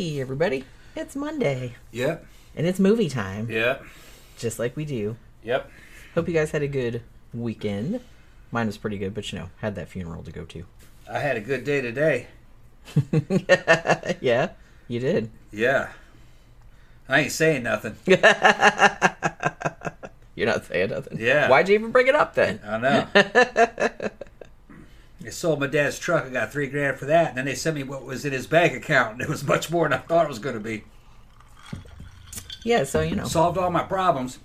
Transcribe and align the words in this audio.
Hey, 0.00 0.16
everybody. 0.18 0.64
It's 0.96 1.14
Monday, 1.14 1.74
Yep. 1.92 2.24
and 2.56 2.66
it's 2.66 2.80
movie 2.80 3.10
time, 3.10 3.50
Yep. 3.50 3.84
just 4.38 4.58
like 4.58 4.74
we 4.74 4.86
do. 4.86 5.18
Yep. 5.44 5.70
Hope 6.14 6.26
you 6.26 6.32
guys 6.32 6.52
had 6.52 6.62
a 6.62 6.68
good 6.68 7.02
weekend. 7.34 8.00
Mine 8.50 8.64
was 8.64 8.78
pretty 8.78 8.96
good, 8.96 9.12
but 9.12 9.30
you 9.30 9.38
know, 9.38 9.50
had 9.58 9.74
that 9.74 9.90
funeral 9.90 10.22
to 10.22 10.32
go 10.32 10.46
to. 10.46 10.64
I 11.06 11.18
had 11.18 11.36
a 11.36 11.40
good 11.40 11.64
day 11.64 11.82
today. 11.82 12.28
yeah, 14.22 14.52
you 14.88 15.00
did. 15.00 15.28
Yeah. 15.52 15.88
I 17.06 17.20
ain't 17.20 17.32
saying 17.32 17.64
nothing. 17.64 17.96
You're 18.06 18.16
not 20.46 20.64
saying 20.64 20.88
nothing. 20.92 21.18
Yeah. 21.20 21.50
Why'd 21.50 21.68
you 21.68 21.74
even 21.74 21.90
bring 21.90 22.06
it 22.06 22.14
up 22.14 22.34
then? 22.34 22.58
I 22.66 22.78
know. 22.78 23.06
I 25.24 25.30
sold 25.30 25.60
my 25.60 25.66
dad's 25.66 25.98
truck. 25.98 26.24
I 26.24 26.30
got 26.30 26.50
three 26.52 26.66
grand 26.66 26.98
for 26.98 27.04
that. 27.06 27.28
And 27.30 27.38
then 27.38 27.44
they 27.44 27.54
sent 27.54 27.76
me 27.76 27.82
what 27.82 28.04
was 28.04 28.24
in 28.24 28.32
his 28.32 28.46
bank 28.46 28.72
account. 28.74 29.12
And 29.14 29.20
it 29.22 29.28
was 29.28 29.44
much 29.44 29.70
more 29.70 29.84
than 29.88 29.98
I 29.98 30.02
thought 30.02 30.24
it 30.24 30.28
was 30.28 30.38
going 30.38 30.54
to 30.54 30.60
be. 30.60 30.84
Yeah, 32.64 32.84
so 32.84 33.00
you 33.00 33.16
know, 33.16 33.24
Solved 33.24 33.56
all 33.58 33.70
my 33.70 33.82
problems. 33.82 34.38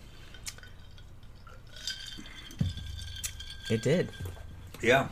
it 3.69 3.81
did. 3.81 4.09
Yeah. 4.81 5.07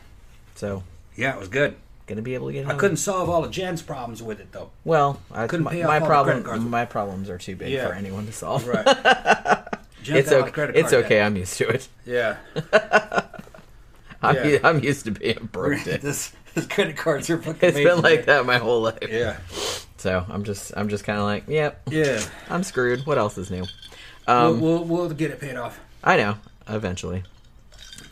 So 0.56 0.84
Yeah, 1.16 1.34
it 1.34 1.40
was 1.40 1.48
good. 1.50 1.76
gonna 2.08 2.22
be 2.22 2.34
able 2.36 2.48
to 2.48 2.54
get. 2.54 2.68
I 2.68 2.76
couldn't 2.76 2.98
solve 2.98 3.30
all 3.30 3.44
of 3.44 3.52
Jen's 3.52 3.82
problems 3.82 4.22
with 4.22 4.40
it, 4.40 4.52
though. 4.52 4.70
Well, 4.86 5.20
I 5.32 5.48
Couldn't 5.48 5.64
my, 5.66 5.72
pay 5.72 5.84
off 5.84 5.88
my 5.88 6.00
problem. 6.00 6.70
My 6.70 6.86
problems 6.86 7.30
are 7.30 7.38
too 7.38 7.56
big 7.56 7.72
Yeah. 7.74 7.88
for 7.88 7.94
anyone 7.94 8.26
to 8.26 8.32
solve. 8.34 8.68
Right. 8.68 8.86
It's 10.06 10.30
got 10.30 10.36
all 10.38 10.52
the 10.52 10.62
okay. 10.64 10.80
It's 10.82 10.92
okay. 10.92 11.10
debt. 11.16 11.26
I'm 11.28 11.38
used 11.38 11.58
to 11.60 11.68
it. 11.70 11.88
Yeah. 12.06 12.36
I'm, 14.24 14.36
Yeah. 14.50 14.58
I'm 14.64 14.84
used 14.84 15.06
to 15.06 15.12
being 15.12 15.50
broke. 15.52 15.84
This, 15.84 16.34
this 16.54 16.66
credit 16.68 16.98
cards 16.98 17.30
are 17.30 17.38
fucking 17.42 17.60
It's 17.70 17.78
been 17.78 18.02
like 18.02 18.26
that 18.26 18.46
my 18.46 18.58
whole 18.58 18.82
life. 18.82 18.98
Yeah. 19.10 19.38
So 19.98 20.26
I'm 20.30 20.44
just 20.44 20.72
I'm 20.76 20.90
just 20.90 21.04
kind 21.04 21.18
of 21.20 21.26
like, 21.26 21.46
yep, 21.48 21.82
Yeah. 21.90 22.22
I'm 22.50 22.64
screwed. 22.64 23.06
What 23.06 23.18
else 23.18 23.38
is 23.38 23.50
new? 23.52 23.66
we'll, 24.28 24.38
Um, 24.38 24.62
we'll, 24.62 24.84
we'll 24.84 25.10
get 25.10 25.32
it 25.32 25.40
paid 25.40 25.56
off. 25.56 25.80
I 26.04 26.18
know. 26.18 26.36
Eventually, 26.68 27.24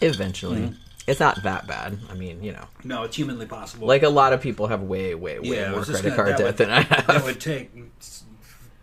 eventually, 0.01 0.61
Mm-hmm. 0.61 0.73
it's 1.07 1.19
not 1.19 1.41
that 1.43 1.67
bad. 1.67 1.97
I 2.09 2.13
mean, 2.15 2.43
you 2.43 2.51
know, 2.53 2.65
No, 2.83 3.03
it's 3.03 3.15
humanly 3.15 3.45
possible. 3.45 3.87
like 3.87 4.03
a 4.03 4.09
lot 4.09 4.33
of 4.33 4.41
people 4.41 4.67
have 4.67 4.81
way, 4.81 5.15
way, 5.15 5.39
way 5.39 5.47
Yeah, 5.59 5.71
more 5.71 5.83
credit 5.83 6.03
gonna- 6.03 6.15
card 6.15 6.29
debt 6.37 6.45
would- 6.45 6.57
than 6.57 6.69
I 6.69 6.81
have. 6.81 7.07
that 7.07 7.23
would 7.23 7.39
take 7.39 7.71
s- 7.99 8.23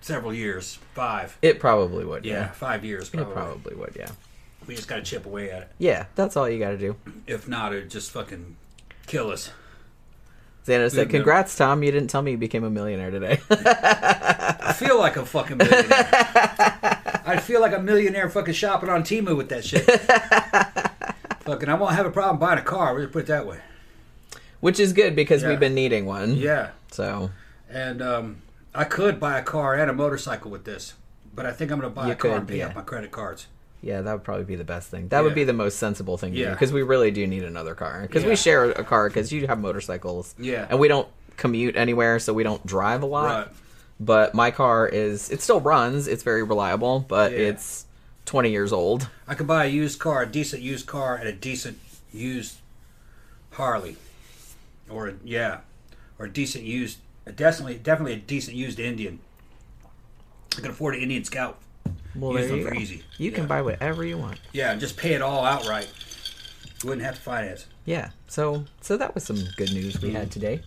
several 0.00 0.32
years. 0.32 0.78
Five. 0.94 1.36
It 1.42 1.60
probably 1.60 2.04
would. 2.04 2.24
Yeah, 2.24 2.34
Yeah, 2.34 2.48
five 2.52 2.84
years 2.84 3.08
Probably. 3.10 3.30
it 3.30 3.34
probably 3.34 3.74
would. 3.76 3.92
Yeah, 3.96 4.10
We 4.68 4.76
just 4.76 4.86
got 4.86 4.96
to 4.96 5.02
chip 5.02 5.26
away 5.26 5.50
at 5.50 5.62
it. 5.62 5.68
yeah. 5.78 6.06
That's 6.14 6.36
all 6.36 6.48
you 6.48 6.58
got 6.60 6.70
to 6.70 6.78
do. 6.78 6.94
If 7.26 7.48
not, 7.48 7.72
it'd 7.74 7.90
just 7.90 8.10
fucking 8.12 8.56
kill 9.06 9.30
us. 9.30 9.50
Xana 10.66 10.90
said, 10.90 11.08
"Congrats, 11.08 11.56
Tom. 11.56 11.82
You 11.82 11.90
didn't 11.90 12.10
tell 12.10 12.20
me 12.20 12.32
you 12.32 12.36
became 12.36 12.62
a 12.62 12.68
millionaire 12.70 13.10
today." 13.10 13.40
I 13.50 14.74
feel 14.76 14.98
like 14.98 15.16
a 15.16 15.24
fucking 15.24 15.56
millionaire. 15.56 15.88
I 17.26 17.40
feel 17.42 17.60
like 17.62 17.72
a 17.72 17.78
millionaire 17.80 18.28
fucking 18.28 18.52
shopping 18.54 18.90
on 18.90 19.02
Temu 19.02 19.34
with 19.36 19.48
that 19.48 19.64
shit. 19.64 19.84
fucking, 21.40 21.68
I 21.70 21.74
won't 21.74 21.94
have 21.94 22.04
a 22.06 22.10
problem 22.10 22.38
buying 22.38 22.58
a 22.58 22.62
car. 22.62 22.92
We'll 22.94 23.04
just 23.04 23.12
put 23.14 23.20
it 23.24 23.26
that 23.28 23.46
way. 23.46 23.60
Which 24.60 24.78
is 24.78 24.92
good 24.92 25.16
because 25.16 25.42
Yeah. 25.42 25.48
we've 25.50 25.60
been 25.60 25.74
needing 25.74 26.04
one. 26.04 26.34
Yeah. 26.34 26.70
So 26.90 27.30
And 27.70 28.02
um, 28.02 28.42
I 28.74 28.84
could 28.84 29.18
buy 29.18 29.38
a 29.38 29.42
car 29.42 29.74
and 29.74 29.90
a 29.90 29.94
motorcycle 29.94 30.50
with 30.50 30.64
this. 30.64 30.94
But 31.34 31.46
I 31.46 31.52
think 31.52 31.70
I'm 31.70 31.80
going 31.80 31.90
to 31.90 31.94
buy 31.94 32.06
You 32.08 32.12
a 32.12 32.16
car 32.16 32.30
could, 32.32 32.38
and 32.40 32.48
pay 32.48 32.58
yeah. 32.58 32.66
off 32.68 32.74
my 32.74 32.82
credit 32.82 33.10
cards. 33.10 33.46
Yeah, 33.82 34.00
that 34.02 34.12
would 34.12 34.24
probably 34.24 34.44
be 34.44 34.56
the 34.56 34.64
best 34.64 34.90
thing. 34.90 35.08
That 35.08 35.22
would 35.24 35.34
be 35.34 35.44
the 35.44 35.52
most 35.52 35.78
sensible 35.78 36.16
thing 36.18 36.32
to 36.34 36.44
do 36.44 36.50
because 36.50 36.72
we 36.72 36.82
really 36.82 37.10
do 37.10 37.26
need 37.26 37.44
another 37.44 37.74
car 37.74 38.02
because 38.02 38.22
Yeah. 38.24 38.28
we 38.30 38.36
share 38.36 38.64
a 38.70 38.84
car 38.84 39.08
because 39.08 39.32
you 39.32 39.46
have 39.46 39.58
motorcycles. 39.60 40.34
Yeah. 40.38 40.66
and 40.68 40.78
we 40.80 40.88
don't 40.88 41.08
commute 41.36 41.76
anywhere, 41.76 42.18
so 42.18 42.32
we 42.34 42.42
don't 42.42 42.64
drive 42.66 43.02
a 43.02 43.06
lot. 43.06 43.24
Right. 43.46 43.48
But 44.00 44.34
my 44.34 44.50
car 44.50 44.86
is 44.88 45.30
it 45.30 45.40
still 45.42 45.60
runs. 45.60 46.08
It's 46.08 46.22
very 46.22 46.42
reliable, 46.42 47.00
but 47.08 47.32
Yeah. 47.32 47.38
it's 47.38 47.86
20 48.26 48.50
years 48.50 48.72
old. 48.72 49.08
I 49.26 49.34
could 49.34 49.46
buy 49.46 49.64
a 49.64 49.68
used 49.68 49.98
car, 50.00 50.22
a 50.22 50.26
decent 50.26 50.62
used 50.62 50.86
car, 50.86 51.14
and 51.16 51.28
a 51.28 51.32
decent 51.32 51.78
used 52.12 52.56
Harley, 53.52 53.96
or 54.88 55.08
a, 55.08 55.14
yeah, 55.24 55.58
or 56.18 56.26
a 56.26 56.30
decent 56.30 56.64
used, 56.64 56.98
definitely 57.36 57.76
definitely 57.76 58.14
a 58.14 58.16
decent 58.18 58.56
used 58.56 58.78
Indian. 58.78 59.20
I 60.56 60.60
can 60.60 60.70
afford 60.70 60.94
an 60.96 61.02
Indian 61.02 61.24
Scout. 61.24 61.58
Well, 62.14 62.38
Use 62.38 62.48
them 62.48 62.58
you 62.60 62.68
for 62.68 62.74
easy. 62.74 63.02
You 63.18 63.30
can 63.32 63.44
Yeah. 63.44 63.48
buy 63.48 63.62
whatever 63.62 64.04
you 64.04 64.18
want. 64.18 64.38
Yeah, 64.52 64.72
and 64.72 64.80
just 64.80 64.96
pay 64.96 65.14
it 65.14 65.22
all 65.22 65.44
outright. 65.44 65.88
You 66.82 66.88
wouldn't 66.90 67.04
have 67.04 67.16
to 67.16 67.20
finance. 67.20 67.66
Yeah. 67.84 68.10
So 68.28 68.64
so 68.80 68.96
that 68.96 69.14
was 69.14 69.24
some 69.24 69.38
good 69.56 69.72
news 69.72 70.00
we 70.00 70.12
had 70.12 70.30
today. 70.30 70.60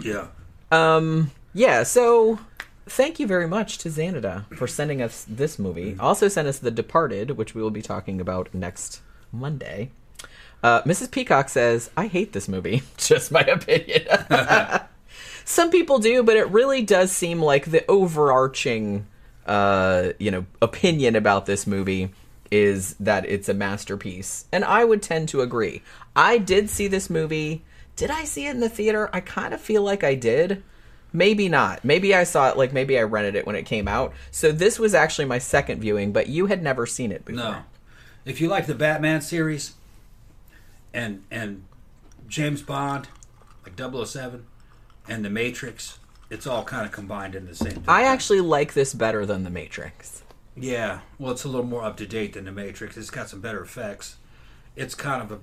Yeah. 0.00 0.26
Um 0.70 1.30
yeah, 1.52 1.82
so 1.84 2.38
thank 2.86 3.18
you 3.20 3.26
very 3.26 3.46
much 3.46 3.78
to 3.78 3.88
Xanada 3.88 4.44
for 4.56 4.66
sending 4.66 5.00
us 5.00 5.24
this 5.28 5.58
movie. 5.58 5.96
Also 6.00 6.28
sent 6.28 6.48
us 6.48 6.58
The 6.58 6.70
Departed, 6.70 7.32
which 7.32 7.54
we 7.54 7.62
will 7.62 7.70
be 7.70 7.82
talking 7.82 8.20
about 8.20 8.48
next 8.52 9.00
Monday. 9.32 9.90
Uh, 10.62 10.80
Mrs. 10.82 11.10
Peacock 11.10 11.48
says, 11.50 11.90
I 11.96 12.06
hate 12.06 12.32
this 12.32 12.48
movie. 12.48 12.82
Just 12.96 13.30
my 13.30 13.40
opinion. 13.42 14.06
Some 15.44 15.70
people 15.70 15.98
do, 15.98 16.22
but 16.22 16.36
it 16.38 16.48
really 16.48 16.80
does 16.82 17.12
seem 17.12 17.40
like 17.42 17.66
the 17.70 17.84
overarching 17.90 19.06
uh, 19.46 20.10
you 20.18 20.30
know, 20.30 20.46
opinion 20.62 21.16
about 21.16 21.46
this 21.46 21.66
movie 21.66 22.10
is 22.50 22.94
that 23.00 23.26
it's 23.26 23.48
a 23.48 23.54
masterpiece. 23.54 24.46
And 24.52 24.64
I 24.64 24.84
would 24.84 25.02
tend 25.02 25.28
to 25.30 25.40
agree. 25.40 25.82
I 26.14 26.38
did 26.38 26.70
see 26.70 26.88
this 26.88 27.10
movie. 27.10 27.64
Did 27.96 28.10
I 28.10 28.24
see 28.24 28.46
it 28.46 28.50
in 28.50 28.60
the 28.60 28.68
theater? 28.68 29.10
I 29.12 29.20
kind 29.20 29.54
of 29.54 29.60
feel 29.60 29.82
like 29.82 30.04
I 30.04 30.14
did. 30.14 30.62
Maybe 31.12 31.48
not. 31.48 31.84
Maybe 31.84 32.14
I 32.14 32.24
saw 32.24 32.50
it 32.50 32.56
like 32.56 32.72
maybe 32.72 32.98
I 32.98 33.02
rented 33.02 33.36
it 33.36 33.46
when 33.46 33.54
it 33.54 33.66
came 33.66 33.86
out. 33.86 34.12
So 34.30 34.50
this 34.50 34.78
was 34.78 34.94
actually 34.94 35.26
my 35.26 35.38
second 35.38 35.80
viewing, 35.80 36.12
but 36.12 36.28
you 36.28 36.46
had 36.46 36.62
never 36.62 36.86
seen 36.86 37.12
it 37.12 37.24
before. 37.24 37.44
No. 37.44 37.62
If 38.24 38.40
you 38.40 38.48
like 38.48 38.66
the 38.66 38.74
Batman 38.74 39.20
series, 39.20 39.74
and 40.92 41.22
and 41.30 41.64
James 42.26 42.62
Bond, 42.62 43.08
like 43.64 43.78
007, 43.78 44.46
and 45.08 45.24
The 45.24 45.30
Matrix, 45.30 45.98
it's 46.30 46.46
all 46.46 46.64
kind 46.64 46.86
of 46.86 46.92
combined 46.92 47.34
in 47.34 47.46
the 47.46 47.54
same. 47.54 47.72
thing. 47.72 47.84
I 47.88 48.04
actually 48.04 48.40
like 48.40 48.72
this 48.74 48.94
better 48.94 49.24
than 49.26 49.44
The 49.44 49.50
Matrix. 49.50 50.22
Yeah, 50.56 51.00
well, 51.18 51.32
it's 51.32 51.44
a 51.44 51.48
little 51.48 51.66
more 51.66 51.82
up 51.84 51.96
to 51.98 52.06
date 52.06 52.34
than 52.34 52.44
the 52.44 52.52
Matrix. 52.52 52.96
It's 52.96 53.10
got 53.10 53.28
some 53.28 53.40
better 53.40 53.60
effects. 53.62 54.16
It's 54.76 54.94
kind 54.94 55.22
of 55.22 55.32
a, 55.32 55.40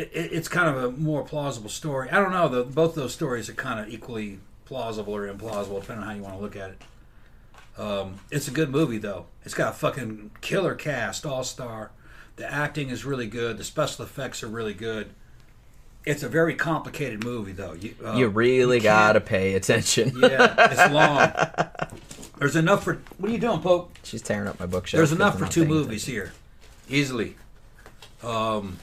it, 0.00 0.10
it- 0.12 0.32
it's 0.32 0.48
kind 0.48 0.68
of 0.68 0.82
a 0.82 0.90
more 0.90 1.22
plausible 1.24 1.70
story. 1.70 2.10
I 2.10 2.16
don't 2.20 2.32
know. 2.32 2.48
The, 2.48 2.64
both 2.64 2.94
those 2.94 3.12
stories 3.14 3.48
are 3.48 3.54
kind 3.54 3.78
of 3.80 3.88
equally 3.88 4.40
plausible 4.64 5.14
or 5.14 5.32
implausible, 5.32 5.80
depending 5.80 6.02
on 6.02 6.08
how 6.10 6.14
you 6.16 6.22
want 6.22 6.34
to 6.36 6.40
look 6.42 6.56
at 6.56 6.70
it. 6.70 6.82
Um, 7.80 8.20
it's 8.30 8.48
a 8.48 8.52
good 8.52 8.70
movie 8.70 8.98
though. 8.98 9.26
It's 9.44 9.54
got 9.54 9.72
a 9.74 9.76
fucking 9.76 10.30
killer 10.40 10.74
cast, 10.74 11.24
all 11.26 11.44
star. 11.44 11.90
The 12.36 12.50
acting 12.50 12.88
is 12.90 13.04
really 13.04 13.26
good. 13.26 13.58
The 13.58 13.64
special 13.64 14.04
effects 14.04 14.42
are 14.42 14.48
really 14.48 14.74
good. 14.74 15.10
It's 16.06 16.22
a 16.22 16.28
very 16.28 16.54
complicated 16.54 17.24
movie 17.24 17.52
though. 17.52 17.72
You, 17.74 17.94
uh, 18.04 18.14
You 18.14 18.28
really 18.28 18.76
you 18.76 18.82
gotta 18.82 19.20
pay 19.20 19.54
attention. 19.54 20.12
Yeah, 20.22 20.54
it's 20.70 20.92
long. 20.92 21.32
There's 22.38 22.56
enough 22.56 22.84
for. 22.84 23.00
What 23.18 23.28
are 23.28 23.32
you 23.32 23.38
doing, 23.40 23.60
Pope? 23.60 23.92
She's 24.04 24.22
tearing 24.22 24.46
up 24.48 24.60
my 24.60 24.66
bookshelf. 24.66 24.98
There's 24.98 25.12
enough 25.12 25.38
for 25.38 25.46
two 25.46 25.64
movies 25.66 26.04
attention. 26.08 26.32
here, 26.88 26.98
easily. 26.98 27.34
Um, 28.22 28.78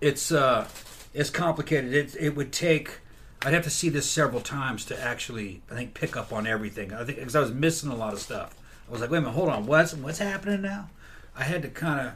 it's 0.00 0.32
uh, 0.32 0.66
it's 1.14 1.30
complicated. 1.30 1.92
It 1.94 2.16
it 2.18 2.36
would 2.36 2.52
take. 2.52 2.98
I'd 3.44 3.54
have 3.54 3.64
to 3.64 3.70
see 3.70 3.88
this 3.88 4.10
several 4.10 4.40
times 4.40 4.84
to 4.86 5.00
actually, 5.00 5.62
I 5.70 5.74
think, 5.74 5.94
pick 5.94 6.16
up 6.16 6.32
on 6.32 6.44
everything. 6.46 6.92
I 6.92 7.04
think 7.04 7.18
because 7.18 7.36
I 7.36 7.40
was 7.40 7.52
missing 7.52 7.90
a 7.90 7.94
lot 7.94 8.12
of 8.12 8.18
stuff. 8.18 8.56
I 8.88 8.90
was 8.92 9.00
like, 9.00 9.10
wait 9.10 9.18
a 9.18 9.20
minute, 9.20 9.34
hold 9.34 9.50
on, 9.50 9.66
what's 9.66 9.94
what's 9.94 10.18
happening 10.18 10.62
now? 10.62 10.88
I 11.36 11.44
had 11.44 11.62
to 11.62 11.68
kind 11.68 12.08
of. 12.08 12.14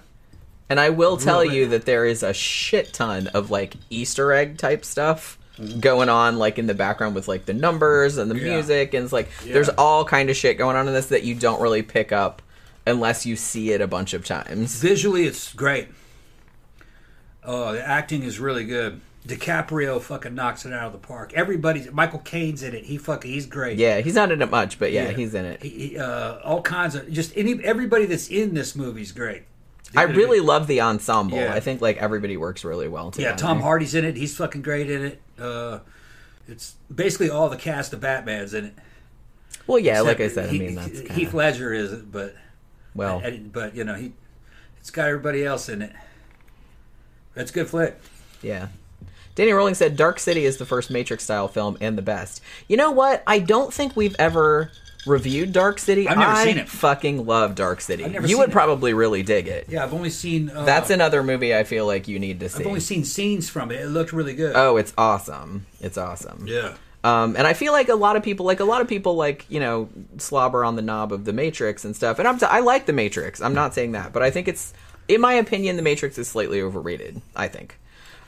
And 0.72 0.80
I 0.80 0.88
will 0.88 1.18
tell 1.18 1.44
you 1.44 1.68
that 1.68 1.84
there 1.84 2.06
is 2.06 2.22
a 2.22 2.32
shit 2.32 2.94
ton 2.94 3.26
of 3.34 3.50
like 3.50 3.74
Easter 3.90 4.32
egg 4.32 4.56
type 4.56 4.86
stuff 4.86 5.38
going 5.80 6.08
on 6.08 6.38
like 6.38 6.58
in 6.58 6.66
the 6.66 6.72
background 6.72 7.14
with 7.14 7.28
like 7.28 7.44
the 7.44 7.52
numbers 7.52 8.16
and 8.16 8.30
the 8.30 8.36
Yeah. 8.38 8.54
music 8.54 8.94
and 8.94 9.04
it's 9.04 9.12
like 9.12 9.28
Yeah. 9.44 9.52
there's 9.52 9.68
all 9.68 10.06
kind 10.06 10.30
of 10.30 10.36
shit 10.36 10.56
going 10.56 10.74
on 10.76 10.88
in 10.88 10.94
this 10.94 11.08
that 11.08 11.24
you 11.24 11.34
don't 11.34 11.60
really 11.60 11.82
pick 11.82 12.10
up 12.10 12.40
unless 12.86 13.26
you 13.26 13.36
see 13.36 13.72
it 13.72 13.82
a 13.82 13.86
bunch 13.86 14.14
of 14.14 14.24
times. 14.24 14.80
Visually, 14.80 15.26
it's 15.26 15.52
great. 15.52 15.88
Oh, 17.44 17.74
the 17.74 17.86
acting 17.86 18.22
is 18.22 18.38
really 18.38 18.64
good. 18.64 19.02
DiCaprio 19.28 20.00
fucking 20.00 20.34
knocks 20.34 20.64
it 20.64 20.72
out 20.72 20.86
of 20.86 20.92
the 20.92 21.06
park. 21.06 21.34
Everybody's 21.34 21.92
Michael 21.92 22.20
Caine's 22.20 22.62
in 22.62 22.74
it. 22.74 22.86
He 22.86 22.96
fucking 22.96 23.30
he's 23.30 23.44
great. 23.44 23.76
Yeah, 23.76 24.00
he's 24.00 24.14
not 24.14 24.32
in 24.32 24.40
it 24.40 24.50
much, 24.50 24.78
but 24.78 24.90
yeah, 24.90 25.10
Yeah. 25.10 25.16
he's 25.16 25.34
in 25.34 25.44
it. 25.44 25.62
He, 25.62 25.68
he, 25.88 25.98
uh, 25.98 26.36
all 26.42 26.62
kinds 26.62 26.94
of 26.94 27.12
just 27.12 27.30
any 27.36 27.62
everybody 27.62 28.06
that's 28.06 28.28
in 28.28 28.54
this 28.54 28.74
movie's 28.74 29.12
great. 29.12 29.42
I 29.96 30.06
They 30.06 30.12
did 30.12 30.16
a 30.16 30.18
really 30.18 30.40
love 30.40 30.66
the 30.66 30.80
ensemble. 30.80 31.38
Yeah. 31.38 31.52
I 31.54 31.60
think 31.60 31.80
like 31.80 31.96
everybody 31.98 32.36
works 32.36 32.64
really 32.64 32.88
well 32.88 33.10
together. 33.10 33.30
yeah. 33.30 33.36
Tom 33.36 33.60
Hardy's 33.60 33.94
in 33.94 34.04
it. 34.04 34.16
He's 34.16 34.36
fucking 34.36 34.62
great 34.62 34.90
in 34.90 35.04
it. 35.04 35.22
Uh, 35.38 35.80
it's 36.48 36.76
basically 36.94 37.30
all 37.30 37.48
the 37.48 37.56
cast 37.56 37.92
of 37.92 38.00
Batman's 38.00 38.54
in 38.54 38.66
it. 38.66 38.74
Well, 39.66 39.78
yeah, 39.78 40.00
like 40.00 40.20
I 40.20 40.24
Except 40.24 40.48
said, 40.48 40.54
I 40.54 40.58
mean 40.58 40.74
that's 40.74 41.00
Heath 41.00 41.08
kind 41.08 41.26
of 41.28 41.34
Ledger 41.34 41.72
is 41.72 41.92
it, 41.92 42.10
but 42.10 42.34
well. 42.94 43.22
but 43.52 43.76
you 43.76 43.84
know 43.84 43.94
he 43.94 44.12
it's 44.80 44.90
got 44.90 45.08
everybody 45.08 45.44
else 45.44 45.68
in 45.68 45.82
it. 45.82 45.92
That's 47.34 47.50
a 47.50 47.54
good 47.54 47.68
flick. 47.68 47.98
Yeah. 48.42 48.68
Danny 49.34 49.52
Rowling 49.52 49.74
said 49.74 49.96
Dark 49.96 50.18
City 50.18 50.44
is 50.44 50.58
the 50.58 50.66
first 50.66 50.90
Matrix 50.90 51.24
style 51.24 51.48
film 51.48 51.78
and 51.80 51.96
the 51.96 52.02
best. 52.02 52.42
You 52.68 52.76
know 52.76 52.90
what? 52.90 53.22
I 53.26 53.38
don't 53.38 53.72
think 53.72 53.96
we've 53.96 54.16
ever 54.18 54.70
reviewed 55.06 55.52
Dark 55.52 55.78
City. 55.78 56.08
I've 56.08 56.18
never 56.18 56.32
I 56.32 56.44
seen 56.44 56.58
it. 56.58 56.68
Fucking 56.68 57.26
love 57.26 57.54
Dark 57.54 57.80
City. 57.80 58.04
I've 58.04 58.12
never 58.12 58.26
You 58.26 58.34
seen 58.34 58.38
would 58.38 58.48
it. 58.50 58.52
probably 58.52 58.94
really 58.94 59.22
dig 59.22 59.48
it. 59.48 59.66
Yeah, 59.68 59.82
I've 59.84 59.94
only 59.94 60.10
seen. 60.10 60.50
Uh, 60.50 60.64
That's 60.64 60.90
another 60.90 61.22
movie 61.22 61.54
I 61.54 61.64
feel 61.64 61.86
like 61.86 62.08
you 62.08 62.18
need 62.18 62.40
to 62.40 62.48
see. 62.48 62.60
I've 62.62 62.66
only 62.66 62.80
seen 62.80 63.04
scenes 63.04 63.48
from 63.48 63.70
it. 63.70 63.80
It 63.80 63.88
looked 63.88 64.12
really 64.12 64.34
good. 64.34 64.54
Oh, 64.56 64.76
it's 64.76 64.92
awesome. 64.96 65.66
It's 65.80 65.98
awesome. 65.98 66.44
yeah. 66.46 66.74
Um, 67.04 67.34
and 67.36 67.48
I 67.48 67.52
feel 67.52 67.72
like 67.72 67.88
a 67.88 67.96
lot 67.96 68.14
of 68.14 68.22
people, 68.22 68.46
like 68.46 68.60
a 68.60 68.64
lot 68.64 68.80
of 68.80 68.86
people, 68.86 69.16
like 69.16 69.44
you 69.48 69.58
know, 69.58 69.88
slobber 70.18 70.64
on 70.64 70.76
the 70.76 70.82
knob 70.82 71.12
of 71.12 71.24
the 71.24 71.32
Matrix 71.32 71.84
and 71.84 71.96
stuff. 71.96 72.20
And 72.20 72.28
I'm, 72.28 72.38
t- 72.38 72.46
I 72.46 72.60
like 72.60 72.86
the 72.86 72.92
Matrix. 72.92 73.40
I'm 73.42 73.54
not 73.54 73.74
saying 73.74 73.92
that, 73.92 74.12
but 74.12 74.22
I 74.22 74.30
think 74.30 74.46
it's, 74.46 74.72
in 75.08 75.20
my 75.20 75.32
opinion, 75.34 75.74
the 75.76 75.82
Matrix 75.82 76.16
is 76.16 76.28
slightly 76.28 76.60
overrated. 76.62 77.20
I 77.34 77.48
think. 77.48 77.76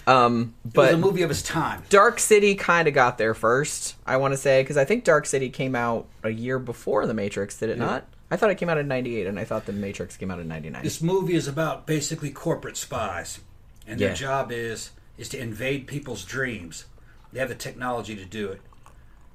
Um, 0.07 0.55
It 0.65 0.67
was 0.67 0.73
but 0.75 0.95
a 0.95 0.97
movie 0.99 1.23
of 1.23 1.31
its 1.31 1.43
time. 1.43 1.83
Dark 1.89 2.19
City 2.21 2.55
kind 2.55 2.87
of 2.89 2.95
got 2.95 3.17
there 3.19 3.33
first. 3.35 3.97
I 4.07 4.17
want 4.19 4.33
to 4.33 4.39
say 4.39 4.63
because 4.63 4.77
I 4.77 4.85
think 4.85 5.05
Dark 5.05 5.27
City 5.27 5.49
came 5.49 5.75
out 5.75 6.07
a 6.23 6.31
year 6.31 6.59
before 6.59 7.07
the 7.07 7.15
Matrix. 7.15 7.57
Did 7.59 7.71
it 7.71 7.79
not? 7.79 8.07
I 8.31 8.37
thought 8.37 8.51
it 8.51 8.57
came 8.57 8.69
out 8.69 8.79
in 8.79 8.89
'98, 8.89 9.27
and 9.27 9.39
I 9.39 9.45
thought 9.45 9.67
the 9.67 9.73
Matrix 9.73 10.17
came 10.17 10.31
out 10.31 10.41
in 10.41 10.49
'99. 10.49 10.83
This 10.83 11.01
movie 11.01 11.35
is 11.35 11.47
about 11.49 11.87
basically 11.87 12.31
corporate 12.31 12.77
spies, 12.77 13.41
and 13.87 13.99
their 14.01 14.09
Yeah. 14.11 14.15
job 14.15 14.53
is 14.53 14.91
is 15.17 15.29
to 15.31 15.39
invade 15.39 15.87
people's 15.87 16.25
dreams. 16.25 16.87
They 17.33 17.39
have 17.41 17.49
the 17.49 17.55
technology 17.55 18.17
to 18.17 18.25
do 18.25 18.49
it, 18.51 18.61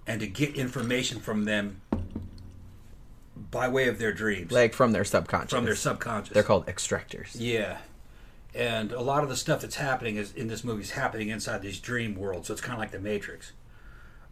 and 0.06 0.20
to 0.20 0.28
get 0.28 0.56
information 0.56 1.20
from 1.20 1.46
them 1.46 1.82
by 3.52 3.68
way 3.70 3.88
of 3.88 3.98
their 3.98 4.12
dreams, 4.12 4.52
Like 4.52 4.74
from 4.74 4.92
their 4.92 5.06
subconscious. 5.06 5.52
from 5.52 5.66
their 5.66 5.76
subconscious. 5.76 6.34
They're 6.34 6.44
called 6.44 6.66
extractors. 6.68 7.30
Yeah. 7.34 7.78
And 8.56 8.92
a 8.92 9.02
lot 9.02 9.24
of 9.24 9.30
the 9.30 9.36
stuff 9.36 9.62
that's 9.62 9.76
happening 9.76 10.16
is 10.16 10.34
in 10.34 10.48
this 10.48 10.64
movie 10.64 10.82
is 10.82 10.92
happening 10.92 11.30
inside 11.30 11.62
these 11.62 11.80
dream 11.80 12.16
worlds. 12.16 12.48
So 12.48 12.54
it's 12.54 12.62
kind 12.62 12.74
of 12.74 12.80
like 12.80 12.92
the 12.92 13.00
Matrix. 13.00 13.52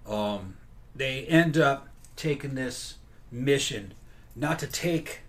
Um, 0.07 0.57
they 0.95 1.25
end 1.25 1.57
up 1.57 1.89
taking 2.15 2.55
this 2.55 2.95
mission 3.31 3.93
not 4.35 4.57
to 4.59 4.67
take 4.67 5.19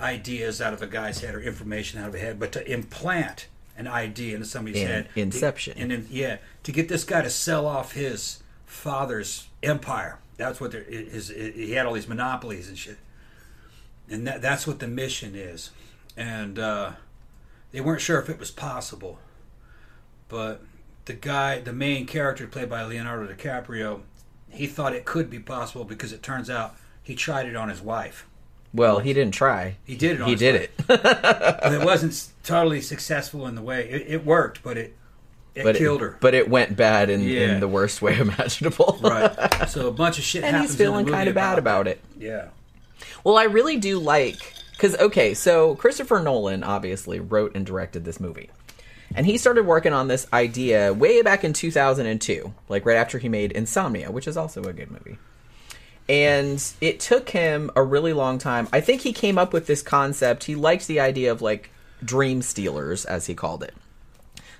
ideas 0.00 0.60
out 0.60 0.72
of 0.72 0.82
a 0.82 0.86
guy's 0.86 1.20
head 1.20 1.34
or 1.34 1.40
information 1.40 2.00
out 2.00 2.08
of 2.08 2.14
a 2.14 2.18
head, 2.18 2.38
but 2.38 2.52
to 2.52 2.70
implant 2.70 3.46
an 3.78 3.86
idea 3.86 4.34
into 4.34 4.46
somebody's 4.46 4.82
In 4.82 4.88
head. 4.88 5.08
Inception. 5.14 5.74
To, 5.74 5.80
and 5.80 5.90
then, 5.90 6.06
yeah, 6.10 6.38
to 6.64 6.72
get 6.72 6.88
this 6.88 7.04
guy 7.04 7.22
to 7.22 7.30
sell 7.30 7.66
off 7.66 7.92
his 7.92 8.42
father's 8.64 9.48
empire. 9.62 10.18
That's 10.36 10.60
what 10.60 10.72
his, 10.72 11.28
he 11.28 11.72
had 11.72 11.86
all 11.86 11.94
these 11.94 12.08
monopolies 12.08 12.68
and 12.68 12.76
shit. 12.76 12.98
And 14.10 14.26
that, 14.26 14.42
that's 14.42 14.66
what 14.66 14.80
the 14.80 14.88
mission 14.88 15.34
is. 15.34 15.70
And 16.16 16.58
uh, 16.58 16.92
they 17.76 17.82
weren't 17.82 18.00
sure 18.00 18.18
if 18.18 18.30
it 18.30 18.38
was 18.38 18.50
possible. 18.50 19.18
But 20.28 20.62
the 21.04 21.12
guy, 21.12 21.60
the 21.60 21.74
main 21.74 22.06
character 22.06 22.46
played 22.46 22.70
by 22.70 22.82
Leonardo 22.84 23.30
DiCaprio, 23.30 24.00
he 24.48 24.66
thought 24.66 24.94
it 24.94 25.04
could 25.04 25.28
be 25.28 25.38
possible 25.38 25.84
because 25.84 26.10
it 26.10 26.22
turns 26.22 26.48
out 26.48 26.74
he 27.02 27.14
tried 27.14 27.44
it 27.46 27.54
on 27.54 27.68
his 27.68 27.82
wife. 27.82 28.26
Well, 28.72 29.00
he 29.00 29.12
didn't 29.12 29.34
try. 29.34 29.76
He 29.84 29.94
did 29.94 30.12
it 30.16 30.20
on 30.22 30.26
He 30.28 30.32
his 30.32 30.40
did 30.40 30.70
wife. 30.88 30.90
it. 30.90 31.02
But 31.62 31.72
it 31.74 31.84
wasn't 31.84 32.28
totally 32.42 32.80
successful 32.80 33.46
in 33.46 33.54
the 33.56 33.62
way. 33.62 33.86
It, 33.90 34.06
it 34.08 34.24
worked, 34.24 34.62
but 34.62 34.78
it 34.78 34.94
it 35.54 35.62
but 35.64 35.76
killed 35.76 36.00
it, 36.00 36.04
her. 36.04 36.16
But 36.20 36.32
it 36.34 36.48
went 36.48 36.76
bad 36.76 37.10
in, 37.10 37.20
Yeah. 37.20 37.52
in 37.52 37.60
the 37.60 37.68
worst 37.68 38.00
way 38.00 38.18
imaginable. 38.18 38.98
right. 39.02 39.68
So 39.68 39.86
a 39.88 39.92
bunch 39.92 40.16
of 40.18 40.24
shit 40.24 40.44
and 40.44 40.54
happens. 40.56 40.72
he's 40.72 40.78
feeling 40.78 41.04
kind 41.04 41.14
kind 41.14 41.28
of 41.28 41.34
bad 41.34 41.58
about 41.58 41.86
it. 41.88 42.00
Yeah. 42.18 42.48
Well, 43.22 43.36
I 43.36 43.44
really 43.44 43.76
do 43.76 43.98
like 43.98 44.54
because 44.76 44.96
okay, 44.96 45.32
so 45.34 45.74
Christopher 45.76 46.20
Nolan 46.20 46.62
obviously 46.62 47.18
wrote 47.18 47.54
and 47.54 47.64
directed 47.64 48.04
this 48.04 48.20
movie, 48.20 48.50
and 49.14 49.24
he 49.24 49.38
started 49.38 49.64
working 49.64 49.92
on 49.92 50.08
this 50.08 50.26
idea 50.32 50.92
way 50.92 51.22
back 51.22 51.44
in 51.44 51.52
2002, 51.52 52.52
like 52.68 52.84
right 52.84 52.96
after 52.96 53.18
he 53.18 53.28
made 53.28 53.52
Insomnia, 53.52 54.10
which 54.10 54.28
is 54.28 54.36
also 54.36 54.62
a 54.64 54.72
good 54.72 54.90
movie. 54.90 55.18
And 56.08 56.62
it 56.80 57.00
took 57.00 57.30
him 57.30 57.70
a 57.74 57.82
really 57.82 58.12
long 58.12 58.38
time. 58.38 58.68
I 58.72 58.80
think 58.80 59.00
he 59.00 59.12
came 59.12 59.38
up 59.38 59.52
with 59.52 59.66
this 59.66 59.82
concept. 59.82 60.44
He 60.44 60.54
liked 60.54 60.86
the 60.86 61.00
idea 61.00 61.32
of 61.32 61.42
like 61.42 61.70
dream 62.04 62.42
stealers, 62.42 63.04
as 63.04 63.26
he 63.26 63.34
called 63.34 63.62
it. 63.62 63.74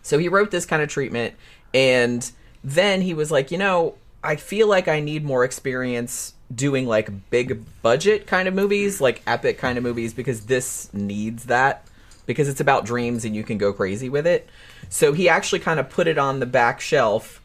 So 0.03 0.19
he 0.19 0.29
wrote 0.29 0.51
this 0.51 0.67
kind 0.67 0.83
of 0.83 0.89
treatment, 0.89 1.35
and 1.75 2.31
then 2.65 3.03
he 3.03 3.15
was 3.15 3.31
like, 3.31 3.51
you 3.51 3.59
know, 3.59 3.97
I 4.27 4.37
feel 4.37 4.67
like 4.67 4.89
I 4.89 5.01
need 5.01 5.25
more 5.25 5.45
experience 5.45 6.35
doing 6.55 6.87
like 6.87 7.31
big 7.31 7.65
budget 7.83 8.27
kind 8.27 8.49
of 8.49 8.55
movies, 8.55 9.01
like 9.01 9.23
epic 9.27 9.59
kind 9.59 9.79
of 9.79 9.85
movies, 9.85 10.15
because 10.15 10.47
this 10.47 10.93
needs 10.93 11.45
that 11.47 11.87
because 12.27 12.49
it's 12.49 12.61
about 12.61 12.85
dreams 12.85 13.25
and 13.25 13.35
you 13.35 13.45
can 13.45 13.57
go 13.57 13.73
crazy 13.73 14.09
with 14.09 14.27
it. 14.27 14.49
So 14.89 15.13
he 15.13 15.29
actually 15.29 15.61
kind 15.61 15.81
of 15.81 15.89
put 15.89 16.07
it 16.07 16.19
on 16.19 16.41
the 16.41 16.47
back 16.47 16.81
shelf 16.81 17.41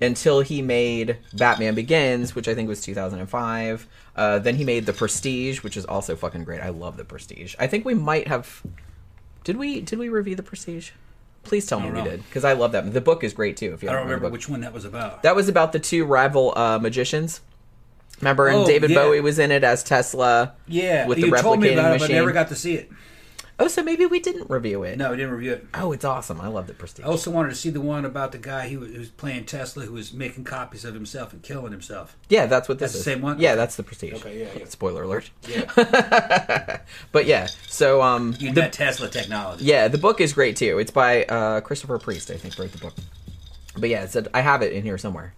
until 0.00 0.40
he 0.40 0.62
made 0.62 1.18
Batman 1.34 1.74
Begins, 1.74 2.34
which 2.34 2.46
I 2.46 2.54
think 2.54 2.68
was 2.68 2.80
2005. 2.80 3.88
Uh, 4.14 4.38
then 4.38 4.56
he 4.56 4.64
made 4.64 4.86
The 4.86 4.92
Prestige, 4.92 5.62
which 5.62 5.76
is 5.76 5.84
also 5.84 6.14
fucking 6.14 6.44
great. 6.44 6.60
I 6.60 6.68
love 6.68 6.96
The 6.96 7.04
Prestige. 7.04 7.56
I 7.58 7.66
think 7.66 7.84
we 7.84 7.94
might 7.94 8.28
have. 8.28 8.62
Did 9.44 9.56
we 9.56 9.80
did 9.80 9.98
we 9.98 10.08
review 10.08 10.36
The 10.36 10.42
Prestige? 10.42 10.90
Please 11.48 11.66
tell 11.66 11.80
me 11.80 11.90
we 11.90 11.98
know. 11.98 12.04
did 12.04 12.22
because 12.24 12.44
I 12.44 12.52
love 12.52 12.72
that. 12.72 12.92
The 12.92 13.00
book 13.00 13.24
is 13.24 13.32
great 13.32 13.56
too. 13.56 13.72
If 13.74 13.82
you 13.82 13.88
I 13.88 13.92
don't 13.92 14.02
the 14.06 14.14
remember 14.14 14.28
which 14.30 14.48
one 14.48 14.60
that 14.60 14.72
was 14.72 14.84
about. 14.84 15.22
That 15.22 15.34
was 15.34 15.48
about 15.48 15.72
the 15.72 15.78
two 15.80 16.04
rival 16.04 16.52
uh, 16.56 16.78
magicians. 16.78 17.40
Remember, 18.20 18.48
and 18.48 18.58
Oh, 18.58 18.66
David 18.66 18.90
yeah. 18.90 18.96
Bowie 19.02 19.20
was 19.20 19.38
in 19.38 19.50
it 19.52 19.62
as 19.64 19.82
Tesla. 19.84 20.54
yeah, 20.66 21.06
with 21.06 21.18
the 21.20 21.26
you 21.26 21.36
told 21.36 21.60
me 21.60 21.68
replicating 21.68 21.72
about 21.74 21.84
it, 21.86 21.94
but 21.94 22.00
machine. 22.02 22.16
never 22.16 22.32
got 22.32 22.48
to 22.48 22.56
see 22.56 22.74
it. 22.74 22.90
Oh, 23.60 23.66
so 23.66 23.82
maybe 23.82 24.06
we 24.06 24.20
didn't 24.20 24.48
review 24.48 24.84
it. 24.84 24.96
No, 24.98 25.10
we 25.10 25.16
didn't 25.16 25.32
review 25.32 25.52
it. 25.54 25.66
Oh, 25.74 25.90
it's 25.90 26.04
awesome. 26.04 26.40
I 26.40 26.46
love 26.46 26.68
the 26.68 26.74
Prestige. 26.74 27.04
I 27.04 27.08
also 27.08 27.30
wanted 27.32 27.48
to 27.48 27.54
see 27.56 27.70
the 27.70 27.80
one 27.80 28.04
about 28.04 28.30
the 28.30 28.38
guy 28.38 28.68
who 28.68 28.78
was, 28.78 28.90
who 28.92 28.98
was 29.00 29.08
playing 29.08 29.46
Tesla, 29.46 29.84
who 29.84 29.94
was 29.94 30.12
making 30.12 30.44
copies 30.44 30.84
of 30.84 30.94
himself 30.94 31.32
and 31.32 31.42
killing 31.42 31.72
himself. 31.72 32.16
Yeah, 32.28 32.46
that's 32.46 32.68
what 32.68 32.78
this 32.78 32.92
That's 32.92 33.04
the 33.04 33.10
is. 33.10 33.16
same 33.16 33.22
one? 33.22 33.40
Yeah, 33.40 33.56
that's 33.56 33.74
the 33.74 33.82
Prestige. 33.82 34.14
Okay, 34.14 34.38
yeah, 34.40 34.48
yeah. 34.60 34.64
Spoiler 34.66 35.02
alert. 35.02 35.30
Yeah, 35.48 36.78
But 37.12 37.26
yeah, 37.26 37.48
so 37.66 38.00
um, 38.00 38.34
you 38.38 38.52
the- 38.52 38.68
Tesla 38.68 39.08
technology. 39.08 39.64
yeah, 39.64 39.88
the 39.88 39.98
book 39.98 40.20
is 40.20 40.32
great 40.32 40.56
too. 40.56 40.78
It's 40.78 40.92
by 40.92 41.24
uh, 41.24 41.60
Christopher 41.60 41.98
Priest, 41.98 42.30
I 42.30 42.36
think, 42.36 42.56
wrote 42.58 42.70
the 42.72 42.78
book. 42.78 42.94
But 43.76 43.88
yeah, 43.88 44.06
I 44.34 44.40
have 44.40 44.62
it 44.62 44.72
in 44.72 44.82
here 44.84 44.98
somewhere. 44.98 45.34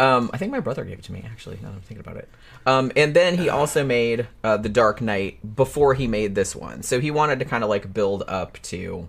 Um, 0.00 0.30
I 0.32 0.38
think 0.38 0.50
my 0.50 0.60
brother 0.60 0.84
gave 0.84 0.98
it 0.98 1.04
to 1.04 1.12
me 1.12 1.24
actually. 1.24 1.58
Now 1.62 1.68
that 1.68 1.76
I'm 1.76 1.80
thinking 1.82 2.00
about 2.04 2.16
it. 2.16 2.28
Um, 2.66 2.90
and 2.96 3.14
then 3.14 3.38
he 3.38 3.48
also 3.48 3.84
made 3.84 4.26
uh, 4.42 4.56
the 4.56 4.68
Dark 4.68 5.00
Knight 5.00 5.56
before 5.56 5.94
he 5.94 6.06
made 6.06 6.34
this 6.34 6.56
one. 6.56 6.82
So 6.82 7.00
he 7.00 7.10
wanted 7.10 7.38
to 7.38 7.44
kind 7.44 7.62
of 7.62 7.70
like 7.70 7.92
build 7.94 8.24
up 8.26 8.60
to 8.62 9.08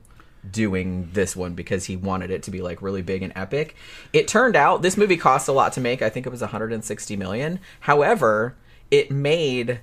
doing 0.50 1.10
this 1.14 1.36
one 1.36 1.54
because 1.54 1.86
he 1.86 1.96
wanted 1.96 2.30
it 2.32 2.44
to 2.44 2.52
be 2.52 2.62
like 2.62 2.82
really 2.82 3.02
big 3.02 3.24
and 3.24 3.34
epic. 3.36 3.76
It 4.14 4.28
turned 4.28 4.56
out 4.56 4.82
this 4.82 4.98
movie 4.98 5.18
cost 5.18 5.48
a 5.48 5.52
lot 5.52 5.74
to 5.74 5.82
make. 5.82 6.02
I 6.02 6.10
think 6.10 6.26
it 6.26 6.30
was 6.30 6.42
160 6.42 7.16
million. 7.16 7.60
However, 7.82 8.56
it 8.92 9.10
made 9.12 9.80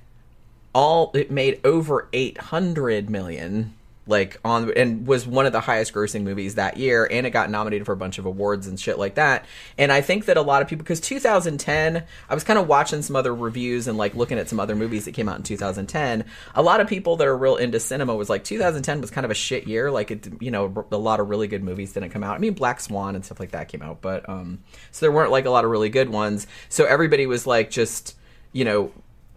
all 0.73 1.11
it 1.13 1.29
made 1.29 1.59
over 1.63 2.07
800 2.13 3.09
million 3.09 3.73
like 4.05 4.39
on 4.43 4.71
and 4.73 5.07
was 5.07 5.25
one 5.25 5.45
of 5.45 5.51
the 5.51 5.61
highest 5.61 5.93
grossing 5.93 6.23
movies 6.23 6.55
that 6.55 6.77
year 6.77 7.07
and 7.09 7.25
it 7.25 7.29
got 7.29 7.49
nominated 7.49 7.85
for 7.85 7.93
a 7.93 7.97
bunch 7.97 8.17
of 8.17 8.25
awards 8.25 8.67
and 8.67 8.79
shit 8.79 8.99
like 8.99 9.15
that. 9.15 9.45
And 9.77 9.91
i 9.91 10.01
think 10.01 10.25
that 10.25 10.37
a 10.37 10.41
lot 10.41 10.61
of 10.61 10.67
people 10.67 10.83
because 10.83 10.99
2010 10.99 12.03
i 12.29 12.33
was 12.33 12.43
kind 12.43 12.59
of 12.59 12.67
watching 12.67 13.01
some 13.01 13.15
other 13.15 13.33
reviews 13.33 13.87
and 13.87 13.97
like 13.97 14.15
looking 14.15 14.37
at 14.37 14.49
some 14.49 14.59
other 14.59 14.75
movies 14.75 15.05
that 15.05 15.13
came 15.13 15.29
out 15.29 15.37
in 15.37 15.43
2010 15.43 16.25
a 16.55 16.61
lot 16.61 16.81
of 16.81 16.87
people 16.87 17.15
that 17.17 17.27
are 17.27 17.37
real 17.37 17.55
into 17.55 17.79
cinema 17.79 18.15
was 18.15 18.29
like 18.29 18.43
2010 18.43 19.01
was 19.01 19.11
kind 19.11 19.25
of 19.25 19.31
a 19.31 19.35
shit 19.35 19.67
year. 19.67 19.91
Like 19.91 20.11
it 20.11 20.27
you 20.41 20.51
know 20.51 20.85
a 20.91 20.97
lot 20.97 21.19
of 21.19 21.29
really 21.29 21.47
good 21.47 21.63
movies 21.63 21.93
didn't 21.93 22.09
come 22.09 22.23
out. 22.23 22.35
I 22.35 22.39
mean 22.39 22.53
black 22.53 22.79
swan 22.79 23.15
and 23.15 23.23
stuff 23.23 23.39
like 23.39 23.51
that 23.51 23.67
came 23.67 23.81
out 23.81 24.01
but 24.01 24.27
um 24.27 24.59
so 24.91 25.05
there 25.05 25.11
weren't 25.11 25.31
like 25.31 25.45
a 25.45 25.49
lot 25.49 25.63
of 25.63 25.71
really 25.71 25.89
good 25.89 26.09
ones. 26.09 26.47
So 26.69 26.85
everybody 26.85 27.25
was 27.25 27.47
like 27.47 27.69
just 27.69 28.15
you 28.51 28.65
know 28.65 28.91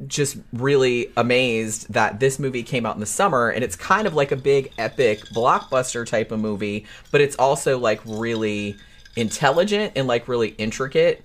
just 0.06 0.36
really 0.52 1.10
amazed 1.16 1.90
that 1.92 2.20
this 2.20 2.38
movie 2.38 2.62
came 2.62 2.84
out 2.84 2.94
in 2.94 3.00
the 3.00 3.06
summer 3.06 3.48
and 3.48 3.64
it's 3.64 3.76
kind 3.76 4.06
of 4.06 4.12
like 4.12 4.30
a 4.30 4.36
big 4.36 4.70
epic 4.76 5.20
blockbuster 5.34 6.04
type 6.04 6.30
of 6.30 6.38
movie 6.38 6.84
but 7.10 7.22
it's 7.22 7.34
also 7.36 7.78
like 7.78 7.98
really 8.04 8.76
intelligent 9.16 9.94
and 9.96 10.06
like 10.06 10.28
really 10.28 10.50
intricate. 10.58 11.24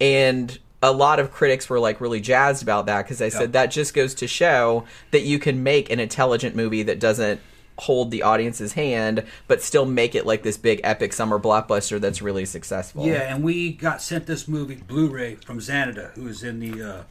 And 0.00 0.56
a 0.82 0.92
lot 0.92 1.18
of 1.18 1.32
critics 1.32 1.68
were 1.68 1.80
like 1.80 2.00
really 2.00 2.20
jazzed 2.20 2.62
about 2.62 2.86
that 2.86 3.02
because 3.02 3.18
they 3.18 3.30
said 3.30 3.52
that 3.54 3.70
just 3.70 3.92
goes 3.92 4.14
to 4.14 4.26
show 4.26 4.84
that 5.10 5.22
you 5.22 5.38
can 5.38 5.62
make 5.62 5.90
an 5.90 6.00
intelligent 6.00 6.54
movie 6.54 6.82
that 6.84 7.00
doesn't 7.00 7.40
hold 7.78 8.10
the 8.10 8.22
audience's 8.22 8.74
hand 8.74 9.24
but 9.46 9.62
still 9.62 9.86
make 9.86 10.14
it 10.14 10.26
like 10.26 10.42
this 10.42 10.58
big 10.58 10.80
epic 10.84 11.14
summer 11.14 11.38
blockbuster 11.38 12.00
that's 12.00 12.22
really 12.22 12.44
successful. 12.44 13.06
Yeah, 13.06 13.34
and 13.34 13.42
we 13.42 13.72
got 13.72 14.00
sent 14.00 14.26
this 14.26 14.46
movie 14.46 14.76
Blu-ray 14.76 15.36
from 15.36 15.60
Xanada, 15.60 16.12
who 16.12 16.28
is 16.28 16.42
in 16.42 16.60
the 16.60 16.82
uh, 16.82 17.02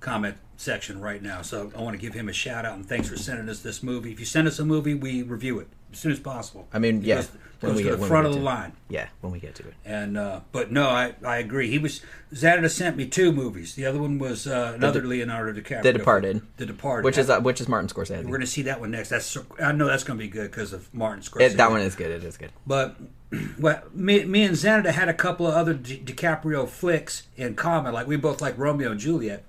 comment 0.00 0.36
section 0.58 1.00
right 1.00 1.22
now. 1.22 1.40
So 1.40 1.72
I 1.74 1.80
want 1.80 1.94
to 1.94 2.00
give 2.00 2.12
him 2.14 2.28
a 2.28 2.32
shout 2.32 2.66
out 2.66 2.74
and 2.74 2.84
thanks 2.86 3.08
for 3.08 3.16
sending 3.16 3.48
us 3.48 3.60
this 3.60 3.82
movie. 3.82 4.12
If 4.12 4.20
you 4.20 4.26
send 4.26 4.46
us 4.48 4.58
a 4.58 4.64
movie, 4.64 4.92
we 4.94 5.22
review 5.22 5.60
it. 5.60 5.68
as 5.92 6.00
soon 6.00 6.12
as 6.12 6.18
possible. 6.18 6.66
I 6.72 6.78
mean, 6.80 7.02
yeah, 7.02 7.14
goes, 7.16 7.30
when 7.60 7.72
goes 7.72 7.76
we 7.76 7.82
to 7.84 7.90
get- 7.90 8.00
the 8.00 8.06
front 8.06 8.26
of 8.26 8.32
the 8.34 8.40
line. 8.40 8.72
Yeah, 8.88 9.06
when 9.20 9.32
we 9.32 9.38
get 9.38 9.54
to 9.56 9.68
it. 9.68 9.74
And 9.84 10.18
uh, 10.18 10.40
but 10.52 10.72
no, 10.72 10.88
I, 10.88 11.14
I 11.24 11.36
agree. 11.38 11.70
He 11.70 11.78
was 11.78 12.02
Xanada 12.34 12.68
sent 12.70 12.96
me 12.96 13.06
two 13.06 13.30
movies. 13.32 13.74
The 13.76 13.86
other 13.86 14.00
one 14.00 14.18
was 14.18 14.46
uh, 14.48 14.72
another 14.74 15.02
Leonardo 15.02 15.58
DiCaprio. 15.58 15.82
The 15.82 15.92
Departed. 15.92 16.42
The 16.56 16.66
Departed, 16.66 17.04
Which 17.04 17.18
is 17.18 17.30
uh, 17.30 17.40
which 17.40 17.60
is 17.60 17.68
Martin 17.68 17.88
Scorsese. 17.88 18.18
we're 18.24 18.28
going 18.30 18.40
to 18.40 18.46
see 18.46 18.62
that 18.62 18.80
one 18.80 18.90
next. 18.90 19.10
That's 19.10 19.38
I 19.62 19.70
know 19.72 19.86
that's 19.86 20.04
going 20.04 20.18
to 20.18 20.24
be 20.24 20.28
good 20.30 20.50
because 20.50 20.72
of 20.72 20.92
Martin 20.92 21.22
Scorsese. 21.22 21.52
It, 21.52 21.56
that 21.56 21.70
one 21.70 21.80
is 21.82 21.94
good. 21.94 22.10
It 22.10 22.24
is 22.24 22.36
good. 22.36 22.50
But 22.66 22.96
well, 23.60 23.82
me, 23.94 24.24
me 24.24 24.42
and 24.42 24.56
Xanada 24.56 24.90
had 24.90 25.08
a 25.08 25.14
couple 25.14 25.46
of 25.46 25.54
other 25.54 25.74
Di- 25.74 25.98
DiCaprio 26.00 26.68
flicks 26.68 27.24
in 27.36 27.54
common. 27.54 27.92
Like 27.94 28.06
we 28.08 28.16
both 28.16 28.40
like 28.40 28.56
Romeo 28.58 28.90
and 28.90 28.98
Juliet, 29.00 29.44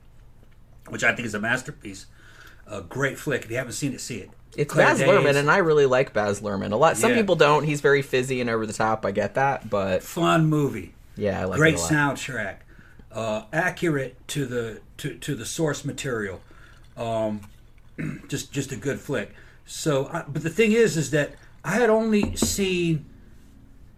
which 0.92 1.04
I 1.04 1.14
think 1.16 1.26
is 1.26 1.34
a 1.34 1.40
masterpiece. 1.40 2.06
A 2.68 2.82
great 2.82 3.18
flick. 3.18 3.44
If 3.46 3.52
you 3.52 3.58
haven't 3.58 3.74
seen 3.74 3.94
it, 3.94 4.02
see 4.02 4.18
it. 4.18 4.30
It's 4.56 4.72
Claire 4.74 4.88
Baz 4.90 5.02
Luhrmann, 5.02 5.36
and 5.36 5.50
I 5.50 5.58
really 5.58 5.86
like 5.86 6.14
Baz 6.14 6.42
Luhrmann 6.42 6.72
a 6.72 6.76
lot. 6.76 6.98
Some 6.98 7.12
Yeah. 7.12 7.18
people 7.18 7.36
don't. 7.36 7.64
He's 7.64 7.82
very 7.82 8.02
fizzy 8.02 8.42
and 8.42 8.50
over 8.50 8.66
the 8.66 8.74
top. 8.74 9.06
I 9.06 9.12
get 9.12 9.36
that, 9.36 9.70
but 9.70 10.04
fun 10.04 10.48
movie. 10.48 10.94
yeah, 11.16 11.42
I 11.42 11.46
like 11.46 11.58
great 11.58 11.76
it 11.76 11.80
a 11.80 11.82
lot. 11.84 11.92
soundtrack, 11.92 12.56
uh, 13.12 13.44
accurate 13.54 14.16
to 14.30 14.46
the 14.46 14.82
to, 14.98 15.16
to 15.16 15.36
the 15.36 15.46
source 15.46 15.86
material, 15.86 16.42
um, 16.98 17.42
just 18.28 18.52
just 18.52 18.72
a 18.72 18.76
good 18.76 19.00
flick. 19.00 19.34
So, 19.66 20.08
I, 20.08 20.24
but 20.28 20.42
the 20.44 20.50
thing 20.50 20.72
is, 20.72 20.98
is 20.98 21.12
that 21.12 21.34
I 21.64 21.74
had 21.76 21.90
only 21.92 22.36
seen 22.36 23.06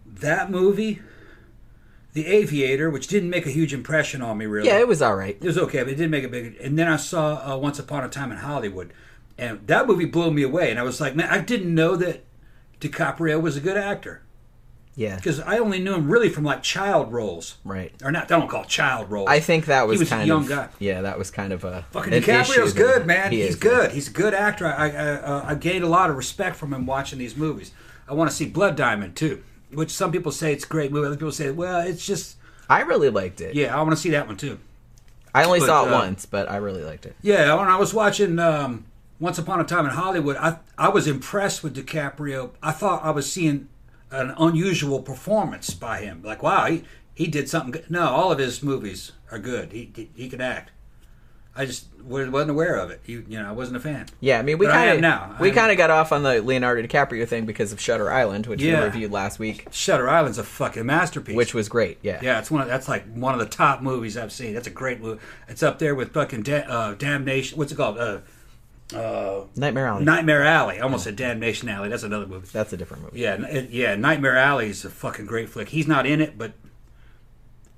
that 0.06 0.50
movie, 0.50 1.00
The 2.14 2.26
Aviator, 2.26 2.90
which 2.90 3.06
didn't 3.06 3.30
make 3.30 3.46
a 3.46 3.50
huge 3.50 3.72
impression 3.72 4.20
on 4.20 4.36
me. 4.38 4.46
Really, 4.46 4.68
Yeah, 4.68 4.78
it 4.78 4.86
was 4.88 5.00
all 5.00 5.16
right. 5.16 5.36
it 5.40 5.46
was 5.46 5.56
okay, 5.58 5.78
but 5.82 5.88
it 5.88 5.96
didn't 5.96 6.10
make 6.10 6.24
a 6.24 6.28
big. 6.28 6.56
And 6.60 6.78
then 6.78 6.88
I 6.88 6.96
saw 6.96 7.54
uh, 7.54 7.56
Once 7.56 7.78
Upon 7.78 8.04
a 8.04 8.08
Time 8.08 8.30
in 8.30 8.38
Hollywood, 8.38 8.92
and 9.38 9.66
that 9.66 9.86
movie 9.86 10.04
blew 10.04 10.30
me 10.30 10.42
away. 10.42 10.70
And 10.70 10.78
I 10.78 10.82
was 10.82 11.00
like, 11.00 11.14
man, 11.16 11.28
I 11.30 11.38
didn't 11.38 11.74
know 11.74 11.96
that 11.96 12.24
DiCaprio 12.80 13.40
was 13.40 13.56
a 13.56 13.60
good 13.60 13.76
actor 13.78 14.22
Yeah, 14.94 15.16
because 15.16 15.40
I 15.40 15.56
only 15.58 15.78
knew 15.78 15.94
him 15.94 16.10
really 16.10 16.28
from 16.28 16.44
like 16.44 16.62
child 16.62 17.12
roles 17.12 17.56
right. 17.64 17.92
or 18.04 18.12
not. 18.12 18.24
I 18.24 18.38
don't 18.38 18.48
call 18.48 18.64
child 18.64 19.10
roles. 19.10 19.28
I 19.30 19.40
think 19.40 19.64
that 19.66 19.86
was, 19.86 20.00
was 20.00 20.08
a 20.08 20.14
kind 20.14 20.26
young 20.28 20.42
of 20.42 20.48
guy. 20.48 20.68
yeah, 20.80 21.00
that 21.00 21.16
was 21.16 21.30
kind 21.30 21.52
of 21.52 21.64
a 21.64 21.86
fucking 21.92 22.12
DiCaprio's 22.12 22.74
good, 22.74 23.06
man. 23.06 23.30
he 23.32 23.38
He's 23.40 23.50
is, 23.50 23.56
good. 23.56 23.92
He's 23.92 24.08
a 24.08 24.12
good 24.12 24.34
actor. 24.34 24.66
I 24.66 24.90
I, 24.90 25.08
uh, 25.14 25.44
I 25.46 25.54
gained 25.54 25.84
a 25.84 25.88
lot 25.88 26.10
of 26.10 26.16
respect 26.16 26.56
from 26.56 26.74
him 26.74 26.84
watching 26.84 27.18
these 27.18 27.36
movies. 27.36 27.72
I 28.06 28.14
want 28.14 28.28
to 28.28 28.36
see 28.36 28.46
Blood 28.46 28.76
Diamond 28.76 29.16
too, 29.16 29.42
which 29.74 29.90
some 29.90 30.12
people 30.12 30.32
say 30.32 30.52
it's 30.52 30.64
a 30.64 30.68
great 30.68 30.92
movie. 30.92 31.06
Other 31.06 31.16
people 31.16 31.32
say, 31.32 31.50
well, 31.50 31.80
it's 31.80 32.04
just 32.06 32.36
I 32.68 32.80
really 32.82 33.10
liked 33.10 33.40
it. 33.40 33.54
yeah. 33.54 33.74
I 33.76 33.78
want 33.82 33.90
to 33.90 33.96
see 33.96 34.10
that 34.10 34.26
one 34.26 34.36
too. 34.36 34.58
I 35.34 35.44
only 35.44 35.60
But, 35.60 35.66
saw 35.66 35.86
it 35.86 35.88
uh, 35.88 35.92
once, 35.98 36.26
but 36.26 36.50
I 36.50 36.56
really 36.56 36.82
liked 36.84 37.06
it. 37.06 37.16
Yeah, 37.22 37.54
when 37.54 37.68
I 37.68 37.76
was 37.78 37.94
watching 37.94 38.38
um, 38.38 38.84
Once 39.18 39.38
Upon 39.38 39.60
a 39.60 39.64
Time 39.64 39.86
in 39.86 39.92
Hollywood, 39.92 40.36
I 40.36 40.58
I 40.76 40.90
was 40.90 41.06
impressed 41.06 41.62
with 41.62 41.74
DiCaprio. 41.74 42.50
I 42.62 42.72
thought 42.72 43.02
I 43.02 43.10
was 43.10 43.30
seeing 43.32 43.68
an 44.10 44.34
unusual 44.38 45.00
performance 45.00 45.70
by 45.70 46.00
him. 46.00 46.20
Like, 46.22 46.42
wow, 46.42 46.66
he, 46.66 46.84
he 47.14 47.26
did 47.28 47.48
something 47.48 47.70
good. 47.70 47.90
No, 47.90 48.08
all 48.08 48.30
of 48.30 48.38
his 48.38 48.62
movies 48.62 49.12
are 49.30 49.38
good. 49.38 49.72
He 49.72 49.90
he, 49.96 50.10
he 50.14 50.28
can 50.28 50.42
act. 50.42 50.70
I 51.54 51.66
just 51.66 51.86
wasn't 52.02 52.50
aware 52.50 52.76
of 52.76 52.90
it. 52.90 53.00
You, 53.04 53.24
you 53.28 53.38
know, 53.38 53.46
I 53.48 53.52
wasn't 53.52 53.76
a 53.76 53.80
fan. 53.80 54.06
Yeah, 54.20 54.38
I 54.38 54.42
mean, 54.42 54.56
we 54.58 54.66
kind 54.66 54.90
of 54.90 55.00
now. 55.00 55.36
we 55.38 55.50
kind 55.50 55.70
of 55.70 55.76
got 55.76 55.90
off 55.90 56.10
on 56.10 56.22
the 56.22 56.40
Leonardo 56.40 56.82
DiCaprio 56.82 57.28
thing 57.28 57.44
because 57.44 57.72
of 57.72 57.80
Shutter 57.80 58.10
Island, 58.10 58.46
which 58.46 58.62
Yeah. 58.62 58.78
we 58.80 58.84
reviewed 58.86 59.12
last 59.12 59.38
week, 59.38 59.66
Shutter 59.70 60.08
Island's 60.08 60.38
a 60.38 60.44
fucking 60.44 60.86
masterpiece. 60.86 61.36
which 61.36 61.52
was 61.52 61.68
great. 61.68 61.98
Yeah, 62.02 62.20
yeah, 62.22 62.38
it's 62.38 62.50
one 62.50 62.62
of 62.62 62.68
that's 62.68 62.88
like 62.88 63.04
one 63.14 63.34
of 63.34 63.40
the 63.40 63.46
top 63.46 63.82
movies 63.82 64.16
I've 64.16 64.32
seen. 64.32 64.54
That's 64.54 64.66
a 64.66 64.70
great 64.70 65.00
movie. 65.00 65.20
It's 65.48 65.62
up 65.62 65.78
there 65.78 65.94
with 65.94 66.12
fucking 66.14 66.42
da- 66.42 66.64
uh, 66.66 66.94
Damnation. 66.94 67.58
What's 67.58 67.70
it 67.70 67.76
called? 67.76 67.98
Uh, 67.98 68.18
uh, 68.94 69.44
Nightmare 69.56 69.86
Alley. 69.86 70.04
Nightmare 70.04 70.44
Alley. 70.44 70.78
I 70.78 70.80
almost 70.82 71.04
said 71.04 71.16
Damnation 71.16 71.68
Alley. 71.68 71.88
That's 71.88 72.02
another 72.02 72.26
movie. 72.26 72.48
That's 72.52 72.72
a 72.72 72.76
different 72.76 73.04
movie. 73.04 73.20
Yeah, 73.20 73.34
it, 73.46 73.70
yeah. 73.70 73.94
Nightmare 73.94 74.36
Alley 74.36 74.68
is 74.70 74.84
a 74.84 74.90
fucking 74.90 75.26
great 75.26 75.48
flick. 75.48 75.68
He's 75.70 75.86
not 75.88 76.04
in 76.06 76.20
it, 76.20 76.36
but 76.36 76.52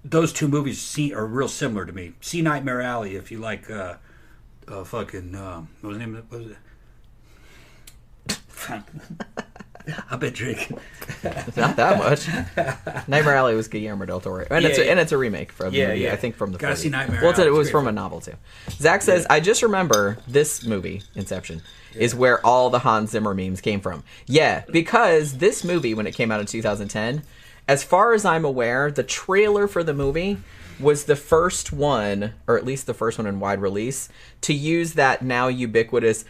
those 0.05 0.33
two 0.33 0.49
movies 0.49 0.81
see, 0.81 1.15
are 1.15 1.27
real 1.27 1.49
similar 1.49 1.87
to 1.87 1.93
me. 1.93 2.13
See 2.21 2.43
Nightmare 2.43 2.83
Alley 2.83 3.17
if 3.17 3.31
you 3.31 3.39
like. 3.39 3.71
Uh, 3.71 3.95
uh, 4.67 4.85
fucking 4.85 5.35
um, 5.35 5.69
what 5.81 5.89
was 5.91 5.99
the 5.99 6.07
name 6.07 6.17
of? 6.17 6.31
What 6.31 6.41
was 6.43 6.51
it? 6.53 6.59
I've 10.11 10.19
been 10.21 10.33
drinking. 10.33 10.79
Not 11.57 11.77
that 11.77 11.99
much. 11.99 12.27
Nightmare 13.07 13.35
Alley 13.37 13.55
was 13.55 13.69
Guillermo 13.69 14.07
del 14.07 14.21
Toro, 14.21 14.47
and 14.51 14.65
it's 14.65 14.79
a, 14.79 14.85
yeah. 14.85 14.93
and 14.93 15.01
it's 15.01 15.13
a 15.13 15.19
remake 15.19 15.53
from 15.53 15.73
the 15.73 15.79
Yeah, 15.79 15.89
movie, 15.89 16.01
yeah. 16.01 16.13
I 16.15 16.17
think 16.17 16.37
from 16.37 16.53
the. 16.53 16.59
Gotta 16.59 16.77
see 16.77 16.89
Nightmare 16.89 17.21
Well, 17.23 17.35
Alley. 17.35 17.49
it 17.49 17.53
was 17.53 17.71
from 17.71 17.87
a 17.87 17.93
novel 17.93 18.21
too. 18.21 18.33
Zach 18.71 19.03
says, 19.03 19.27
"I 19.29 19.41
just 19.41 19.63
remember 19.63 20.17
this 20.27 20.65
movie, 20.65 21.03
Inception, 21.15 21.61
is 21.95 22.15
where 22.15 22.45
all 22.47 22.71
the 22.71 22.79
Hans 22.79 23.11
Zimmer 23.11 23.35
memes 23.35 23.61
came 23.61 23.81
from. 23.81 24.05
Yeah, 24.27 24.65
because 24.71 25.37
this 25.39 25.65
movie, 25.65 25.93
when 25.93 26.07
it 26.07 26.15
came 26.15 26.31
out 26.33 26.41
in 26.41 26.47
2010, 26.47 27.23
as 27.69 27.83
far 27.85 28.13
as 28.15 28.25
I'm 28.25 28.45
aware, 28.45 28.91
the 28.91 29.03
trailer 29.03 29.67
for 29.69 29.83
the 29.85 29.95
movie." 29.95 30.39
Was 30.81 31.05
the 31.05 31.15
first 31.15 31.73
one, 31.73 32.33
or 32.49 32.59
at 32.59 32.65
least 32.65 32.87
the 32.87 32.95
first 32.95 33.17
one 33.17 33.29
in 33.29 33.39
wide 33.39 33.61
release, 33.61 34.09
to 34.41 34.53
use 34.53 34.95
that 34.95 35.23
now 35.23 35.47
ubiquitous 35.47 36.25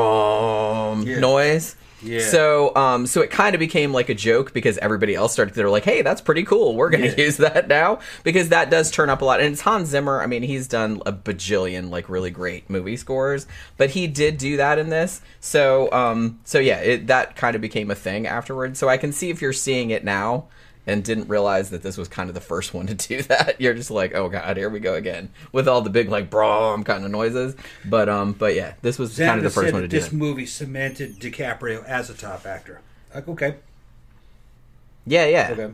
brom 0.00 1.02
Yeah. 1.02 1.18
noise. 1.18 1.76
Yeah. 2.02 2.20
So, 2.20 2.74
um, 2.76 3.06
so 3.06 3.20
it 3.20 3.30
kind 3.30 3.54
of 3.54 3.58
became 3.58 3.92
like 3.92 4.08
a 4.08 4.14
joke 4.14 4.54
because 4.54 4.78
everybody 4.78 5.14
else 5.14 5.32
started. 5.34 5.54
They're 5.54 5.68
like, 5.70 5.84
"Hey, 5.84 6.00
that's 6.00 6.20
pretty 6.22 6.44
cool. 6.44 6.74
We're 6.74 6.88
going 6.88 7.02
to 7.02 7.08
Yeah. 7.10 7.24
use 7.26 7.36
that 7.38 7.68
now 7.68 7.98
because 8.22 8.48
that 8.50 8.70
does 8.70 8.90
turn 8.90 9.10
up 9.10 9.20
a 9.20 9.24
lot." 9.24 9.40
And 9.40 9.52
it's 9.52 9.60
Hans 9.62 9.88
Zimmer. 9.88 10.20
I 10.22 10.26
mean, 10.26 10.42
he's 10.42 10.66
done 10.66 11.02
a 11.04 11.12
bajillion 11.12 11.90
like 11.90 12.08
really 12.08 12.30
great 12.30 12.68
movie 12.70 12.96
scores, 12.96 13.46
but 13.76 13.90
he 13.90 14.06
did 14.06 14.38
do 14.38 14.56
that 14.58 14.78
in 14.78 14.88
this. 14.88 15.20
So, 15.40 15.90
um, 15.92 16.40
so 16.44 16.58
yeah, 16.58 16.80
it, 16.80 17.06
that 17.08 17.36
kind 17.36 17.54
of 17.54 17.60
became 17.60 17.90
a 17.90 17.94
thing 17.94 18.26
afterwards. 18.26 18.78
So 18.78 18.88
I 18.88 18.96
can 18.96 19.12
see 19.12 19.28
if 19.30 19.42
you're 19.42 19.52
seeing 19.52 19.90
it 19.90 20.02
now 20.04 20.46
and 20.86 21.04
didn't 21.04 21.28
realize 21.28 21.70
that 21.70 21.82
this 21.82 21.96
was 21.96 22.08
kind 22.08 22.28
of 22.30 22.34
the 22.34 22.40
first 22.40 22.72
one 22.74 22.86
to 22.86 22.94
do 22.94 23.22
that. 23.24 23.60
You're 23.60 23.74
just 23.74 23.90
like, 23.90 24.14
"Oh 24.14 24.28
God, 24.28 24.56
here 24.56 24.68
we 24.70 24.80
go 24.80 24.94
again 24.94 25.30
with 25.52 25.68
all 25.68 25.82
the 25.82 25.90
big 25.90 26.08
like 26.08 26.30
brom 26.30 26.84
kind 26.84 27.04
of 27.04 27.10
noises." 27.10 27.54
But 27.84 28.08
um, 28.08 28.32
but 28.32 28.54
yeah, 28.54 28.74
this 28.82 28.98
was 28.98 29.16
kind 29.16 29.38
of 29.38 29.44
the 29.44 29.50
first 29.50 29.72
one 29.72 29.82
to 29.82 29.88
do 29.88 29.96
that 29.98 30.04
this 30.04 30.12
it. 30.12 30.16
movie 30.16 30.46
cemented 30.46 31.18
DiCaprio 31.18 31.84
as 31.84 32.10
a 32.10 32.14
top 32.14 32.46
actor. 32.46 32.80
Like, 33.14 33.28
okay, 33.28 33.56
Yeah, 35.06 35.26
yeah. 35.26 35.48
okay. 35.52 35.72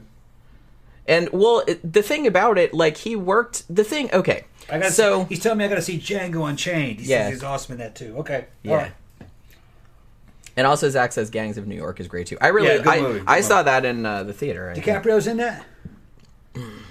And 1.08 1.28
well, 1.32 1.62
it, 1.68 1.92
the 1.92 2.02
thing 2.02 2.26
about 2.26 2.58
it, 2.58 2.74
like 2.74 2.96
he 2.96 3.14
worked 3.14 3.62
the 3.72 3.84
thing. 3.84 4.10
Okay, 4.12 4.44
I 4.70 4.78
got 4.80 4.92
so 4.92 5.24
he's 5.24 5.38
telling 5.40 5.58
me 5.58 5.64
I 5.64 5.68
got 5.68 5.76
to 5.76 5.82
see 5.82 5.98
Django 5.98 6.48
Unchained. 6.48 7.00
He 7.00 7.06
Yeah. 7.10 7.24
says 7.26 7.34
he's 7.34 7.42
awesome 7.44 7.72
in 7.74 7.78
that 7.78 7.94
too. 7.94 8.16
Okay, 8.18 8.46
yeah. 8.64 8.74
Right. 8.74 8.92
And 10.56 10.66
also, 10.66 10.88
Zach 10.88 11.12
says 11.12 11.28
"Gangs 11.30 11.58
of 11.58 11.66
New 11.66 11.74
York" 11.76 12.00
is 12.00 12.08
great 12.08 12.26
too. 12.26 12.38
I 12.40 12.48
really, 12.48 12.68
Yeah, 12.68 12.78
good 12.78 12.86
I, 12.88 13.00
good 13.00 13.24
I 13.26 13.40
saw 13.42 13.62
that 13.62 13.84
in 13.84 14.06
uh, 14.06 14.22
the 14.22 14.32
theater. 14.32 14.70
I 14.70 14.74
think. 14.74 14.86
DiCaprio's 14.86 15.26
in 15.26 15.36
that. 15.36 15.64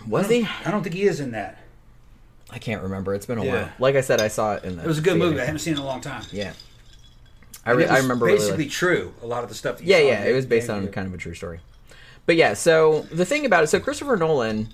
Was 0.07 0.29
he? 0.29 0.47
I 0.63 0.69
don't 0.71 0.83
think 0.83 0.93
he 0.95 1.03
is 1.03 1.19
in 1.19 1.31
that. 1.31 1.57
I 2.51 2.59
can't 2.59 2.83
remember. 2.83 3.15
It's 3.15 3.25
been 3.25 3.39
a 3.39 3.45
Yeah. 3.45 3.53
while. 3.63 3.69
Like 3.79 3.95
I 3.95 4.01
said, 4.01 4.21
I 4.21 4.27
saw 4.27 4.53
it 4.53 4.63
in 4.63 4.75
the. 4.77 4.83
It 4.83 4.87
was 4.87 4.99
a 4.99 5.01
good 5.01 5.17
movie. 5.17 5.41
I 5.41 5.45
haven't 5.45 5.59
seen 5.59 5.73
it 5.73 5.77
in 5.77 5.83
a 5.83 5.85
long 5.85 5.99
time. 6.01 6.23
Yeah, 6.31 6.53
I, 7.65 7.71
re- 7.71 7.83
it 7.85 7.89
was 7.89 7.99
I 7.99 8.01
remember. 8.03 8.25
really 8.25 8.37
basically 8.37 8.67
true. 8.67 9.13
A 9.23 9.25
lot 9.25 9.41
of 9.43 9.49
the 9.49 9.55
stuff. 9.55 9.77
That 9.79 9.83
you 9.83 9.91
yeah, 9.91 9.97
saw 9.99 10.05
yeah. 10.07 10.21
in 10.25 10.27
It 10.29 10.33
was 10.33 10.45
based 10.45 10.69
on 10.69 10.87
kind 10.89 11.07
of 11.07 11.13
a 11.13 11.17
true 11.17 11.33
story. 11.33 11.59
But 12.27 12.35
yeah, 12.35 12.53
so 12.53 13.01
the 13.11 13.25
thing 13.25 13.45
about 13.45 13.63
it, 13.63 13.67
so 13.67 13.79
Christopher 13.79 14.15
Nolan, 14.15 14.69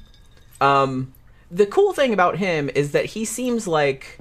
um, 0.60 1.14
the 1.50 1.66
cool 1.66 1.94
thing 1.94 2.12
about 2.14 2.38
him 2.38 2.70
is 2.76 2.92
that 2.92 3.06
he 3.06 3.24
seems 3.26 3.68
like 3.68 4.20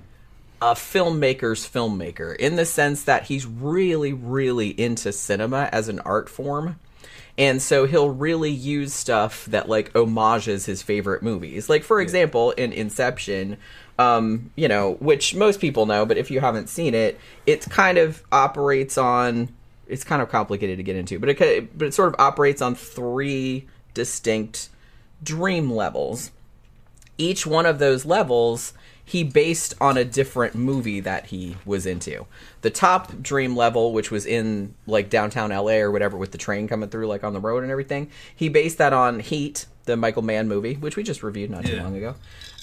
a 0.63 0.75
filmmaker's 0.75 1.69
filmmaker 1.69 2.37
in 2.37 2.57
the 2.57 2.67
sense 2.67 3.05
that 3.05 3.25
he's 3.25 3.47
really, 3.47 4.13
really 4.13 4.69
into 4.69 5.13
cinema 5.13 5.69
as 5.73 5.89
an 5.89 6.01
art 6.01 6.29
form. 6.29 6.79
And 7.39 7.63
so 7.63 7.87
he'll 7.87 8.11
really 8.11 8.51
use 8.51 8.93
stuff 8.93 9.47
that 9.47 9.69
like 9.69 9.93
homages 9.95 10.67
his 10.67 10.83
favorite 10.83 11.23
movies. 11.23 11.71
Like 11.71 11.85
for 11.85 12.01
example, 12.01 12.51
in 12.53 12.73
Inception, 12.73 13.57
um, 13.99 14.51
you 14.57 14.69
know, 14.69 14.95
which 15.01 15.35
most 15.35 15.61
people 15.61 15.87
know, 15.87 16.05
but 16.05 16.19
if 16.19 16.31
you 16.31 16.41
haven't 16.41 16.69
seen 16.69 16.95
it, 16.95 17.19
it 17.47 17.63
kind 17.71 17.97
of 17.97 18.23
operates 18.31 18.99
on 18.99 19.49
it's 19.87 20.05
kind 20.05 20.23
of 20.23 20.29
complicated 20.29 20.77
to 20.77 20.83
get 20.85 20.95
into, 20.97 21.19
but 21.19 21.29
it 21.29 21.79
but 21.79 21.89
it 21.89 21.95
sort 21.95 22.09
of 22.09 22.21
operates 22.21 22.61
on 22.61 22.75
three 22.75 23.67
distinct 23.95 24.69
dream 25.23 25.71
levels 25.71 26.31
each 27.21 27.47
one 27.47 27.67
of 27.67 27.79
those 27.79 28.05
levels 28.07 28.73
he 29.11 29.25
based 29.25 29.75
on 29.81 29.97
a 29.97 30.05
different 30.05 30.55
movie 30.55 31.01
that 31.01 31.27
he 31.27 31.57
was 31.65 31.85
into. 31.85 32.27
The 32.63 32.71
top 32.71 33.21
dream 33.21 33.57
level, 33.57 33.93
which 33.93 34.11
was 34.13 34.25
in 34.25 34.75
like 34.87 35.11
downtown 35.11 35.51
LA 35.51 35.79
or 35.79 35.91
whatever, 35.91 36.17
with 36.17 36.31
the 36.31 36.39
train 36.39 36.69
coming 36.69 36.89
through 36.89 37.09
like 37.09 37.25
on 37.25 37.33
the 37.33 37.41
road 37.41 37.65
and 37.65 37.73
everything, 37.73 38.09
he 38.37 38.49
based 38.49 38.79
that 38.79 38.93
on 38.93 39.19
Heat, 39.19 39.67
the 39.87 39.97
Michael 39.97 40.23
Mann 40.23 40.47
movie, 40.47 40.75
which 40.75 40.95
we 40.95 41.03
just 41.03 41.25
reviewed 41.25 41.51
not 41.51 41.65
too 41.67 41.75
Yeah. 41.75 41.83
long 41.83 41.97
ago. 41.97 42.15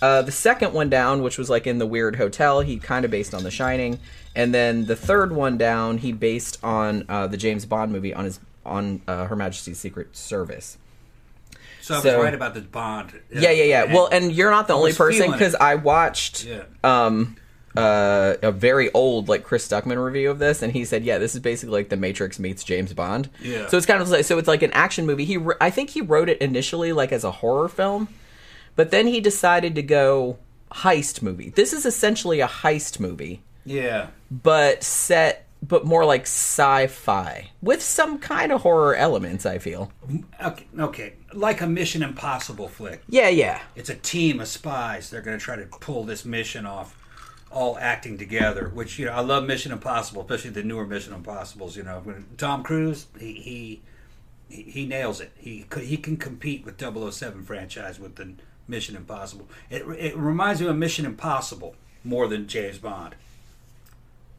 Uh, 0.01 0.21
the 0.21 0.31
second 0.31 0.71
one 0.71 0.89
down, 0.89 1.21
which 1.21 1.37
was 1.37 1.49
like 1.49 1.67
in 1.67 1.79
the 1.79 1.85
weird 1.85 2.15
hotel, 2.15 2.61
he 2.61 2.77
kind 2.77 3.03
of 3.03 3.11
based 3.11 3.33
on 3.33 3.43
The 3.43 3.51
Shining, 3.51 3.99
and 4.33 4.53
then 4.53 4.85
the 4.85 4.95
third 4.95 5.33
one 5.33 5.57
down, 5.57 5.97
he 5.97 6.13
based 6.13 6.59
on 6.63 7.03
uh, 7.09 7.27
the 7.27 7.35
James 7.35 7.65
Bond 7.65 7.91
movie 7.91 8.13
on 8.13 8.23
his 8.23 8.39
on 8.65 9.01
uh, 9.07 9.25
Her 9.25 9.35
Majesty's 9.35 9.79
Secret 9.79 10.15
Service. 10.15 10.77
So 11.87 11.93
I 11.93 11.97
was 11.99 12.03
So- 12.03 12.21
right 12.21 12.33
about 12.33 12.53
the 12.53 12.61
Bond. 12.61 13.13
Yeah, 13.31 13.51
yeah, 13.51 13.63
yeah. 13.63 13.93
Well, 13.93 14.07
and 14.11 14.31
you're 14.31 14.51
not 14.51 14.67
the 14.67 14.73
only 14.73 14.91
person 14.93 15.31
because 15.31 15.55
I 15.55 15.75
watched 15.75 16.43
Yeah. 16.43 16.63
um 16.83 17.37
uh, 17.75 18.35
a 18.41 18.51
very 18.51 18.91
old 18.93 19.29
like 19.29 19.43
Chris 19.43 19.67
Stuckman 19.67 20.03
review 20.03 20.31
of 20.31 20.39
this, 20.39 20.61
and 20.63 20.73
he 20.73 20.83
said, 20.83 21.03
"Yeah, 21.05 21.17
this 21.19 21.33
is 21.35 21.41
basically 21.41 21.73
like 21.73 21.89
The 21.89 21.95
Matrix 21.97 22.39
meets 22.39 22.63
James 22.63 22.91
Bond." 22.91 23.29
Yeah. 23.41 23.67
So 23.67 23.77
it's 23.77 23.85
kind 23.85 24.01
of 24.01 24.09
like 24.09 24.25
so 24.25 24.37
it's 24.39 24.47
like 24.47 24.63
an 24.63 24.71
action 24.73 25.05
movie. 25.05 25.25
He 25.25 25.37
wr- 25.37 25.53
I 25.61 25.69
think 25.69 25.91
he 25.91 26.01
wrote 26.01 26.27
it 26.27 26.39
initially 26.39 26.91
like 26.91 27.11
as 27.11 27.23
a 27.23 27.31
horror 27.31 27.69
film, 27.69 28.07
but 28.75 28.89
then 28.91 29.07
he 29.07 29.21
decided 29.21 29.75
to 29.75 29.83
go 29.83 30.37
heist 30.71 31.21
movie. 31.21 31.51
This 31.51 31.71
is 31.71 31.85
essentially 31.85 32.41
a 32.41 32.47
heist 32.47 32.99
movie, 32.99 33.41
Yeah. 33.63 34.07
but 34.29 34.83
set 34.83 35.46
but 35.61 35.85
more 35.85 36.05
like 36.05 36.23
sci-fi 36.23 37.49
with 37.61 37.81
some 37.81 38.19
kind 38.19 38.51
of 38.51 38.61
horror 38.61 38.95
elements. 38.95 39.45
I 39.45 39.57
feel. 39.57 39.91
Okay, 40.43 40.67
okay. 40.77 41.13
Like 41.33 41.61
a 41.61 41.67
Mission 41.67 42.03
Impossible 42.03 42.67
flick. 42.67 43.03
Yeah, 43.09 43.29
yeah. 43.29 43.61
It's 43.75 43.89
a 43.89 43.95
team 43.95 44.39
of 44.39 44.47
spies. 44.47 45.09
They're 45.09 45.21
going 45.21 45.37
to 45.37 45.43
try 45.43 45.55
to 45.55 45.65
pull 45.65 46.03
this 46.03 46.25
mission 46.25 46.65
off, 46.65 46.95
all 47.51 47.77
acting 47.79 48.17
together. 48.17 48.69
Which 48.69 48.99
you 48.99 49.05
know, 49.05 49.13
I 49.13 49.21
love 49.21 49.45
Mission 49.45 49.71
Impossible, 49.71 50.21
especially 50.21 50.51
the 50.51 50.63
newer 50.63 50.85
Mission 50.85 51.13
Impossibles. 51.13 51.75
You 51.75 51.83
know, 51.83 52.01
when 52.03 52.25
Tom 52.37 52.63
Cruise, 52.63 53.07
he 53.19 53.33
he 53.33 53.81
he, 54.49 54.85
nails 54.85 55.19
it. 55.21 55.31
He 55.37 55.65
he 55.81 55.97
can 55.97 56.17
compete 56.17 56.65
with 56.65 56.79
007 56.79 57.43
franchise 57.43 57.99
with 57.99 58.15
the 58.15 58.33
Mission 58.67 58.95
Impossible. 58.95 59.47
It 59.69 59.83
it 59.83 60.15
reminds 60.15 60.61
me 60.61 60.67
of 60.67 60.77
Mission 60.77 61.05
Impossible 61.05 61.75
more 62.03 62.27
than 62.27 62.47
James 62.47 62.77
Bond. 62.77 63.15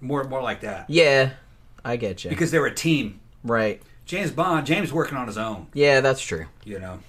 More 0.00 0.24
more 0.24 0.42
like 0.42 0.60
that 0.60 0.86
Yeah, 0.88 1.30
I 1.84 1.96
get 1.96 2.24
you. 2.24 2.30
because 2.30 2.50
they're 2.50 2.66
a 2.66 2.74
team. 2.74 3.20
right. 3.44 3.82
James 4.06 4.30
Bond, 4.30 4.66
James 4.66 4.90
working 4.90 5.18
on 5.18 5.26
his 5.26 5.36
own. 5.36 5.66
Yeah, 5.74 6.00
that's 6.00 6.22
true. 6.22 6.46
You 6.64 6.78
know. 6.78 7.00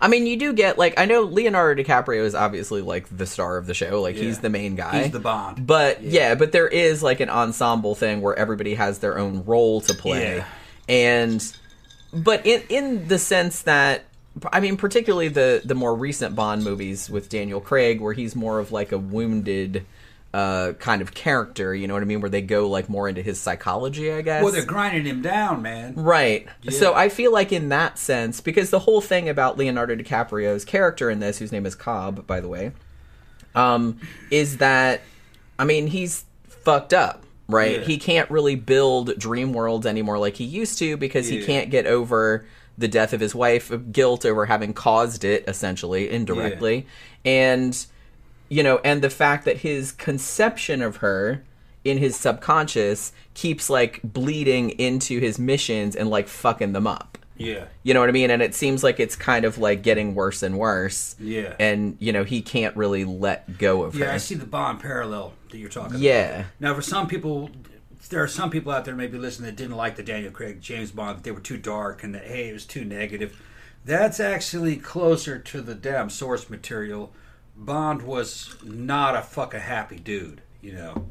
I 0.00 0.08
mean, 0.08 0.26
you 0.26 0.38
do 0.38 0.54
get 0.54 0.78
like 0.78 0.98
I 0.98 1.04
know 1.04 1.22
Leonardo 1.24 1.82
DiCaprio 1.82 2.24
is 2.24 2.34
obviously 2.34 2.80
like 2.80 3.14
the 3.14 3.26
star 3.26 3.58
of 3.58 3.66
the 3.66 3.74
show, 3.74 4.00
like 4.00 4.16
he's 4.16 4.38
the 4.38 4.48
main 4.48 4.74
guy. 4.74 5.02
He's 5.02 5.12
the 5.12 5.20
Bond. 5.20 5.66
But 5.66 6.02
yeah. 6.02 6.34
but 6.34 6.52
there 6.52 6.66
is 6.68 7.02
like 7.02 7.20
an 7.20 7.28
ensemble 7.28 7.94
thing 7.94 8.22
where 8.22 8.34
everybody 8.34 8.74
has 8.74 9.00
their 9.00 9.18
own 9.18 9.44
role 9.44 9.82
to 9.82 9.92
play. 9.92 10.36
Yeah. 10.38 10.44
And 10.88 11.56
but 12.14 12.46
in 12.46 12.62
in 12.70 13.08
the 13.08 13.18
sense 13.18 13.62
that 13.62 14.04
I 14.50 14.60
mean, 14.60 14.78
particularly 14.78 15.28
the 15.28 15.60
the 15.62 15.74
more 15.74 15.94
recent 15.94 16.34
Bond 16.34 16.64
movies 16.64 17.10
with 17.10 17.28
Daniel 17.28 17.60
Craig, 17.60 18.00
where 18.00 18.14
he's 18.14 18.34
more 18.34 18.58
of 18.60 18.72
like 18.72 18.92
a 18.92 18.98
wounded 18.98 19.84
uh 20.32 20.74
kind 20.74 21.02
of 21.02 21.12
character, 21.12 21.74
you 21.74 21.88
know 21.88 21.94
what 21.94 22.02
I 22.02 22.06
mean, 22.06 22.20
where 22.20 22.30
they 22.30 22.42
go 22.42 22.68
like 22.68 22.88
more 22.88 23.08
into 23.08 23.22
his 23.22 23.40
psychology, 23.40 24.12
I 24.12 24.22
guess. 24.22 24.44
Well, 24.44 24.52
they're 24.52 24.64
grinding 24.64 25.04
him 25.04 25.22
down, 25.22 25.62
man. 25.62 25.94
Right. 25.94 26.46
Yeah. 26.62 26.70
So 26.70 26.94
I 26.94 27.08
feel 27.08 27.32
like 27.32 27.52
in 27.52 27.68
that 27.70 27.98
sense, 27.98 28.40
because 28.40 28.70
the 28.70 28.78
whole 28.78 29.00
thing 29.00 29.28
about 29.28 29.58
Leonardo 29.58 29.96
DiCaprio's 29.96 30.64
character 30.64 31.10
in 31.10 31.18
this, 31.18 31.38
whose 31.38 31.50
name 31.50 31.66
is 31.66 31.74
Cobb, 31.74 32.26
by 32.26 32.40
the 32.40 32.48
way, 32.48 32.72
um, 33.54 33.98
is 34.30 34.58
that 34.58 35.00
I 35.58 35.64
mean 35.64 35.88
he's 35.88 36.24
fucked 36.48 36.92
up, 36.92 37.24
right? 37.48 37.80
Yeah. 37.80 37.84
He 37.84 37.98
can't 37.98 38.30
really 38.30 38.54
build 38.54 39.18
dream 39.18 39.52
worlds 39.52 39.84
anymore 39.84 40.18
like 40.18 40.36
he 40.36 40.44
used 40.44 40.78
to 40.78 40.96
because 40.96 41.28
he 41.28 41.44
can't 41.44 41.70
get 41.70 41.86
over 41.86 42.46
the 42.78 42.88
death 42.88 43.12
of 43.12 43.20
his 43.20 43.34
wife, 43.34 43.72
guilt 43.92 44.24
over 44.24 44.46
having 44.46 44.72
caused 44.72 45.24
it, 45.24 45.44
essentially 45.48 46.08
indirectly, 46.08 46.86
and 47.24 47.86
you 48.50 48.62
know, 48.62 48.78
and 48.84 49.00
the 49.00 49.08
fact 49.08 49.46
that 49.46 49.58
his 49.58 49.92
conception 49.92 50.82
of 50.82 50.96
her 50.96 51.42
in 51.84 51.96
his 51.96 52.16
subconscious 52.16 53.12
keeps 53.32 53.70
like 53.70 54.00
bleeding 54.02 54.70
into 54.70 55.18
his 55.18 55.38
missions 55.38 55.96
and 55.96 56.10
like 56.10 56.28
fucking 56.28 56.74
them 56.74 56.86
up. 56.86 57.16
Yeah. 57.36 57.64
You 57.84 57.94
know 57.94 58.00
what 58.00 58.10
I 58.10 58.12
mean? 58.12 58.30
And 58.30 58.42
it 58.42 58.54
seems 58.54 58.84
like 58.84 59.00
it's 59.00 59.16
kind 59.16 59.46
of 59.46 59.56
like 59.56 59.82
getting 59.82 60.14
worse 60.14 60.42
and 60.42 60.58
worse. 60.58 61.16
Yeah. 61.18 61.54
And 61.58 61.96
you 61.98 62.12
know, 62.12 62.24
he 62.24 62.42
can't 62.42 62.76
really 62.76 63.04
let 63.06 63.56
go 63.56 63.82
of 63.82 63.94
her. 63.94 64.00
Yeah, 64.00 64.06
her. 64.06 64.12
I 64.12 64.18
see 64.18 64.34
the 64.34 64.44
Bond 64.44 64.80
parallel 64.80 65.32
that 65.48 65.56
you're 65.56 65.70
talking 65.70 65.92
about. 65.92 66.00
Yeah. 66.00 66.44
Now, 66.58 66.74
for 66.74 66.82
some 66.82 67.06
people, 67.06 67.48
there 68.10 68.22
are 68.22 68.28
some 68.28 68.50
people 68.50 68.72
out 68.72 68.84
there 68.84 68.94
maybe 68.94 69.16
listening 69.16 69.46
that 69.46 69.56
didn't 69.56 69.76
like 69.76 69.96
the 69.96 70.02
Daniel 70.02 70.32
Craig 70.32 70.60
James 70.60 70.90
Bond. 70.90 71.18
That 71.18 71.24
they 71.24 71.30
were 71.30 71.40
too 71.40 71.56
dark 71.56 72.02
and 72.02 72.14
that 72.14 72.24
hey, 72.24 72.50
it 72.50 72.52
was 72.52 72.66
too 72.66 72.84
negative. 72.84 73.40
That's 73.86 74.20
actually 74.20 74.76
closer 74.76 75.38
to 75.38 75.62
the 75.62 75.74
damn 75.74 76.10
source 76.10 76.50
material. 76.50 77.12
Bond 77.60 78.02
was 78.02 78.56
not 78.64 79.14
a 79.14 79.20
fucking 79.20 79.60
happy 79.60 79.98
dude. 79.98 80.40
You 80.62 80.72
know, 80.72 81.06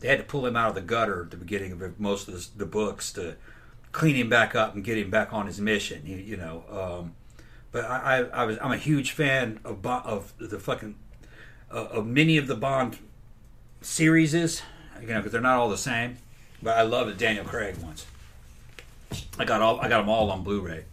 they 0.00 0.08
had 0.08 0.18
to 0.18 0.24
pull 0.24 0.44
him 0.44 0.54
out 0.54 0.68
of 0.68 0.74
the 0.74 0.82
gutter 0.82 1.22
at 1.24 1.30
the 1.30 1.36
beginning 1.38 1.72
of 1.72 1.98
most 1.98 2.28
of 2.28 2.58
the, 2.58 2.66
books 2.66 3.10
to 3.14 3.36
clean 3.92 4.14
him 4.14 4.28
back 4.28 4.54
up 4.54 4.74
and 4.74 4.84
get 4.84 4.98
him 4.98 5.10
back 5.10 5.32
on 5.32 5.46
his 5.46 5.60
mission. 5.60 6.02
You, 6.04 6.16
you 6.16 6.36
know, 6.36 6.64
um, 6.70 7.14
but 7.72 7.84
I, 7.84 8.18
I, 8.18 8.42
I 8.42 8.44
was 8.44 8.58
I'm 8.60 8.72
a 8.72 8.76
huge 8.76 9.12
fan 9.12 9.60
of 9.64 9.84
of 9.86 10.34
the 10.38 10.60
fucking 10.60 10.94
uh, 11.72 11.86
of 11.86 12.06
many 12.06 12.36
of 12.36 12.48
the 12.48 12.54
Bond 12.54 12.98
series 13.80 14.34
you 14.34 15.08
know, 15.08 15.16
because 15.16 15.32
they're 15.32 15.40
not 15.40 15.58
all 15.58 15.70
the 15.70 15.78
same. 15.78 16.18
But 16.62 16.78
I 16.78 16.82
love 16.82 17.06
the 17.06 17.14
Daniel 17.14 17.44
Craig 17.44 17.76
ones. 17.78 18.06
I 19.38 19.44
got 19.46 19.62
all 19.62 19.80
I 19.80 19.88
got 19.88 20.00
them 20.00 20.10
all 20.10 20.30
on 20.30 20.44
Blu-ray. 20.44 20.84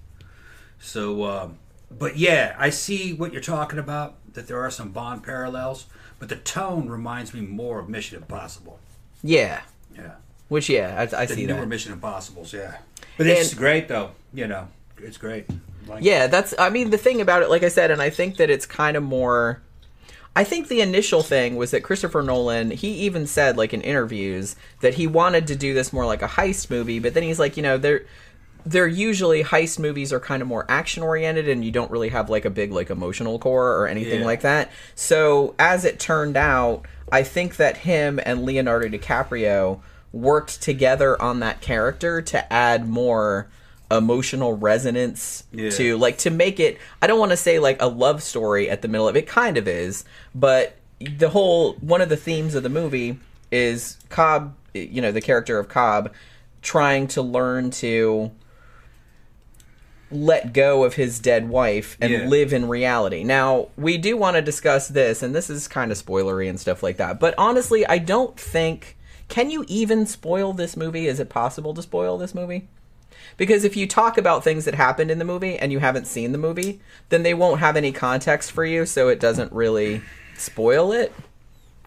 So, 0.80 1.26
um, 1.26 1.58
but 1.90 2.18
yeah, 2.18 2.56
I 2.58 2.70
see 2.70 3.14
what 3.14 3.34
you're 3.34 3.42
talking 3.42 3.78
about. 3.78 4.16
That 4.34 4.48
there 4.48 4.60
are 4.62 4.72
some 4.72 4.90
Bond 4.92 5.24
parallels, 5.24 5.86
but 6.20 6.30
the 6.30 6.36
tone 6.38 6.88
reminds 6.90 7.34
me 7.34 7.42
more 7.42 7.80
of 7.80 7.90
Mission 7.90 8.18
Impossible. 8.18 8.80
Yeah. 9.24 9.62
Yeah, 9.96 10.14
Which 10.48 10.70
yeah, 10.70 10.96
I, 11.14 11.24
I 11.24 11.26
the 11.26 11.36
see 11.36 11.46
newer 11.46 11.60
that. 11.62 11.68
Mission 11.68 11.92
Impossibles. 11.92 12.54
Yeah, 12.54 12.78
but 13.18 13.28
it's 13.28 13.50
And- 13.52 13.60
great 13.60 13.88
though. 13.90 14.12
You 14.34 14.48
know, 14.48 14.68
it's 14.98 15.18
great. 15.18 15.46
Like, 15.88 16.04
Yeah, 16.04 16.28
that's 16.28 16.54
I 16.58 16.70
mean 16.70 16.92
the 16.92 16.98
thing 16.98 17.20
about 17.20 17.42
it 17.42 17.50
like 17.50 17.64
I 17.64 17.68
said 17.68 17.92
and 17.92 18.02
I 18.02 18.10
think 18.10 18.38
that 18.38 18.50
it's 18.50 18.66
kind 18.66 18.96
of 18.96 19.04
more 19.04 19.62
I 20.34 20.46
think 20.46 20.70
the 20.70 20.80
initial 20.80 21.24
thing 21.24 21.58
was 21.58 21.72
that 21.72 21.82
Christopher 21.84 22.22
Nolan, 22.22 22.72
he 22.72 22.88
even 23.06 23.28
said 23.28 23.58
like 23.58 23.74
in 23.74 23.82
interviews 23.82 24.56
that 24.80 24.94
he 24.94 25.08
wanted 25.08 25.48
to 25.48 25.56
do 25.58 25.74
this 25.74 25.92
more 25.92 26.06
like 26.06 26.22
a 26.22 26.28
heist 26.28 26.70
movie, 26.70 27.00
but 27.00 27.14
then 27.14 27.24
he's 27.24 27.40
like, 27.40 27.58
you 27.58 27.64
know, 27.64 27.78
they're 27.78 28.06
they're 28.66 28.88
usually 28.88 29.44
heist 29.44 29.80
movies 29.80 30.12
are 30.14 30.20
kind 30.20 30.42
of 30.42 30.48
more 30.48 30.66
action 30.70 31.04
oriented 31.04 31.48
and 31.50 31.64
you 31.66 31.72
don't 31.72 31.90
really 31.92 32.10
have 32.10 32.30
like 32.30 32.46
a 32.46 32.50
big 32.50 32.72
like 32.72 32.90
emotional 32.90 33.40
core 33.40 33.78
or 33.78 33.88
anything 33.88 34.20
Yeah. 34.22 34.26
like 34.26 34.42
that. 34.42 34.72
So 34.96 35.56
as 35.60 35.86
it 35.86 36.00
turned 36.00 36.38
out, 36.38 36.86
I 37.12 37.24
think 37.24 37.58
that 37.58 37.78
him 37.78 38.20
and 38.26 38.44
Leonardo 38.46 38.88
DiCaprio 38.88 39.80
worked 40.14 40.62
together 40.62 41.20
on 41.22 41.40
that 41.40 41.62
character 41.62 42.22
to 42.22 42.52
add 42.54 42.88
more 42.88 43.48
emotional 43.90 44.56
resonance 44.56 45.44
Yeah. 45.52 45.70
to 45.72 45.98
like 45.98 46.18
to 46.20 46.30
make 46.30 46.60
it 46.60 46.78
I 47.02 47.08
don't 47.08 47.20
want 47.20 47.32
to 47.32 47.38
say 47.38 47.60
like 47.60 47.82
a 47.82 47.88
love 47.88 48.24
story 48.24 48.70
at 48.70 48.82
the 48.82 48.88
middle 48.88 49.08
of 49.08 49.18
it 49.18 49.28
kind 49.28 49.58
of 49.58 49.68
is 49.68 50.06
but 50.34 50.78
the 51.00 51.30
whole 51.30 51.74
one 51.82 52.00
of 52.00 52.08
the 52.10 52.16
themes 52.16 52.56
of 52.56 52.64
the 52.64 52.70
movie 52.70 53.20
is 53.52 53.98
Cobb 54.10 54.56
you 54.74 55.02
know 55.02 55.12
the 55.12 55.20
character 55.20 55.60
of 55.60 55.68
Cobb 55.68 56.14
trying 56.62 57.08
to 57.08 57.22
learn 57.22 57.70
to 57.72 58.32
let 60.12 60.54
go 60.54 60.84
of 60.84 60.96
his 60.96 61.20
dead 61.20 61.50
wife 61.50 61.98
and 62.02 62.12
Yeah. 62.12 62.26
live 62.28 62.54
in 62.54 62.68
reality. 62.68 63.24
Now, 63.24 63.70
we 63.78 63.98
do 63.98 64.18
want 64.18 64.36
to 64.36 64.42
discuss 64.42 64.88
this 64.88 65.24
and 65.24 65.34
this 65.34 65.50
is 65.50 65.68
kind 65.68 65.92
of 65.92 66.04
spoilery 66.04 66.50
and 66.50 66.60
stuff 66.60 66.84
like 66.84 66.98
that. 66.98 67.20
But 67.20 67.34
honestly, 67.38 67.86
I 67.86 67.98
don't 67.98 68.40
think 68.40 68.98
can 69.30 69.50
you 69.50 69.64
even 69.70 70.06
spoil 70.06 70.52
this 70.52 70.76
movie? 70.76 71.08
Is 71.08 71.22
it 71.22 71.30
possible 71.30 71.74
to 71.74 71.82
spoil 71.82 72.18
this 72.18 72.36
movie? 72.36 72.68
Because 73.38 73.64
if 73.64 73.78
you 73.78 73.88
talk 73.88 74.18
about 74.18 74.44
things 74.44 74.66
that 74.66 74.76
happened 74.76 75.10
in 75.10 75.20
the 75.20 75.26
movie 75.26 75.58
and 75.58 75.72
you 75.72 75.80
haven't 75.80 76.06
seen 76.06 76.34
the 76.34 76.38
movie, 76.38 76.82
then 77.08 77.24
they 77.24 77.34
won't 77.34 77.62
have 77.62 77.78
any 77.78 77.94
context 77.94 78.52
for 78.52 78.66
you, 78.66 78.86
so 78.86 79.08
it 79.08 79.22
doesn't 79.22 79.54
really 79.54 80.02
spoil 80.38 80.92
it. 80.92 81.14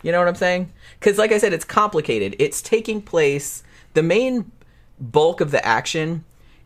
You 0.02 0.10
know 0.10 0.20
what 0.20 0.28
I'm 0.28 0.34
saying? 0.34 0.72
Because, 0.98 1.18
like 1.18 1.32
I 1.32 1.38
said, 1.38 1.52
it's 1.52 1.66
complicated. 1.66 2.34
It's 2.38 2.62
taking 2.62 3.02
place, 3.02 3.62
the 3.92 4.02
main 4.02 4.50
bulk 4.98 5.42
of 5.42 5.50
the 5.50 5.64
action 5.66 6.24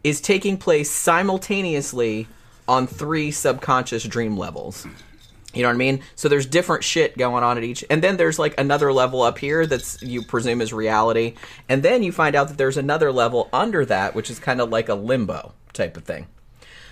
is 0.09 0.21
taking 0.21 0.57
place 0.57 0.91
simultaneously 0.91 2.27
on 2.67 2.87
three 2.87 3.31
subconscious 3.31 4.05
dream 4.05 4.37
levels. 4.37 4.87
You 5.55 5.63
know 5.63 5.69
what 5.69 5.75
I 5.75 5.79
mean? 5.79 6.03
So 6.15 6.29
there's 6.29 6.45
different 6.47 6.85
shit 6.85 7.17
going 7.17 7.43
on 7.43 7.57
at 7.57 7.65
each, 7.65 7.83
and 7.89 8.03
then 8.03 8.19
there's 8.19 8.39
like 8.39 8.59
another 8.61 8.93
level 8.93 9.23
up 9.23 9.39
here 9.39 9.67
that's 9.67 10.01
you 10.03 10.23
presume 10.23 10.61
is 10.61 10.73
reality, 10.73 11.35
and 11.69 11.83
then 11.83 12.03
you 12.03 12.13
find 12.13 12.37
out 12.37 12.49
that 12.49 12.59
there's 12.59 12.77
another 12.77 13.11
level 13.11 13.49
under 13.53 13.85
that, 13.87 14.15
which 14.15 14.29
is 14.31 14.39
kind 14.39 14.61
of 14.61 14.69
like 14.69 14.89
a 14.91 14.95
limbo 14.95 15.55
type 15.73 15.97
of 15.97 16.05
thing. 16.05 16.27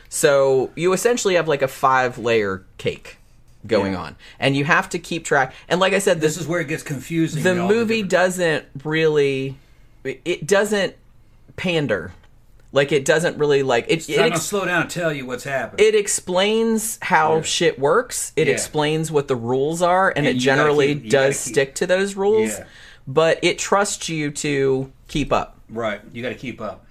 So 0.09 0.71
you 0.75 0.93
essentially 0.95 1.35
have 1.35 1.49
like 1.49 1.63
a 1.63 1.69
five 1.69 2.17
layer 2.17 2.65
cake 2.79 3.19
going 3.67 3.93
Yeah. 3.93 4.01
on, 4.01 4.17
and 4.41 4.57
you 4.57 4.65
have 4.65 4.89
to 4.91 4.99
keep 4.99 5.25
track. 5.27 5.53
And 5.69 5.79
like 5.79 5.93
I 5.93 5.99
said, 5.99 6.21
this 6.23 6.37
this 6.37 6.43
is 6.43 6.49
where 6.49 6.61
it 6.61 6.69
gets 6.69 6.83
confusing. 6.83 7.43
the 7.43 7.55
movie 7.55 8.03
different- 8.03 8.11
doesn't 8.11 8.65
really, 8.85 9.59
it 10.05 10.47
doesn't 10.47 10.95
pander, 11.57 12.13
like 12.73 12.93
it 12.93 13.05
doesn't 13.05 13.39
really 13.39 13.63
like 13.63 13.87
it. 13.89 14.07
I'm 14.09 14.15
it 14.15 14.17
gonna 14.19 14.35
ex- 14.35 14.43
slow 14.43 14.65
down 14.65 14.83
and 14.83 14.91
tell 14.91 15.13
you 15.13 15.25
what's 15.27 15.45
happening. 15.45 15.87
it 15.87 15.95
explains 15.95 16.99
how 17.03 17.37
Yeah. 17.37 17.43
shit 17.43 17.79
works. 17.79 18.33
It 18.37 18.47
Yeah. 18.49 18.53
explains 18.55 19.11
what 19.11 19.29
the 19.29 19.37
rules 19.37 19.83
are, 19.83 20.09
and, 20.11 20.27
And 20.27 20.37
it 20.37 20.41
generally 20.41 20.95
keep- 20.95 21.11
does 21.11 21.43
keep- 21.43 21.53
stick 21.55 21.75
to 21.77 21.87
those 21.87 22.15
rules. 22.17 22.51
Yeah. 22.59 22.65
But 23.07 23.39
it 23.43 23.59
trusts 23.59 24.09
you 24.09 24.31
to 24.33 24.91
keep 25.09 25.33
up. 25.33 25.59
right, 25.71 26.01
you 26.13 26.23
got 26.23 26.29
to 26.31 26.35
keep 26.35 26.61
up. 26.61 26.85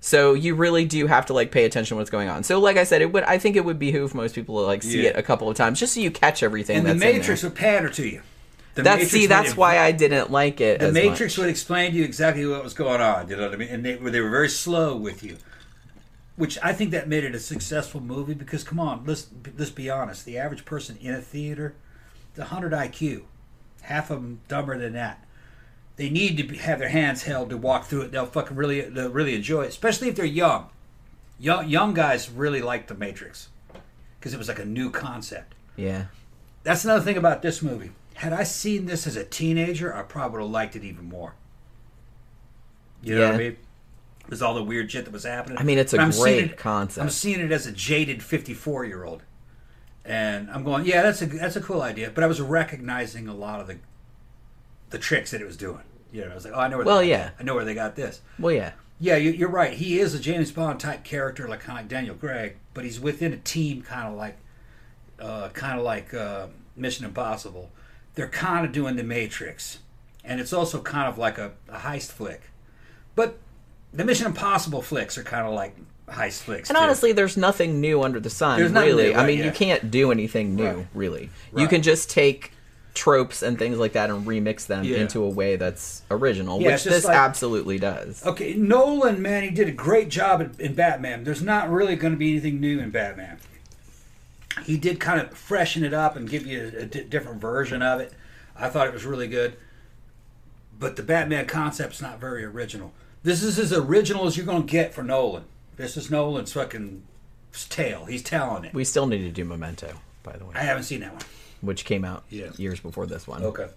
So 0.00 0.34
you 0.34 0.54
really 0.54 0.84
do 0.84 1.06
have 1.06 1.26
to 1.26 1.32
like 1.32 1.50
pay 1.50 1.64
attention 1.64 1.94
to 1.94 1.98
what's 1.98 2.10
going 2.10 2.28
on. 2.28 2.42
So 2.42 2.58
like 2.58 2.76
I 2.76 2.84
said, 2.84 3.02
it 3.02 3.12
would 3.12 3.22
I 3.24 3.38
think 3.38 3.56
it 3.56 3.64
would 3.64 3.78
behoove 3.78 4.14
most 4.14 4.34
people 4.34 4.56
to 4.56 4.62
like 4.66 4.82
see 4.82 5.02
Yeah. 5.04 5.10
it 5.10 5.16
a 5.16 5.22
couple 5.22 5.48
of 5.48 5.56
times 5.56 5.78
just 5.78 5.94
so 5.94 6.00
you 6.00 6.10
catch 6.10 6.42
everything. 6.42 6.78
And 6.78 6.86
the 6.86 6.92
that's 6.94 7.02
in 7.04 7.08
there. 7.08 7.18
Matrix 7.20 7.42
will 7.44 7.50
pander 7.52 7.88
to 7.90 8.06
you. 8.08 8.22
The 8.74 8.82
That's 8.82 9.02
Matrix 9.02 9.12
see, 9.12 9.26
that's 9.26 9.56
why 9.56 9.78
I 9.78 9.92
didn't 9.92 10.30
like 10.30 10.60
it. 10.60 10.80
The 10.80 10.92
Matrix 10.92 11.36
much. 11.36 11.38
would 11.38 11.50
explain 11.50 11.92
to 11.92 11.98
you 11.98 12.04
exactly 12.04 12.46
what 12.46 12.64
was 12.64 12.72
going 12.72 13.02
on. 13.02 13.28
You 13.28 13.36
know 13.36 13.44
what 13.44 13.52
I 13.52 13.56
mean? 13.56 13.68
And 13.68 13.84
they, 13.84 13.96
they 13.96 14.20
were 14.20 14.30
very 14.30 14.48
slow 14.48 14.96
with 14.96 15.22
you, 15.22 15.36
which 16.36 16.58
I 16.62 16.72
think 16.72 16.90
that 16.92 17.06
made 17.06 17.24
it 17.24 17.34
a 17.34 17.40
successful 17.40 18.00
movie. 18.00 18.32
Because 18.32 18.64
come 18.64 18.80
on, 18.80 19.04
let's 19.04 19.28
let's 19.58 19.70
be 19.70 19.90
honest. 19.90 20.24
The 20.24 20.38
average 20.38 20.64
person 20.64 20.96
in 21.02 21.12
a 21.12 21.20
theater, 21.20 21.74
the 22.34 22.46
hundred 22.46 22.72
IQ, 22.72 23.24
half 23.82 24.10
of 24.10 24.22
them 24.22 24.40
dumber 24.48 24.78
than 24.78 24.94
that. 24.94 25.22
They 25.96 26.08
need 26.08 26.38
to 26.38 26.42
be, 26.42 26.56
have 26.56 26.78
their 26.78 26.88
hands 26.88 27.24
held 27.24 27.50
to 27.50 27.58
walk 27.58 27.84
through 27.84 28.02
it. 28.02 28.12
They'll 28.12 28.24
fucking 28.24 28.56
really 28.56 28.80
they'll 28.80 29.10
really 29.10 29.34
enjoy 29.34 29.64
it, 29.64 29.68
especially 29.68 30.08
if 30.08 30.16
they're 30.16 30.24
young. 30.24 30.70
Young 31.38 31.68
young 31.68 31.92
guys 31.92 32.30
really 32.30 32.62
like 32.62 32.86
the 32.86 32.94
Matrix 32.94 33.50
because 34.18 34.32
it 34.32 34.38
was 34.38 34.48
like 34.48 34.60
a 34.60 34.64
new 34.64 34.90
concept. 34.90 35.54
Yeah. 35.76 36.06
That's 36.62 36.84
another 36.84 37.02
thing 37.02 37.16
about 37.18 37.42
this 37.42 37.60
movie. 37.60 37.90
Had 38.14 38.32
I 38.32 38.42
seen 38.44 38.86
this 38.86 39.06
as 39.06 39.16
a 39.16 39.24
teenager, 39.24 39.94
I 39.94 40.02
probably 40.02 40.38
would 40.38 40.44
have 40.44 40.50
liked 40.50 40.76
it 40.76 40.84
even 40.84 41.04
more. 41.08 41.34
You 43.02 43.16
know 43.16 43.26
what 43.26 43.34
I 43.34 43.38
mean? 43.38 43.56
There's 44.28 44.42
all 44.42 44.54
the 44.54 44.62
weird 44.62 44.90
shit 44.90 45.04
that 45.04 45.10
was 45.12 45.24
happening. 45.24 45.58
I 45.58 45.62
mean, 45.64 45.78
it's 45.78 45.92
a 45.92 45.96
But 45.96 46.12
great 46.14 46.44
it- 46.44 46.56
concept. 46.56 47.02
I'm 47.02 47.10
seeing 47.10 47.40
it 47.40 47.50
as 47.50 47.66
a 47.66 47.72
jaded 47.72 48.22
54 48.22 48.84
year 48.84 49.04
old, 49.04 49.22
and 50.04 50.48
I'm 50.50 50.62
going, 50.62 50.86
yeah, 50.86 51.02
that's 51.02 51.20
a 51.22 51.26
that's 51.26 51.56
a 51.56 51.60
cool 51.60 51.82
idea. 51.82 52.10
But 52.14 52.22
I 52.22 52.26
was 52.28 52.40
recognizing 52.40 53.26
a 53.28 53.34
lot 53.34 53.60
of 53.60 53.66
the 53.66 53.78
the 54.90 54.98
tricks 54.98 55.32
that 55.32 55.40
it 55.40 55.46
was 55.46 55.56
doing. 55.56 55.82
You 56.12 56.24
know, 56.24 56.30
I 56.30 56.34
was 56.34 56.44
like, 56.44 56.54
oh, 56.54 56.60
I 56.60 56.68
know 56.68 56.76
where. 56.76 56.86
Well, 56.86 56.98
they 56.98 57.08
got 57.08 57.18
yeah. 57.18 57.30
I 57.40 57.42
know 57.42 57.54
where 57.54 57.64
they 57.64 57.74
got 57.74 57.96
this. 57.96 58.20
Well, 58.38 58.54
yeah. 58.54 58.72
Yeah, 59.00 59.16
you, 59.16 59.30
you're 59.32 59.48
right. 59.48 59.72
He 59.72 59.98
is 59.98 60.14
a 60.14 60.20
James 60.20 60.52
Bond 60.52 60.78
type 60.78 61.02
character, 61.02 61.48
like 61.48 61.58
kind 61.60 61.76
of 61.78 61.84
like 61.84 61.88
Daniel 61.88 62.14
Craig, 62.14 62.56
but 62.72 62.84
he's 62.84 63.00
within 63.00 63.32
a 63.32 63.36
team, 63.38 63.82
kind 63.82 64.06
of 64.06 64.14
like, 64.14 64.36
uh, 65.18 65.48
kind 65.48 65.76
of 65.76 65.84
like 65.84 66.14
uh, 66.14 66.46
Mission 66.76 67.04
Impossible. 67.04 67.70
They're 68.14 68.28
kind 68.28 68.66
of 68.66 68.72
doing 68.72 68.96
the 68.96 69.02
Matrix, 69.02 69.78
and 70.24 70.40
it's 70.40 70.52
also 70.52 70.80
kind 70.82 71.08
of 71.08 71.18
like 71.18 71.38
a, 71.38 71.52
a 71.68 71.78
heist 71.78 72.12
flick. 72.12 72.42
But 73.14 73.38
the 73.92 74.04
Mission 74.04 74.26
Impossible 74.26 74.82
flicks 74.82 75.16
are 75.18 75.22
kind 75.22 75.46
of 75.46 75.54
like 75.54 75.74
heist 76.08 76.42
flicks. 76.42 76.68
And 76.68 76.76
too. 76.76 76.82
honestly, 76.82 77.12
there's 77.12 77.36
nothing 77.36 77.80
new 77.80 78.02
under 78.02 78.20
the 78.20 78.30
sun, 78.30 78.58
There's 78.58 78.72
nothing 78.72 78.90
really. 78.90 79.12
new, 79.12 79.18
I 79.18 79.26
mean, 79.26 79.38
yeah. 79.38 79.46
you 79.46 79.50
can't 79.52 79.90
do 79.90 80.10
anything 80.10 80.54
new, 80.56 80.64
Right. 80.64 80.86
really. 80.94 81.30
You 81.56 81.68
can 81.68 81.80
just 81.82 82.10
take 82.10 82.52
tropes 82.94 83.42
and 83.42 83.58
things 83.58 83.78
like 83.78 83.92
that 83.92 84.10
and 84.10 84.26
remix 84.26 84.66
them 84.66 84.84
Yeah. 84.84 84.98
into 84.98 85.24
a 85.24 85.28
way 85.28 85.56
that's 85.56 86.02
original, 86.10 86.60
Yeah, 86.60 86.72
which 86.72 86.84
this 86.84 87.04
like- 87.06 87.16
absolutely 87.16 87.78
does. 87.78 88.24
Okay, 88.26 88.52
Nolan, 88.54 89.22
man, 89.22 89.42
he 89.44 89.50
did 89.50 89.68
a 89.68 89.72
great 89.72 90.10
job 90.10 90.42
in, 90.42 90.52
in 90.58 90.74
Batman. 90.74 91.24
There's 91.24 91.40
not 91.40 91.70
really 91.70 91.96
going 91.96 92.12
to 92.12 92.18
be 92.18 92.32
anything 92.32 92.60
new 92.60 92.78
in 92.80 92.90
Batman. 92.90 93.38
He 94.64 94.76
did 94.76 95.00
kind 95.00 95.20
of 95.20 95.36
freshen 95.36 95.84
it 95.84 95.94
up 95.94 96.16
and 96.16 96.28
give 96.28 96.46
you 96.46 96.72
a, 96.76 96.82
a 96.82 96.86
different 96.86 97.40
version 97.40 97.82
of 97.82 98.00
it. 98.00 98.12
I 98.56 98.68
thought 98.68 98.86
it 98.86 98.92
was 98.92 99.04
really 99.04 99.28
good. 99.28 99.56
But 100.78 100.96
the 100.96 101.02
Batman 101.02 101.46
concept's 101.46 102.02
not 102.02 102.20
very 102.20 102.44
original. 102.44 102.92
This 103.22 103.42
is 103.42 103.58
as 103.58 103.72
original 103.72 104.26
as 104.26 104.36
you're 104.36 104.46
going 104.46 104.66
to 104.66 104.70
get 104.70 104.92
for 104.92 105.02
Nolan. 105.02 105.44
This 105.76 105.96
is 105.96 106.10
Nolan's 106.10 106.52
fucking 106.52 107.02
tale. 107.68 108.04
He's 108.06 108.22
telling 108.22 108.64
it. 108.64 108.74
We 108.74 108.84
still 108.84 109.06
need 109.06 109.22
to 109.22 109.30
do 109.30 109.44
Memento, 109.44 109.92
by 110.22 110.32
the 110.36 110.44
way, 110.44 110.52
I 110.54 110.60
haven't 110.64 110.84
seen 110.84 111.00
that 111.00 111.12
one. 111.12 111.22
which 111.60 111.84
came 111.84 112.04
out 112.04 112.24
Yeah. 112.30 112.50
years 112.56 112.80
before 112.80 113.06
this 113.06 113.26
one. 113.28 113.42
Okay. 113.44 113.68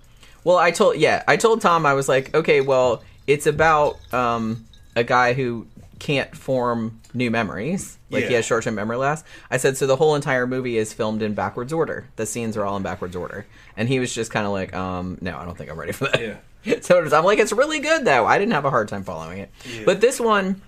Well, 0.43 0.57
I 0.57 0.71
told 0.71 0.97
yeah, 0.97 1.23
I 1.27 1.37
told 1.37 1.61
Tom 1.61 1.85
I 1.85 1.93
was 1.93 2.07
like, 2.09 2.33
okay, 2.35 2.61
well, 2.61 3.03
it's 3.27 3.47
about 3.47 3.97
um, 4.13 4.65
a 4.95 5.03
guy 5.03 5.33
who 5.33 5.67
can't 6.05 6.37
form 6.37 7.01
new 7.15 7.31
memories. 7.31 7.97
Like 8.11 8.25
he 8.25 8.35
has 8.35 8.45
short-term 8.45 8.75
memory 8.75 8.97
loss. 8.97 9.23
I 9.49 9.57
said 9.57 9.75
so 9.75 9.87
the 9.87 9.95
whole 9.95 10.13
entire 10.13 10.45
movie 10.45 10.77
is 10.77 10.93
filmed 10.93 11.23
in 11.23 11.33
backwards 11.33 11.73
order. 11.73 12.07
The 12.15 12.27
scenes 12.27 12.55
are 12.57 12.63
all 12.63 12.77
in 12.77 12.83
backwards 12.83 13.15
order. 13.15 13.47
And 13.75 13.89
he 13.89 13.99
was 13.99 14.13
just 14.13 14.29
kind 14.29 14.45
of 14.45 14.51
like, 14.51 14.71
um, 14.75 15.17
no, 15.19 15.35
I 15.35 15.45
don't 15.45 15.57
think 15.57 15.71
I'm 15.71 15.79
ready 15.79 15.93
for 15.93 16.05
that. 16.09 16.39
Yeah. 16.63 16.79
so 16.81 17.01
was- 17.01 17.11
I'm 17.11 17.23
like, 17.25 17.39
it's 17.39 17.51
really 17.51 17.79
good 17.79 18.05
though. 18.05 18.27
I 18.27 18.37
didn't 18.37 18.53
have 18.53 18.65
a 18.65 18.69
hard 18.69 18.87
time 18.87 19.03
following 19.03 19.39
it. 19.39 19.49
Yeah. 19.67 19.81
But 19.83 19.99
this 19.99 20.19
one, 20.19 20.61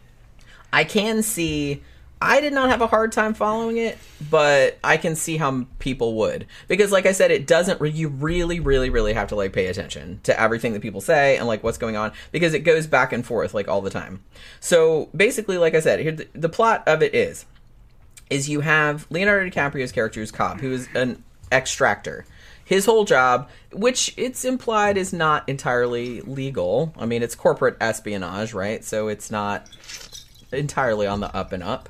I 0.73 0.83
can 0.83 1.21
see. 1.21 1.83
I 2.19 2.41
did 2.41 2.51
not 2.51 2.69
have 2.69 2.81
a 2.81 2.87
hard 2.87 3.11
time 3.11 3.35
following 3.35 3.77
it, 3.77 3.97
but 4.29 4.79
I 4.83 4.97
can 4.97 5.15
see 5.15 5.37
how 5.37 5.67
people 5.77 6.15
would 6.15 6.47
because, 6.67 6.91
like 6.91 7.05
I 7.05 7.11
said, 7.11 7.29
it 7.29 7.45
doesn't. 7.45 7.79
Re- 7.79 7.91
you 7.91 8.07
really, 8.07 8.59
really, 8.59 8.89
really 8.89 9.13
have 9.13 9.27
to 9.29 9.35
like 9.35 9.53
pay 9.53 9.67
attention 9.67 10.19
to 10.23 10.39
everything 10.39 10.73
that 10.73 10.81
people 10.81 11.01
say 11.01 11.37
and 11.37 11.47
like 11.47 11.63
what's 11.63 11.77
going 11.77 11.95
on 11.95 12.11
because 12.31 12.55
it 12.55 12.59
goes 12.59 12.87
back 12.87 13.13
and 13.13 13.25
forth 13.25 13.53
like 13.53 13.67
all 13.67 13.81
the 13.81 13.91
time. 13.91 14.23
So 14.59 15.09
basically, 15.15 15.59
like 15.59 15.75
I 15.75 15.79
said, 15.79 15.99
here 15.99 16.11
the, 16.11 16.27
the 16.33 16.49
plot 16.49 16.83
of 16.87 17.03
it 17.03 17.13
is 17.13 17.45
is 18.29 18.49
you 18.49 18.61
have 18.61 19.05
Leonardo 19.09 19.49
DiCaprio's 19.49 19.91
character 19.91 20.21
is 20.21 20.31
Cobb, 20.31 20.59
who 20.59 20.71
is 20.71 20.89
an 20.95 21.23
extractor. 21.51 22.25
His 22.65 22.85
whole 22.85 23.05
job, 23.05 23.49
which 23.71 24.13
it's 24.17 24.43
implied 24.43 24.97
is 24.97 25.13
not 25.13 25.47
entirely 25.47 26.19
legal. 26.21 26.93
I 26.97 27.05
mean, 27.05 27.23
it's 27.23 27.35
corporate 27.35 27.77
espionage, 27.79 28.53
right? 28.53 28.83
So 28.83 29.07
it's 29.07 29.31
not 29.31 29.69
entirely 30.51 31.07
on 31.07 31.21
the 31.21 31.33
up 31.33 31.53
and 31.53 31.63
up. 31.63 31.87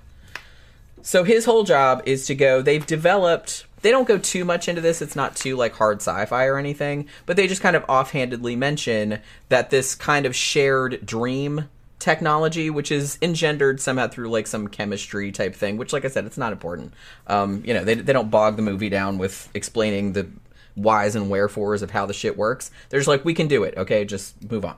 So 1.07 1.23
his 1.23 1.45
whole 1.45 1.63
job 1.63 2.03
is 2.05 2.25
to 2.25 2.35
go. 2.35 2.61
They've 2.61 2.85
developed. 2.85 3.65
They 3.81 3.91
don't 3.91 4.09
go 4.09 4.17
too 4.17 4.43
much 4.43 4.67
into 4.67 4.81
this. 4.81 5.01
It's 5.01 5.15
not 5.15 5.37
too 5.37 5.55
like 5.55 5.71
hard 5.71 6.01
sci-fi 6.01 6.47
or 6.47 6.57
anything, 6.57 7.07
but 7.25 7.37
they 7.37 7.47
just 7.47 7.61
kind 7.61 7.77
of 7.77 7.85
offhandedly 7.87 8.57
mention 8.57 9.19
that 9.47 9.69
this 9.69 9.95
kind 9.95 10.25
of 10.25 10.35
shared 10.35 11.05
dream 11.05 11.69
technology, 11.97 12.69
which 12.69 12.91
is 12.91 13.17
engendered 13.21 13.79
somehow 13.79 14.09
through 14.09 14.29
like 14.29 14.47
some 14.47 14.67
chemistry 14.67 15.31
type 15.31 15.55
thing. 15.55 15.77
Which, 15.77 15.93
like 15.93 16.03
I 16.03 16.09
said, 16.09 16.25
it's 16.25 16.37
not 16.37 16.51
important. 16.51 16.93
Um, 17.27 17.63
you 17.65 17.73
know, 17.73 17.85
they 17.85 17.93
they 17.93 18.11
don't 18.11 18.29
bog 18.29 18.57
the 18.57 18.61
movie 18.61 18.89
down 18.89 19.17
with 19.17 19.47
explaining 19.53 20.11
the 20.11 20.27
whys 20.75 21.15
and 21.15 21.29
wherefores 21.29 21.83
of 21.83 21.91
how 21.91 22.05
the 22.05 22.13
shit 22.13 22.35
works. 22.35 22.69
They're 22.89 22.99
just 22.99 23.07
like, 23.07 23.23
we 23.23 23.33
can 23.33 23.47
do 23.47 23.63
it. 23.63 23.77
Okay, 23.77 24.03
just 24.03 24.51
move 24.51 24.65
on. 24.65 24.75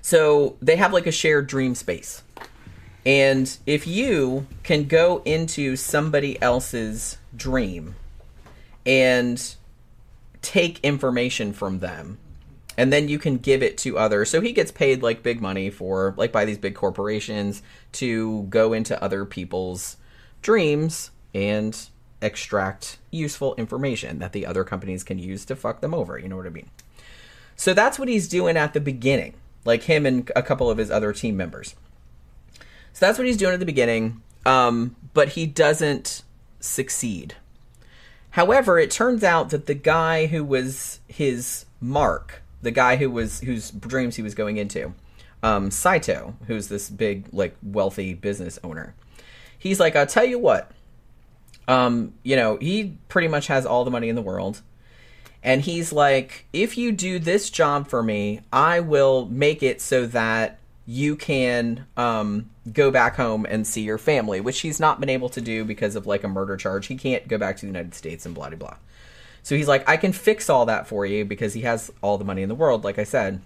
So 0.00 0.56
they 0.62 0.76
have 0.76 0.92
like 0.92 1.08
a 1.08 1.12
shared 1.12 1.48
dream 1.48 1.74
space. 1.74 2.22
And 3.06 3.56
if 3.64 3.86
you 3.86 4.46
can 4.62 4.84
go 4.84 5.22
into 5.24 5.76
somebody 5.76 6.40
else's 6.42 7.18
dream 7.34 7.94
and 8.84 9.54
take 10.42 10.80
information 10.80 11.52
from 11.52 11.78
them, 11.78 12.18
and 12.76 12.92
then 12.92 13.08
you 13.08 13.18
can 13.18 13.38
give 13.38 13.62
it 13.62 13.76
to 13.78 13.98
others. 13.98 14.30
So 14.30 14.40
he 14.40 14.52
gets 14.52 14.70
paid 14.70 15.02
like 15.02 15.22
big 15.22 15.40
money 15.40 15.68
for, 15.68 16.14
like, 16.16 16.30
by 16.30 16.44
these 16.44 16.58
big 16.58 16.74
corporations 16.74 17.62
to 17.92 18.42
go 18.44 18.72
into 18.72 19.02
other 19.02 19.24
people's 19.24 19.96
dreams 20.42 21.10
and 21.34 21.88
extract 22.20 22.98
useful 23.10 23.54
information 23.56 24.18
that 24.20 24.32
the 24.32 24.46
other 24.46 24.64
companies 24.64 25.02
can 25.02 25.18
use 25.18 25.44
to 25.46 25.56
fuck 25.56 25.80
them 25.80 25.94
over. 25.94 26.18
You 26.18 26.28
know 26.28 26.36
what 26.36 26.46
I 26.46 26.50
mean? 26.50 26.70
So 27.56 27.74
that's 27.74 27.98
what 27.98 28.08
he's 28.08 28.28
doing 28.28 28.56
at 28.56 28.74
the 28.74 28.80
beginning, 28.80 29.34
like 29.64 29.82
him 29.84 30.06
and 30.06 30.30
a 30.36 30.42
couple 30.42 30.70
of 30.70 30.78
his 30.78 30.90
other 30.90 31.12
team 31.12 31.36
members. 31.36 31.74
So 32.98 33.06
that's 33.06 33.16
what 33.16 33.28
he's 33.28 33.36
doing 33.36 33.54
at 33.54 33.60
the 33.60 33.64
beginning, 33.64 34.22
um, 34.44 34.96
but 35.14 35.28
he 35.28 35.46
doesn't 35.46 36.24
succeed. 36.58 37.36
However, 38.30 38.76
it 38.76 38.90
turns 38.90 39.22
out 39.22 39.50
that 39.50 39.66
the 39.66 39.74
guy 39.74 40.26
who 40.26 40.42
was 40.42 40.98
his 41.06 41.66
mark, 41.80 42.42
the 42.60 42.72
guy 42.72 42.96
who 42.96 43.08
was 43.08 43.38
whose 43.38 43.70
dreams 43.70 44.16
he 44.16 44.22
was 44.22 44.34
going 44.34 44.56
into, 44.56 44.94
um, 45.44 45.70
Saito, 45.70 46.34
who's 46.48 46.66
this 46.66 46.90
big 46.90 47.28
like 47.32 47.56
wealthy 47.62 48.14
business 48.14 48.58
owner, 48.64 48.96
he's 49.56 49.78
like, 49.78 49.94
I'll 49.94 50.04
tell 50.04 50.24
you 50.24 50.40
what, 50.40 50.72
um, 51.68 52.14
you 52.24 52.34
know, 52.34 52.56
he 52.56 52.98
pretty 53.08 53.28
much 53.28 53.46
has 53.46 53.64
all 53.64 53.84
the 53.84 53.92
money 53.92 54.08
in 54.08 54.16
the 54.16 54.22
world. 54.22 54.60
And 55.40 55.62
he's 55.62 55.92
like, 55.92 56.46
if 56.52 56.76
you 56.76 56.90
do 56.90 57.20
this 57.20 57.48
job 57.48 57.86
for 57.86 58.02
me, 58.02 58.40
I 58.52 58.80
will 58.80 59.26
make 59.26 59.62
it 59.62 59.80
so 59.80 60.04
that 60.08 60.58
you 60.90 61.16
can 61.16 61.84
um, 61.98 62.48
go 62.72 62.90
back 62.90 63.14
home 63.16 63.44
and 63.46 63.66
see 63.66 63.82
your 63.82 63.98
family, 63.98 64.40
which 64.40 64.60
he's 64.60 64.80
not 64.80 64.98
been 64.98 65.10
able 65.10 65.28
to 65.28 65.38
do 65.38 65.62
because 65.62 65.94
of 65.94 66.06
like 66.06 66.24
a 66.24 66.28
murder 66.28 66.56
charge. 66.56 66.86
He 66.86 66.96
can't 66.96 67.28
go 67.28 67.36
back 67.36 67.56
to 67.56 67.60
the 67.60 67.66
United 67.66 67.94
States 67.94 68.24
and 68.24 68.34
blah, 68.34 68.48
blah, 68.48 68.56
blah. 68.56 68.76
So 69.42 69.54
he's 69.54 69.68
like, 69.68 69.86
I 69.86 69.98
can 69.98 70.14
fix 70.14 70.48
all 70.48 70.64
that 70.64 70.86
for 70.86 71.04
you 71.04 71.26
because 71.26 71.52
he 71.52 71.60
has 71.60 71.92
all 72.00 72.16
the 72.16 72.24
money 72.24 72.40
in 72.40 72.48
the 72.48 72.54
world, 72.54 72.84
like 72.84 72.98
I 72.98 73.04
said. 73.04 73.42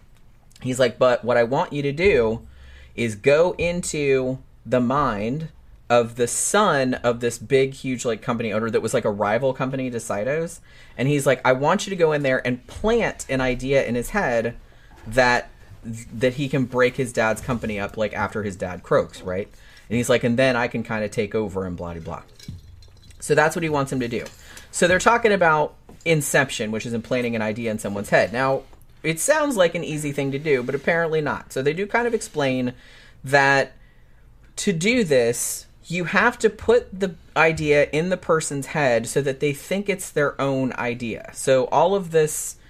He's 0.61 0.79
like, 0.79 1.01
but 1.01 1.25
what 1.25 1.37
I 1.37 1.43
want 1.43 1.73
you 1.73 1.83
to 1.83 1.91
do 1.91 2.47
is 2.95 3.17
go 3.17 3.57
into 3.59 4.39
the 4.65 4.81
mind 4.81 5.49
of 5.91 6.15
the 6.15 6.29
son 6.29 6.95
of 6.95 7.19
this 7.19 7.39
big, 7.39 7.75
huge 7.75 8.05
like 8.05 8.23
company 8.23 8.53
owner 8.53 8.71
that 8.71 8.83
was 8.83 8.95
like 8.95 9.05
a 9.05 9.11
rival 9.11 9.53
company 9.53 9.91
to 9.91 9.99
Saito's, 9.99 10.61
and 10.97 11.09
he's 11.09 11.27
like, 11.27 11.41
I 11.45 11.55
want 11.55 11.87
you 11.87 11.91
to 11.91 11.97
go 11.97 12.13
in 12.13 12.23
there 12.23 12.47
and 12.47 12.65
plant 12.69 13.27
an 13.29 13.41
idea 13.41 13.85
in 13.85 13.97
his 13.97 14.11
head 14.11 14.57
that 15.09 15.51
that 15.85 16.35
he 16.35 16.49
can 16.49 16.65
break 16.65 16.97
his 16.97 17.13
dad's 17.13 17.41
company 17.41 17.79
up 17.79 17.97
like 17.97 18.13
after 18.13 18.43
his 18.43 18.57
dad 18.57 18.83
croaks, 18.83 19.23
right? 19.23 19.49
And 19.89 19.97
he's 19.97 20.09
like, 20.09 20.25
and 20.25 20.39
then 20.39 20.57
I 20.57 20.69
can 20.69 20.83
kind 20.83 21.05
of 21.05 21.11
take 21.11 21.35
over 21.35 21.67
and 21.67 21.77
blah 21.77 21.95
blah 21.95 22.03
blah. 22.03 22.23
So 23.21 23.35
that's 23.35 23.55
what 23.55 23.63
he 23.63 23.69
wants 23.69 23.93
him 23.93 24.01
to 24.01 24.09
do. 24.09 24.25
So 24.71 24.89
they're 24.89 24.99
talking 24.99 25.33
about 25.33 25.75
inception, 26.05 26.71
which 26.71 26.87
is 26.87 26.93
implanting 26.93 27.37
an 27.37 27.43
idea 27.43 27.71
in 27.71 27.79
someone's 27.79 28.11
head. 28.11 28.33
Now, 28.33 28.63
it 29.03 29.21
sounds 29.21 29.57
like 29.57 29.75
an 29.75 29.85
easy 29.85 30.13
thing 30.13 30.33
to 30.33 30.39
do, 30.39 30.63
but 30.63 30.75
apparently 30.75 31.21
not. 31.21 31.53
So 31.53 31.63
they 31.63 31.73
do 31.73 31.87
kind 31.87 32.07
of 32.07 32.15
explain 32.15 32.73
that 33.23 33.73
to 34.57 34.73
do 34.73 35.05
this, 35.05 35.67
you 35.87 36.05
have 36.05 36.39
to 36.39 36.51
put 36.51 36.99
the 36.99 37.15
idea 37.37 37.89
in 37.93 38.09
the 38.09 38.17
person's 38.17 38.67
head 38.67 39.07
so 39.07 39.21
that 39.21 39.41
they 39.41 39.53
think 39.53 39.89
it's 39.89 40.11
their 40.11 40.41
own 40.41 40.73
idea. 40.75 41.31
So 41.33 41.67
all 41.67 41.95
of 41.95 42.11
this 42.11 42.57
Th- 42.57 42.62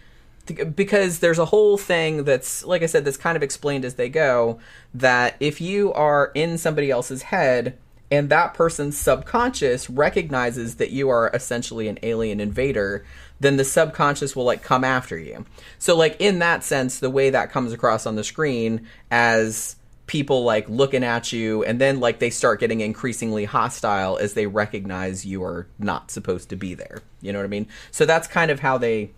Because 0.47 1.21
there's 1.21 1.39
a 1.39 1.45
whole 1.45 1.79
thing 1.79 2.25
that's, 2.25 2.65
like 2.65 2.83
I 2.83 2.87
said, 2.87 3.05
that's 3.05 3.17
kind 3.17 3.37
of 3.37 3.43
explained 3.43 3.85
as 3.85 3.95
they 3.95 4.09
go. 4.09 4.59
That 4.93 5.37
if 5.41 5.61
you 5.61 5.93
are 5.93 6.33
in 6.35 6.59
somebody 6.59 6.91
else's 6.91 7.23
head 7.23 7.79
and 8.11 8.29
that 8.29 8.53
person's 8.53 8.99
subconscious 8.99 9.89
recognizes 9.89 10.77
that 10.77 10.91
you 10.91 11.09
are 11.09 11.31
essentially 11.33 11.89
an 11.89 11.99
alien 12.03 12.41
invader, 12.41 13.05
then 13.41 13.57
the 13.57 13.65
subconscious 13.65 14.37
will 14.37 14.45
like 14.45 14.63
come 14.63 14.85
after 14.85 15.19
you. 15.19 15.47
So, 15.79 15.97
like, 15.97 16.21
in 16.21 16.41
that 16.41 16.65
sense, 16.65 16.99
the 16.99 17.11
way 17.11 17.31
that 17.31 17.51
comes 17.51 17.73
across 17.73 18.05
on 18.05 18.17
the 18.17 18.25
screen 18.25 18.87
as 19.11 19.77
people 20.07 20.45
like 20.45 20.69
looking 20.69 21.05
at 21.05 21.33
you 21.33 21.65
and 21.65 21.81
then 21.81 22.01
like 22.01 22.19
they 22.19 22.29
start 22.29 22.61
getting 22.61 22.81
increasingly 22.81 23.45
hostile 23.45 24.19
as 24.19 24.35
they 24.35 24.47
recognize 24.47 25.25
you 25.25 25.43
are 25.43 25.67
not 25.79 26.11
supposed 26.11 26.51
to 26.51 26.57
be 26.57 26.75
there 26.75 27.01
you 27.21 27.33
know 27.33 27.39
what 27.39 27.45
i 27.45 27.49
mean 27.49 27.67
so 27.93 28.05
that's 28.05 28.27
kind 28.27 28.51
of 28.51 28.61
how 28.61 28.77
they 28.77 29.11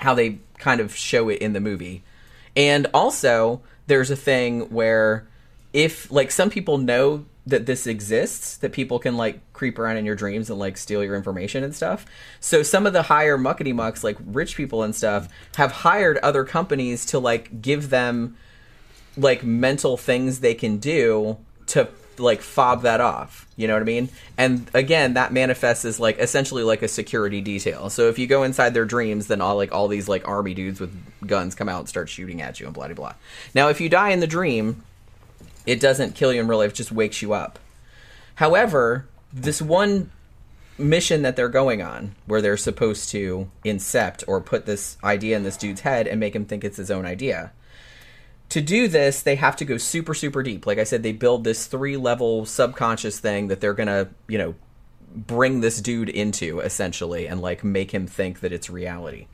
how 0.00 0.14
they 0.14 0.38
kind 0.58 0.80
of 0.80 0.94
show 0.94 1.28
it 1.28 1.40
in 1.40 1.52
the 1.52 1.60
movie. 1.60 2.02
And 2.56 2.86
also 2.92 3.62
there's 3.86 4.10
a 4.10 4.16
thing 4.16 4.62
where 4.70 5.26
if 5.72 6.10
like 6.10 6.30
some 6.30 6.50
people 6.50 6.78
know 6.78 7.24
that 7.46 7.66
this 7.66 7.86
exists 7.86 8.58
that 8.58 8.72
people 8.72 8.98
can 8.98 9.16
like 9.16 9.40
creep 9.52 9.78
around 9.78 9.96
in 9.96 10.04
your 10.04 10.14
dreams 10.14 10.50
and 10.50 10.58
like 10.58 10.76
steal 10.76 11.02
your 11.02 11.16
information 11.16 11.64
and 11.64 11.74
stuff. 11.74 12.06
So 12.38 12.62
some 12.62 12.86
of 12.86 12.92
the 12.92 13.02
higher 13.02 13.38
muckety 13.38 13.74
mucks 13.74 14.04
like 14.04 14.16
rich 14.24 14.56
people 14.56 14.82
and 14.82 14.94
stuff 14.94 15.28
have 15.56 15.72
hired 15.72 16.18
other 16.18 16.44
companies 16.44 17.06
to 17.06 17.18
like 17.18 17.62
give 17.62 17.90
them 17.90 18.36
like 19.16 19.42
mental 19.42 19.96
things 19.96 20.40
they 20.40 20.54
can 20.54 20.78
do 20.78 21.38
to 21.68 21.88
like 22.20 22.42
fob 22.42 22.82
that 22.82 23.00
off 23.00 23.46
you 23.60 23.68
know 23.68 23.74
what 23.74 23.82
i 23.82 23.84
mean? 23.84 24.08
And 24.38 24.70
again 24.72 25.14
that 25.14 25.34
manifests 25.34 25.84
as 25.84 26.00
like 26.00 26.18
essentially 26.18 26.62
like 26.62 26.80
a 26.80 26.88
security 26.88 27.42
detail. 27.42 27.90
So 27.90 28.08
if 28.08 28.18
you 28.18 28.26
go 28.26 28.42
inside 28.42 28.72
their 28.72 28.86
dreams 28.86 29.26
then 29.26 29.42
all 29.42 29.56
like 29.56 29.70
all 29.70 29.86
these 29.86 30.08
like 30.08 30.26
army 30.26 30.54
dudes 30.54 30.80
with 30.80 30.96
guns 31.26 31.54
come 31.54 31.68
out 31.68 31.80
and 31.80 31.88
start 31.88 32.08
shooting 32.08 32.40
at 32.40 32.58
you 32.58 32.64
and 32.64 32.74
blah 32.74 32.86
blah 32.86 32.94
blah. 32.94 33.14
Now 33.54 33.68
if 33.68 33.78
you 33.78 33.90
die 33.90 34.10
in 34.10 34.20
the 34.20 34.26
dream 34.26 34.82
it 35.66 35.78
doesn't 35.78 36.14
kill 36.14 36.32
you 36.32 36.40
in 36.40 36.48
real 36.48 36.58
life 36.58 36.70
it 36.70 36.76
just 36.76 36.90
wakes 36.90 37.20
you 37.20 37.34
up. 37.34 37.58
However 38.36 39.06
this 39.30 39.60
one 39.60 40.10
mission 40.78 41.20
that 41.20 41.36
they're 41.36 41.50
going 41.50 41.82
on 41.82 42.14
where 42.24 42.40
they're 42.40 42.56
supposed 42.56 43.10
to 43.10 43.50
incept 43.62 44.24
or 44.26 44.40
put 44.40 44.64
this 44.64 44.96
idea 45.04 45.36
in 45.36 45.42
this 45.42 45.58
dude's 45.58 45.82
head 45.82 46.06
and 46.06 46.18
make 46.18 46.34
him 46.34 46.46
think 46.46 46.64
it's 46.64 46.78
his 46.78 46.90
own 46.90 47.04
idea 47.04 47.52
to 48.50 48.60
do 48.60 48.88
this, 48.88 49.22
they 49.22 49.36
have 49.36 49.56
to 49.56 49.64
go 49.64 49.76
super, 49.76 50.12
super 50.12 50.42
deep. 50.42 50.66
Like 50.66 50.78
I 50.78 50.84
said, 50.84 51.02
they 51.02 51.12
build 51.12 51.44
this 51.44 51.66
three 51.66 51.96
level 51.96 52.44
subconscious 52.44 53.18
thing 53.18 53.48
that 53.48 53.60
they're 53.60 53.74
gonna, 53.74 54.08
you 54.28 54.38
know, 54.38 54.54
bring 55.14 55.60
this 55.60 55.80
dude 55.80 56.08
into 56.08 56.60
essentially 56.60 57.26
and 57.26 57.40
like 57.40 57.64
make 57.64 57.92
him 57.92 58.06
think 58.06 58.40
that 58.40 58.52
it's 58.52 58.68
reality. 58.68 59.26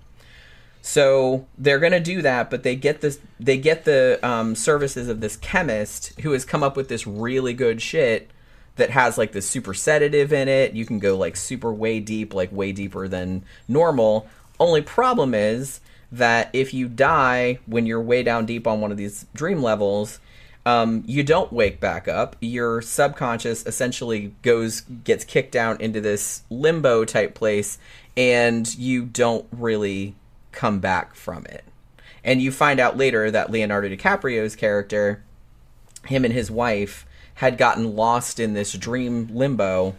So 0.82 1.46
they're 1.58 1.78
gonna 1.80 1.98
do 1.98 2.22
that, 2.22 2.50
but 2.50 2.62
they 2.62 2.76
get 2.76 3.00
this, 3.00 3.18
they 3.40 3.58
get 3.58 3.84
the 3.84 4.20
um, 4.22 4.54
services 4.54 5.08
of 5.08 5.20
this 5.20 5.36
chemist 5.36 6.18
who 6.20 6.32
has 6.32 6.44
come 6.44 6.62
up 6.62 6.76
with 6.76 6.88
this 6.88 7.06
really 7.06 7.54
good 7.54 7.82
shit 7.82 8.30
that 8.76 8.90
has 8.90 9.16
like 9.16 9.32
this 9.32 9.48
super 9.48 9.72
sedative 9.72 10.32
in 10.32 10.48
it. 10.48 10.74
You 10.74 10.84
can 10.84 10.98
go 10.98 11.16
like 11.16 11.36
super 11.36 11.72
way 11.72 12.00
deep, 12.00 12.34
like 12.34 12.52
way 12.52 12.72
deeper 12.72 13.08
than 13.08 13.44
normal. 13.66 14.28
Only 14.60 14.82
problem 14.82 15.34
is 15.34 15.80
that 16.12 16.50
if 16.52 16.72
you 16.72 16.88
die 16.88 17.58
when 17.66 17.86
you're 17.86 18.00
way 18.00 18.22
down 18.22 18.46
deep 18.46 18.66
on 18.66 18.80
one 18.80 18.90
of 18.90 18.96
these 18.96 19.26
dream 19.34 19.62
levels, 19.62 20.20
um, 20.64 21.04
you 21.06 21.22
don't 21.22 21.52
wake 21.52 21.78
back 21.78 22.08
up. 22.08 22.36
Your 22.40 22.82
subconscious 22.82 23.64
essentially 23.66 24.34
goes 24.42 24.80
gets 24.80 25.24
kicked 25.24 25.52
down 25.52 25.80
into 25.80 26.00
this 26.00 26.42
limbo 26.50 27.04
type 27.04 27.34
place, 27.34 27.78
and 28.16 28.76
you 28.76 29.04
don't 29.04 29.46
really 29.52 30.16
come 30.52 30.80
back 30.80 31.14
from 31.14 31.44
it. 31.46 31.64
And 32.24 32.42
you 32.42 32.50
find 32.50 32.80
out 32.80 32.96
later 32.96 33.30
that 33.30 33.50
Leonardo 33.50 33.88
DiCaprio's 33.88 34.56
character, 34.56 35.22
him 36.06 36.24
and 36.24 36.34
his 36.34 36.50
wife, 36.50 37.06
had 37.34 37.58
gotten 37.58 37.94
lost 37.94 38.40
in 38.40 38.54
this 38.54 38.72
dream 38.72 39.28
limbo 39.32 39.94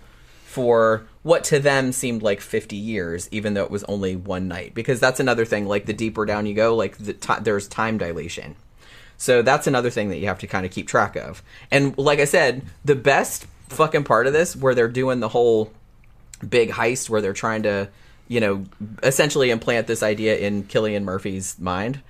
for 0.48 1.06
what 1.24 1.44
to 1.44 1.60
them 1.60 1.92
seemed 1.92 2.24
like 2.24 2.40
50 2.40 2.78
years 2.78 3.28
even 3.32 3.54
though 3.54 3.66
it 3.66 3.70
was 3.70 3.84
only 3.84 4.16
one 4.16 4.48
night. 4.48 4.74
Because 4.74 4.98
that's 5.02 5.20
another 5.20 5.44
thing 5.44 5.68
like 5.68 5.86
the 5.86 5.94
deeper 5.94 6.26
down 6.26 6.46
you 6.46 6.54
go 6.54 6.74
like 6.74 6.98
the 6.98 7.14
ti 7.14 7.34
there's 7.42 7.68
time 7.68 7.98
dilation. 7.98 8.56
So 9.18 9.42
that's 9.42 9.68
another 9.68 9.90
thing 9.90 10.08
that 10.10 10.20
you 10.20 10.28
have 10.28 10.40
to 10.40 10.48
kind 10.48 10.66
of 10.66 10.72
keep 10.72 10.88
track 10.88 11.18
of. 11.18 11.44
And 11.70 11.98
like 11.98 12.20
i 12.20 12.26
said 12.26 12.62
the 12.86 12.96
best 12.96 13.46
fucking 13.68 14.06
part 14.06 14.26
of 14.26 14.32
this 14.32 14.56
where 14.56 14.74
they're 14.74 14.88
doing 14.88 15.20
the 15.20 15.28
whole 15.28 15.70
big 16.48 16.70
heist 16.70 17.10
where 17.10 17.20
they're 17.20 17.34
trying 17.34 17.64
to 17.64 17.90
you 18.30 18.40
know 18.40 18.64
essentially 19.04 19.50
implant 19.50 19.86
this 19.88 20.02
idea 20.02 20.38
in 20.38 20.64
cillian 20.64 21.04
murphy's 21.04 21.60
mind 21.60 22.02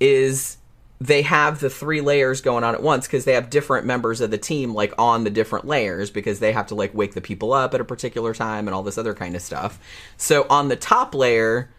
is 0.00 0.56
they 1.00 1.22
have 1.22 1.60
the 1.60 1.70
three 1.70 2.02
layers 2.02 2.42
going 2.42 2.62
on 2.62 2.74
at 2.74 2.82
once 2.82 3.06
because 3.06 3.24
they 3.24 3.32
have 3.32 3.48
different 3.48 3.86
members 3.86 4.20
of 4.20 4.30
the 4.30 4.38
team 4.38 4.74
like 4.74 4.92
on 4.98 5.24
the 5.24 5.30
different 5.30 5.66
layers 5.66 6.10
because 6.10 6.40
they 6.40 6.52
have 6.52 6.66
to 6.66 6.74
like 6.74 6.94
wake 6.94 7.14
the 7.14 7.22
people 7.22 7.54
up 7.54 7.72
at 7.72 7.80
a 7.80 7.84
particular 7.84 8.34
time 8.34 8.68
and 8.68 8.74
all 8.74 8.82
this 8.82 8.98
other 8.98 9.14
kind 9.14 9.34
of 9.34 9.40
stuff. 9.40 9.78
So 10.18 10.46
on 10.50 10.68
the 10.68 10.76
top 10.76 11.14
layer 11.14 11.70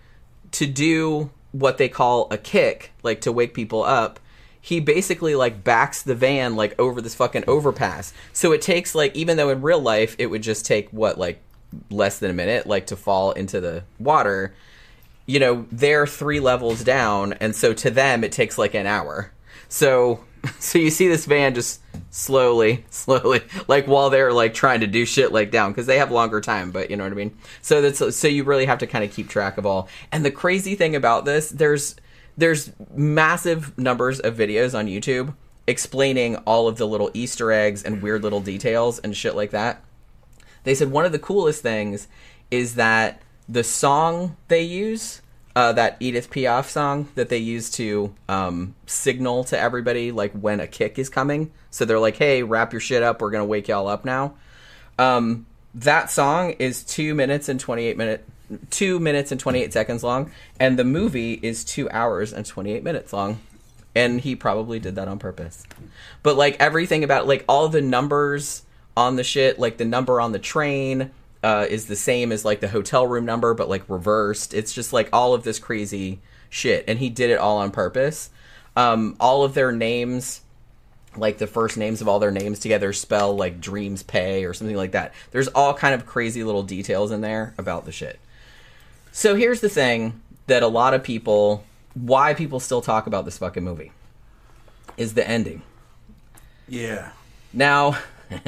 to 0.54 0.66
do 0.66 1.30
what 1.52 1.78
they 1.78 1.88
call 1.88 2.28
a 2.32 2.38
kick, 2.38 2.94
like 3.04 3.22
to 3.22 3.32
wake 3.32 3.54
people 3.54 3.84
up, 3.84 4.20
he 4.60 4.80
basically 4.80 5.36
like 5.36 5.64
backs 5.64 6.02
the 6.02 6.16
van 6.16 6.56
like 6.56 6.80
over 6.80 7.00
this 7.00 7.14
fucking 7.14 7.44
overpass. 7.48 8.14
So 8.34 8.52
it 8.52 8.62
takes 8.64 8.96
like 8.96 9.16
even 9.16 9.38
though 9.38 9.50
in 9.50 9.62
real 9.62 9.80
life 9.80 10.16
it 10.18 10.28
would 10.28 10.42
just 10.42 10.66
take 10.66 10.90
what 10.90 11.20
like 11.20 11.40
less 11.92 12.18
than 12.18 12.32
a 12.32 12.34
minute 12.34 12.66
like 12.66 12.88
to 12.88 12.96
fall 12.96 13.32
into 13.34 13.62
the 13.62 13.84
water 14.00 14.54
you 15.32 15.40
know 15.40 15.66
they're 15.72 16.06
three 16.06 16.42
levels 16.42 16.84
down 16.84 17.32
and 17.34 17.56
so 17.56 17.74
to 17.74 17.90
them 17.90 18.24
it 18.24 18.34
takes 18.34 18.58
like 18.58 18.74
an 18.74 18.86
hour. 18.86 19.32
So 19.70 20.26
so 20.60 20.78
you 20.78 20.90
see 20.90 21.08
this 21.08 21.26
van 21.26 21.56
just 21.56 21.80
slowly 22.10 22.84
slowly 22.90 23.42
like 23.70 23.86
while 23.86 24.10
they're 24.10 24.34
like 24.34 24.54
trying 24.54 24.82
to 24.82 24.88
do 24.88 25.06
shit 25.06 25.32
like 25.32 25.52
down 25.52 25.72
because 25.72 25.86
they 25.86 25.98
have 25.98 26.12
longer 26.12 26.42
time 26.42 26.72
but 26.72 26.90
you 26.90 26.98
know 26.98 27.04
what 27.06 27.14
i 27.14 27.16
mean? 27.16 27.38
So 27.62 27.82
that's 27.82 28.16
so 28.16 28.28
you 28.28 28.44
really 28.44 28.66
have 28.66 28.80
to 28.80 28.88
kind 28.88 29.06
of 29.06 29.14
keep 29.14 29.30
track 29.30 29.58
of 29.58 29.66
all. 29.66 29.88
And 30.12 30.26
the 30.26 30.32
crazy 30.32 30.76
thing 30.76 30.96
about 30.96 31.24
this 31.24 31.50
there's 31.50 31.96
there's 32.38 32.72
massive 32.94 33.78
numbers 33.78 34.20
of 34.20 34.36
videos 34.36 34.78
on 34.78 34.88
youtube 34.88 35.34
explaining 35.68 36.36
all 36.38 36.68
of 36.68 36.78
the 36.78 36.88
little 36.88 37.10
easter 37.14 37.52
eggs 37.52 37.84
and 37.84 38.02
weird 38.02 38.24
little 38.24 38.42
details 38.42 39.00
and 39.00 39.16
shit 39.16 39.36
like 39.36 39.52
that. 39.52 39.82
They 40.64 40.76
said 40.76 40.92
one 40.92 41.06
of 41.06 41.14
the 41.14 41.20
coolest 41.20 41.62
things 41.62 42.08
is 42.50 42.76
that 42.76 43.22
the 43.48 43.64
song 43.64 44.38
they 44.48 44.62
use, 44.62 45.21
uh, 45.56 45.74
that 45.74 45.98
Edith 46.00 46.30
Piaf 46.30 46.66
song 46.70 47.10
that 47.16 47.30
they 47.30 47.38
use 47.38 47.70
to 47.72 48.14
um, 48.30 48.76
signal 48.86 49.44
to 49.46 49.60
everybody 49.60 50.12
like 50.12 50.32
when 50.34 50.60
a 50.60 50.68
kick 50.68 50.98
is 50.98 51.10
coming. 51.10 51.52
So 51.70 51.86
they're 51.86 52.00
like, 52.00 52.18
"Hey, 52.18 52.44
wrap 52.44 52.74
your 52.74 52.80
shit 52.80 53.04
up. 53.04 53.22
We're 53.22 53.32
gonna 53.32 53.46
wake 53.46 53.68
y'all 53.68 53.88
up 53.88 54.06
now." 54.06 54.36
Um, 54.98 55.46
that 55.76 56.12
song 56.12 56.52
is 56.60 56.84
two 56.84 57.14
minutes 57.16 57.50
and 57.50 57.60
twenty 57.60 57.86
eight 57.86 57.98
minute, 57.98 58.28
two 58.70 59.00
minutes 59.00 59.32
and 59.32 59.40
twenty 59.40 59.62
eight 59.62 59.74
seconds 59.74 60.04
long, 60.04 60.32
and 60.60 60.78
the 60.78 60.84
movie 60.84 61.34
is 61.34 61.64
two 61.64 61.90
hours 61.90 62.34
and 62.34 62.46
twenty 62.46 62.72
eight 62.72 62.84
minutes 62.84 63.14
long. 63.14 63.40
And 63.94 64.22
he 64.22 64.38
probably 64.38 64.80
did 64.80 64.96
that 64.96 65.10
on 65.10 65.20
purpose. 65.20 65.66
But 66.24 66.38
like 66.38 66.56
everything 66.62 67.04
about 67.04 67.28
like 67.28 67.44
all 67.50 67.68
the 67.68 67.82
numbers 67.82 68.64
on 68.96 69.18
the 69.18 69.24
shit, 69.24 69.60
like 69.60 69.78
the 69.78 69.86
number 69.86 70.22
on 70.22 70.32
the 70.32 70.40
train, 70.40 71.12
uh, 71.44 71.66
is 71.70 71.86
the 71.86 71.96
same 71.96 72.32
as 72.32 72.46
like 72.46 72.60
the 72.60 72.68
hotel 72.68 73.08
room 73.08 73.26
number, 73.26 73.54
but 73.54 73.70
like 73.70 73.84
reversed. 73.90 74.54
It's 74.54 74.74
just 74.74 74.94
like 74.94 75.10
all 75.12 75.34
of 75.34 75.44
this 75.44 75.60
crazy 75.60 76.20
shit, 76.50 76.86
and 76.88 77.00
he 77.00 77.10
did 77.10 77.30
it 77.30 77.40
all 77.40 77.58
on 77.58 77.72
purpose. 77.72 78.30
Um, 78.76 79.16
all 79.20 79.44
of 79.44 79.54
their 79.54 79.72
names, 79.72 80.42
like 81.16 81.40
the 81.40 81.48
first 81.48 81.78
names 81.78 82.02
of 82.02 82.08
all 82.08 82.20
their 82.20 82.32
names 82.32 82.60
together, 82.60 82.94
spell 82.94 83.36
like 83.36 83.60
dreams 83.60 84.04
pay 84.04 84.46
or 84.46 84.54
something 84.54 84.76
like 84.76 84.92
that. 84.92 85.14
There's 85.32 85.48
all 85.50 85.74
kind 85.74 85.96
of 85.96 86.06
crazy 86.06 86.44
little 86.44 86.64
details 86.64 87.12
in 87.12 87.22
there 87.22 87.54
about 87.58 87.86
the 87.86 87.92
shit. 87.92 88.20
So 89.12 89.36
here's 89.36 89.62
the 89.62 89.70
thing 89.70 90.22
that 90.48 90.64
a 90.64 90.68
lot 90.68 90.94
of 90.94 91.04
people, 91.04 91.66
why 91.94 92.34
people 92.34 92.60
still 92.60 92.82
talk 92.82 93.08
about 93.08 93.26
this 93.26 93.38
fucking 93.38 93.64
movie, 93.64 93.92
is 94.96 95.16
the 95.16 95.28
ending. 95.28 95.64
Yeah. 96.68 97.12
Now, 97.52 97.98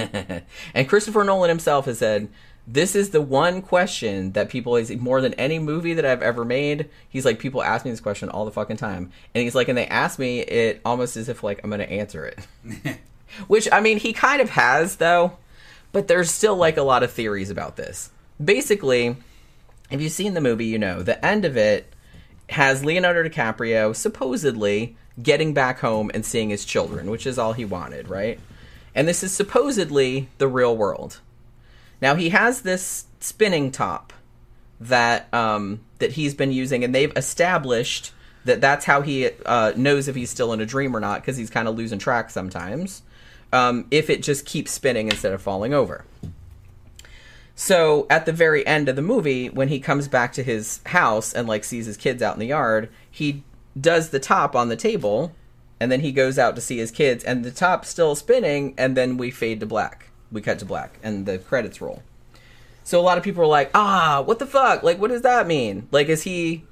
and 0.74 0.88
Christopher 0.88 1.24
Nolan 1.24 1.50
himself 1.50 1.86
has 1.86 2.00
said 2.00 2.30
this 2.66 2.96
is 2.96 3.10
the 3.10 3.22
one 3.22 3.62
question 3.62 4.32
that 4.34 4.50
people 4.50 4.76
is 4.78 4.92
more 4.96 5.20
than 5.22 5.34
any 5.34 5.60
movie 5.60 5.94
that 5.96 6.06
I've 6.06 6.22
ever 6.22 6.46
made. 6.46 6.90
He's 7.10 7.26
like 7.26 7.40
people 7.40 7.62
ask 7.62 7.84
me 7.84 7.92
this 7.92 8.00
question 8.00 8.30
all 8.30 8.46
the 8.46 8.52
fucking 8.52 8.78
time, 8.78 9.12
and 9.34 9.44
he's 9.44 9.56
like, 9.56 9.68
and 9.68 9.78
they 9.78 9.88
ask 9.88 10.18
me 10.18 10.40
it 10.40 10.82
almost 10.86 11.18
as 11.18 11.30
if 11.30 11.44
like 11.44 11.62
I'm 11.64 11.70
gonna 11.70 11.84
answer 11.84 12.26
it. 12.26 12.48
Which 13.48 13.68
I 13.72 13.82
mean, 13.82 13.98
he 13.98 14.14
kind 14.14 14.42
of 14.42 14.50
has 14.52 14.98
though, 14.98 15.38
but 15.92 16.08
there's 16.08 16.32
still 16.32 16.56
like 16.56 16.78
a 16.78 16.84
lot 16.84 17.04
of 17.04 17.12
theories 17.12 17.50
about 17.50 17.76
this. 17.76 18.10
Basically, 18.44 19.16
if 19.90 20.02
you've 20.02 20.12
seen 20.12 20.34
the 20.34 20.42
movie, 20.42 20.66
you 20.66 20.80
know 20.80 21.04
the 21.04 21.24
end 21.26 21.46
of 21.46 21.58
it 21.58 21.94
has 22.50 22.86
Leonardo 22.86 23.28
DiCaprio 23.28 23.96
supposedly 23.96 24.96
getting 25.22 25.54
back 25.54 25.80
home 25.80 26.12
and 26.14 26.26
seeing 26.26 26.50
his 26.50 26.66
children, 26.66 27.10
which 27.10 27.26
is 27.26 27.38
all 27.38 27.54
he 27.54 27.66
wanted, 27.66 28.10
right? 28.10 28.40
And 28.96 29.08
this 29.08 29.24
is 29.24 29.32
supposedly 29.32 30.30
the 30.38 30.48
real 30.48 30.76
world. 30.76 31.20
Now 32.04 32.16
he 32.16 32.30
has 32.30 32.64
this 32.64 33.06
spinning 33.22 33.72
top 33.72 34.12
that 34.82 35.34
um, 35.34 35.80
that 36.00 36.12
he's 36.12 36.34
been 36.34 36.52
using, 36.52 36.84
and 36.84 36.94
they've 36.94 37.14
established 37.16 38.12
that 38.44 38.60
that's 38.60 38.84
how 38.84 39.02
he 39.02 39.30
uh, 39.46 39.72
knows 39.78 40.10
if 40.10 40.16
he's 40.16 40.30
still 40.30 40.52
in 40.52 40.60
a 40.60 40.66
dream 40.66 40.98
or 40.98 41.00
not 41.00 41.22
because 41.22 41.38
he's 41.38 41.50
kind 41.50 41.66
of 41.66 41.78
losing 41.78 42.00
track 42.00 42.30
sometimes. 42.30 43.04
Um, 43.54 43.88
if 43.90 44.10
it 44.10 44.22
just 44.22 44.46
keeps 44.46 44.72
spinning 44.72 45.08
instead 45.08 45.32
of 45.32 45.42
falling 45.42 45.74
over. 45.74 46.04
So 47.56 48.06
at 48.10 48.26
the 48.26 48.34
very 48.34 48.68
end 48.68 48.90
of 48.90 48.98
the 48.98 49.02
movie, 49.02 49.50
when 49.50 49.70
he 49.70 49.80
comes 49.80 50.10
back 50.10 50.34
to 50.34 50.44
his 50.44 50.82
house 50.88 51.32
and 51.32 51.48
like 51.48 51.64
sees 51.64 51.86
his 51.86 51.96
kids 51.96 52.22
out 52.22 52.36
in 52.36 52.40
the 52.42 52.48
yard, 52.48 52.90
he 53.10 53.46
does 53.80 54.10
the 54.10 54.20
top 54.20 54.58
on 54.58 54.68
the 54.68 54.76
table, 54.76 55.34
and 55.80 55.90
then 55.90 56.02
he 56.02 56.12
goes 56.12 56.38
out 56.38 56.56
to 56.56 56.62
see 56.62 56.80
his 56.80 56.92
kids, 56.92 57.24
and 57.24 57.46
the 57.46 57.52
top's 57.52 57.88
still 57.88 58.14
spinning, 58.14 58.74
and 58.78 58.98
then 58.98 59.16
we 59.16 59.32
fade 59.32 59.62
to 59.62 59.66
black. 59.66 60.10
We 60.34 60.42
cut 60.42 60.60
to 60.60 60.66
black, 60.66 61.00
and 61.04 61.26
the 61.26 61.38
credits 61.38 61.80
roll. 61.80 62.02
So 62.84 63.00
a 63.00 63.04
lot 63.04 63.18
of 63.18 63.24
people 63.24 63.44
are 63.44 63.48
like, 63.48 63.70
"Ah, 63.74 64.22
what 64.26 64.40
the 64.40 64.46
fuck? 64.48 64.84
Like, 64.84 65.00
what 65.00 65.12
does 65.12 65.22
that 65.22 65.48
mean? 65.48 65.88
Like, 65.92 66.10
is 66.10 66.24
he 66.24 66.66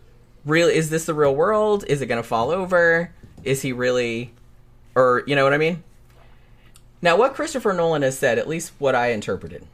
real? 0.44 0.68
Is 0.68 0.90
this 0.90 1.06
the 1.06 1.14
real 1.14 1.36
world? 1.36 1.86
Is 1.88 2.02
it 2.02 2.08
gonna 2.08 2.24
fall 2.24 2.50
over? 2.50 3.14
Is 3.44 3.62
he 3.62 3.72
really, 3.72 4.34
or 4.96 5.24
you 5.28 5.36
know 5.36 5.44
what 5.44 5.54
I 5.54 5.58
mean?" 5.58 5.84
Now, 7.04 7.16
what 7.16 7.36
Christopher 7.36 7.72
Nolan 7.72 8.02
has 8.02 8.18
said, 8.18 8.38
at 8.38 8.48
least 8.48 8.74
what 8.80 8.96
I 8.96 9.12
interpreted, 9.12 9.66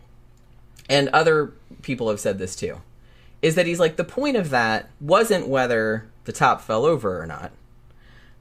and 0.89 1.09
other 1.09 1.53
people 1.81 2.09
have 2.09 2.19
said 2.19 2.37
this 2.37 2.55
too, 2.55 2.81
is 3.41 3.55
that 3.55 3.65
he's 3.65 3.79
like 3.79 3.95
the 3.95 4.03
point 4.03 4.37
of 4.37 4.49
that 4.49 4.89
wasn't 4.99 5.47
whether 5.47 6.07
the 6.25 6.31
top 6.33 6.61
fell 6.61 6.85
over 6.85 7.21
or 7.21 7.25
not. 7.25 7.51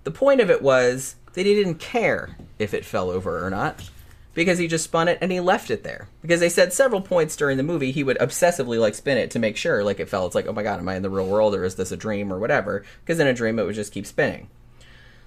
The 0.04 0.10
point 0.10 0.40
of 0.40 0.50
it 0.50 0.60
was 0.60 1.16
that 1.32 1.46
he 1.46 1.54
didn't 1.54 1.76
care 1.76 2.36
if 2.58 2.74
it 2.74 2.84
fell 2.84 3.10
over 3.10 3.44
or 3.44 3.50
not 3.50 3.88
because 4.36 4.58
he 4.58 4.68
just 4.68 4.84
spun 4.84 5.08
it 5.08 5.18
and 5.20 5.32
he 5.32 5.40
left 5.40 5.70
it 5.70 5.82
there. 5.82 6.08
Because 6.20 6.40
they 6.40 6.50
said 6.50 6.72
several 6.72 7.00
points 7.00 7.34
during 7.34 7.56
the 7.56 7.62
movie 7.64 7.90
he 7.90 8.04
would 8.04 8.18
obsessively 8.18 8.78
like 8.78 8.94
spin 8.94 9.18
it 9.18 9.30
to 9.32 9.40
make 9.40 9.56
sure 9.56 9.82
like 9.82 9.98
it 9.98 10.10
fell. 10.10 10.26
It's 10.26 10.34
like, 10.34 10.46
oh 10.46 10.52
my 10.52 10.62
god, 10.62 10.78
am 10.78 10.88
I 10.88 10.94
in 10.94 11.02
the 11.02 11.10
real 11.10 11.26
world 11.26 11.54
or 11.54 11.64
is 11.64 11.74
this 11.74 11.90
a 11.90 11.96
dream 11.96 12.32
or 12.32 12.38
whatever? 12.38 12.84
Because 13.00 13.18
in 13.18 13.26
a 13.26 13.34
dream 13.34 13.58
it 13.58 13.64
would 13.64 13.74
just 13.74 13.94
keep 13.94 14.06
spinning. 14.06 14.48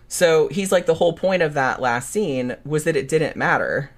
So 0.08 0.48
he's 0.50 0.72
like 0.72 0.86
the 0.86 0.93
whole 0.93 1.13
point 1.13 1.41
of 1.41 1.56
that 1.56 1.82
last 1.82 2.12
scene 2.12 2.56
was 2.63 2.84
that 2.84 2.95
it 2.95 3.10
didn't 3.10 3.36
matter. 3.36 3.89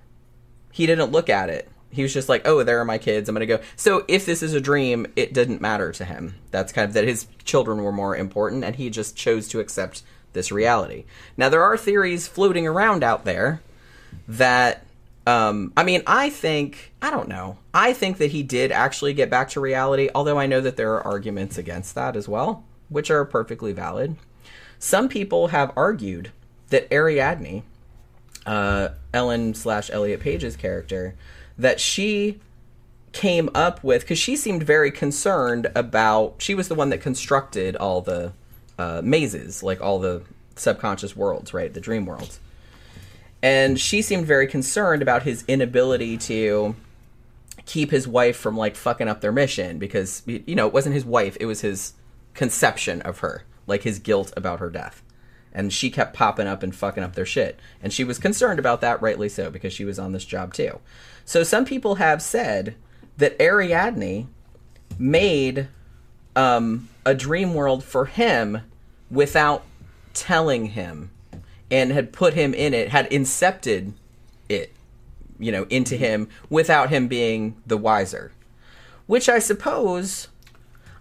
He 0.71 0.86
didn't 0.86 1.12
look 1.12 1.30
at 1.30 1.50
it. 1.50 1.69
He 1.89 2.04
was 2.04 2.13
just 2.13 2.30
like, 2.30 2.47
"Oh, 2.47 2.63
there 2.63 2.80
are 2.80 2.86
my 2.86 2.97
kids. 2.97 3.28
I'm 3.28 3.36
to 3.36 3.45
go." 3.45 3.60
So 3.76 4.06
if 4.08 4.26
this 4.26 4.41
is 4.41 4.54
a 4.54 4.62
dream, 4.62 5.08
it 5.17 5.34
didn't 5.34 5.60
matter 5.60 5.91
to 5.91 6.06
him. 6.06 6.36
That's 6.50 6.71
kind 6.71 6.88
of 6.88 6.93
that 6.93 7.04
his 7.04 7.28
children 7.43 7.84
were 7.84 7.91
more 7.91 8.15
important 8.15 8.63
and 8.63 8.78
he 8.78 8.89
just 8.89 9.17
chose 9.17 9.50
to 9.50 9.60
accept 9.60 10.04
this 10.32 10.54
reality. 10.54 11.04
Now 11.36 11.50
there 11.50 11.63
are 11.63 11.76
theories 11.76 12.30
floating 12.30 12.65
around 12.65 13.04
out 13.04 13.26
there 13.26 13.62
that 14.26 14.86
um, 15.27 15.71
I 15.77 15.84
mean, 15.84 16.01
I 16.07 16.29
think 16.29 16.93
I 17.01 17.12
don't 17.12 17.27
know. 17.27 17.57
I 17.73 17.93
think 17.93 18.17
that 18.17 18.31
he 18.31 18.43
did 18.43 18.71
actually 18.71 19.13
get 19.13 19.29
back 19.29 19.49
to 19.49 19.60
reality, 19.60 20.10
although 20.15 20.39
I 20.39 20.47
know 20.47 20.62
that 20.62 20.77
there 20.77 20.93
are 20.93 21.05
arguments 21.05 21.57
against 21.57 21.95
that 21.95 22.15
as 22.15 22.27
well, 22.27 22.63
which 22.89 23.12
are 23.12 23.23
perfectly 23.25 23.71
valid. 23.71 24.15
Some 24.79 25.10
people 25.10 25.47
have 25.47 25.71
argued 25.75 26.31
that 26.69 26.91
Ariadne, 26.91 27.63
uh, 28.45 28.89
Ellen 29.13 29.53
slash 29.53 29.91
Elliot 29.91 30.21
Page's 30.21 30.55
character, 30.55 31.15
that 31.57 31.79
she 31.79 32.39
came 33.12 33.49
up 33.53 33.84
with 33.84 34.01
because 34.01 34.17
she 34.17 34.36
seemed 34.36 34.63
very 34.63 34.89
concerned 34.89 35.71
about. 35.75 36.36
She 36.39 36.55
was 36.55 36.67
the 36.67 36.75
one 36.75 36.89
that 36.89 37.01
constructed 37.01 37.75
all 37.75 38.01
the 38.01 38.34
uh, 38.79 39.01
mazes, 39.03 39.62
like 39.62 39.81
all 39.81 39.99
the 39.99 40.23
subconscious 40.55 41.15
worlds, 41.15 41.53
right? 41.53 41.71
The 41.71 41.79
dream 41.79 42.07
worlds 42.07 42.39
and 43.43 43.80
she 43.80 44.01
seemed 44.01 44.25
very 44.25 44.47
concerned 44.47 45.01
about 45.01 45.23
his 45.23 45.43
inability 45.47 46.17
to 46.17 46.75
keep 47.65 47.91
his 47.91 48.08
wife 48.08 48.38
from 48.38 48.58
like 48.58 48.75
fucking 48.75 49.08
up 49.08 49.21
their 49.21 49.32
mission 49.32 49.77
because 49.77 50.23
you 50.25 50.56
know 50.56 50.67
it 50.67 50.73
wasn't 50.73 50.93
his 50.93 51.06
wife 51.06 51.38
it 51.39 51.45
was 51.45 51.62
his 51.62 51.93
conception 52.34 53.01
of 53.01 53.19
her 53.19 53.43
like 53.67 53.84
his 53.84 53.99
guilt 53.99 54.34
about 54.36 54.60
her 54.60 54.69
death. 54.69 55.01
And 55.54 55.73
she 55.73 55.89
kept 55.89 56.13
popping 56.13 56.47
up 56.47 56.63
and 56.63 56.73
fucking 56.73 57.04
up 57.04 57.15
their 57.15 57.25
shit. 57.25 57.60
And 57.82 57.91
she 57.91 58.04
was 58.04 58.19
concerned 58.19 58.60
about 58.60 58.82
that 58.82 59.01
rightly 59.01 59.30
so 59.30 59.49
because 59.49 59.73
she 59.73 59.86
was 59.86 59.99
on 59.99 60.13
this 60.13 60.25
job 60.25 60.54
too. 60.54 60.80
So 61.25 61.43
some 61.43 61.65
people 61.65 61.95
have 61.95 62.21
said 62.21 62.75
that 63.17 63.39
ariadne 63.39 64.27
made 64.97 65.67
um, 66.36 66.89
a 67.06 67.13
dream 67.13 67.54
world 67.54 67.84
for 67.84 68.06
him 68.06 68.62
without 69.10 69.63
telling 70.13 70.67
him 70.67 71.12
and 71.71 71.91
had 71.91 72.12
put 72.12 72.34
him 72.34 72.53
in 72.53 72.73
it, 72.73 72.89
had 72.89 73.10
incepted 73.10 73.93
it, 74.49 74.73
you 75.39 75.51
know, 75.51 75.65
into 75.69 75.95
mm-hmm. 75.95 76.03
him 76.03 76.29
without 76.49 76.89
him 76.89 77.07
being 77.07 77.55
the 77.65 77.77
wiser. 77.77 78.31
Which 79.07 79.29
I 79.29 79.39
suppose 79.39 80.27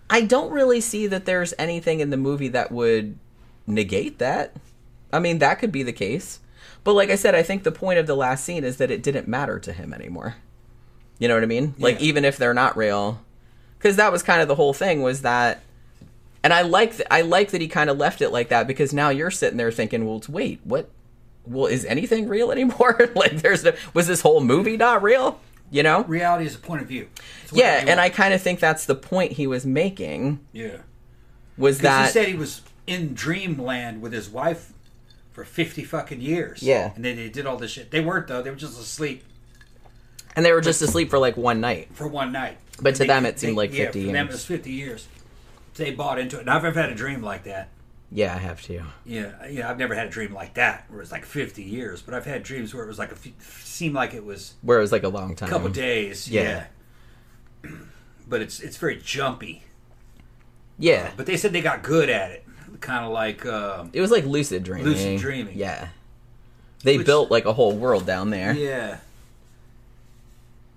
I 0.09 0.23
don't 0.23 0.53
really 0.53 0.81
see 0.81 1.07
that 1.09 1.25
there's 1.25 1.53
anything 1.59 2.01
in 2.01 2.11
the 2.11 2.17
movie 2.17 2.49
that 2.49 2.73
would 2.73 3.19
negate 3.67 4.19
that. 4.19 4.55
I 5.13 5.19
mean, 5.19 5.39
that 5.39 5.59
could 5.59 5.73
be 5.73 5.83
the 5.83 5.93
case. 5.93 6.41
But 6.83 6.95
like 6.95 7.11
I 7.11 7.17
said, 7.17 7.35
I 7.35 7.43
think 7.43 7.63
the 7.63 7.73
point 7.73 7.99
of 7.99 8.07
the 8.07 8.17
last 8.17 8.45
scene 8.45 8.65
is 8.65 8.79
that 8.79 8.91
it 8.91 9.03
didn't 9.03 9.29
matter 9.29 9.59
to 9.59 9.73
him 9.73 9.93
anymore. 9.93 10.37
You 11.19 11.29
know 11.29 11.35
what 11.35 11.43
I 11.43 11.47
mean? 11.47 11.75
Like 11.79 12.01
Yeah. 12.01 12.07
even 12.07 12.25
if 12.25 12.37
they're 12.37 12.55
not 12.55 12.77
real, 12.77 13.21
because 13.79 13.97
that 13.97 14.11
was 14.11 14.23
kind 14.23 14.41
of 14.41 14.49
the 14.49 14.55
whole 14.55 14.73
thing 14.73 15.03
was 15.03 15.23
that 15.23 15.61
and 16.43 16.53
I 16.53 16.63
like 16.63 16.97
th- 16.97 17.09
I 17.11 17.23
like 17.23 17.51
that 17.51 17.61
he 17.61 17.69
kind 17.69 17.91
of 17.91 17.99
left 17.99 18.21
it 18.21 18.31
like 18.31 18.49
that 18.49 18.67
because 18.67 18.93
now 18.93 19.11
you're 19.11 19.31
sitting 19.31 19.57
there 19.57 19.71
thinking, 19.71 20.07
well, 20.07 20.23
wait, 20.29 20.61
what? 20.65 20.91
Well, 21.47 21.67
is 21.67 21.85
anything 21.85 22.29
real 22.29 22.53
anymore? 22.53 23.11
like, 23.15 23.41
there's 23.43 23.65
no, 23.65 23.73
was 23.95 24.07
this 24.07 24.21
whole 24.21 24.41
movie 24.41 24.77
not 24.77 25.03
real? 25.03 25.41
You 25.71 25.83
know? 25.83 26.05
Reality 26.05 26.47
is 26.47 26.55
a 26.55 26.59
point 26.59 26.83
of 26.83 26.89
view. 26.89 27.09
Yeah, 27.53 27.85
and 27.87 28.01
I 28.01 28.11
kind 28.11 28.35
of 28.35 28.43
think 28.43 28.61
that's 28.61 28.87
the 28.87 28.95
point 28.95 29.33
he 29.33 29.47
was 29.47 29.65
making 29.65 30.41
yeah. 30.53 30.79
was 31.57 31.79
that 31.81 32.07
he 32.07 32.13
said 32.13 32.29
he 32.29 32.35
was 32.35 32.63
in 32.87 33.15
dreamland 33.15 34.03
with 34.03 34.13
his 34.13 34.29
wife 34.29 34.73
for 35.33 35.45
fifty 35.45 35.85
fucking 35.85 36.21
years. 36.21 36.63
Yeah. 36.63 36.93
and 36.95 37.05
then 37.05 37.17
they 37.17 37.29
did 37.29 37.47
all 37.47 37.57
this 37.57 37.71
shit. 37.71 37.91
They 37.91 38.01
weren't 38.01 38.27
though. 38.27 38.43
They 38.43 38.51
were 38.51 38.57
just 38.57 38.79
asleep 38.81 39.25
and 40.37 40.45
they 40.45 40.53
were 40.53 40.61
just 40.61 40.81
asleep 40.83 41.11
for 41.11 41.19
like 41.19 41.37
one 41.37 41.61
night. 41.61 41.89
for 41.93 42.07
one 42.07 42.33
night. 42.33 42.59
But 42.81 42.95
to 42.97 43.01
They- 43.01 43.07
them, 43.09 43.27
it 43.27 43.39
seemed 43.39 43.53
they- 43.53 43.57
like 43.57 43.73
yeah, 43.73 43.87
50 43.87 44.07
For 44.07 44.13
them, 44.13 44.27
it 44.29 44.33
was 44.33 44.45
fifty 44.45 44.73
years. 44.73 45.07
They 45.81 45.91
bought 45.91 46.19
into 46.19 46.37
it. 46.37 46.41
And 46.43 46.51
I've 46.51 46.63
never 46.63 46.81
had 46.81 46.91
a 46.91 46.95
dream 46.95 47.23
like 47.23 47.45
that. 47.45 47.69
Yeah, 48.13 48.35
I 48.35 48.39
have 48.39 48.61
to. 48.63 48.83
Yeah, 49.07 49.33
yeah. 49.49 49.71
I've 49.71 49.79
never 49.79 49.95
had 49.95 50.07
a 50.09 50.11
dream 50.11 50.35
like 50.35 50.55
that 50.55 50.85
where 50.91 51.01
it's 51.01 51.13
like 51.13 51.25
fifty 51.25 51.63
years. 51.63 52.03
But 52.03 52.15
I've 52.15 52.27
had 52.27 52.43
dreams 52.43 52.75
where 52.75 52.85
it 52.85 52.89
was 52.89 52.99
like 52.99 53.11
a 53.11 53.15
f- 53.15 53.65
seemed 53.65 53.95
like 53.95 54.15
it 54.15 54.25
was 54.25 54.55
Where 54.63 54.79
it 54.79 54.81
was 54.83 54.93
like 54.93 55.05
a 55.05 55.09
long 55.09 55.35
time. 55.37 55.49
a 55.49 55.53
couple 55.53 55.69
days. 55.69 56.29
Yeah. 56.31 56.67
Yeah. 57.65 57.71
But 58.29 58.43
it's 58.43 58.61
it's 58.61 58.77
very 58.77 58.97
jumpy. 59.03 59.65
Yeah, 60.79 61.11
But 61.17 61.27
they 61.27 61.37
said 61.37 61.53
they 61.53 61.61
got 61.63 61.83
good 61.83 62.09
at 62.09 62.31
it, 62.31 62.45
kind 62.81 63.05
of 63.05 63.11
like 63.13 63.45
um, 63.45 63.91
it 63.93 64.01
was 64.01 64.11
like 64.13 64.25
lucid 64.25 64.63
dreaming. 64.65 64.87
Lucid 64.87 65.19
dreaming. 65.21 65.59
Yeah, 65.59 65.89
they 66.85 66.97
Which- 66.97 67.07
built 67.07 67.31
like 67.31 67.45
a 67.45 67.53
whole 67.53 67.77
world 67.77 68.07
down 68.07 68.31
there. 68.31 68.53
yeah. 68.55 68.99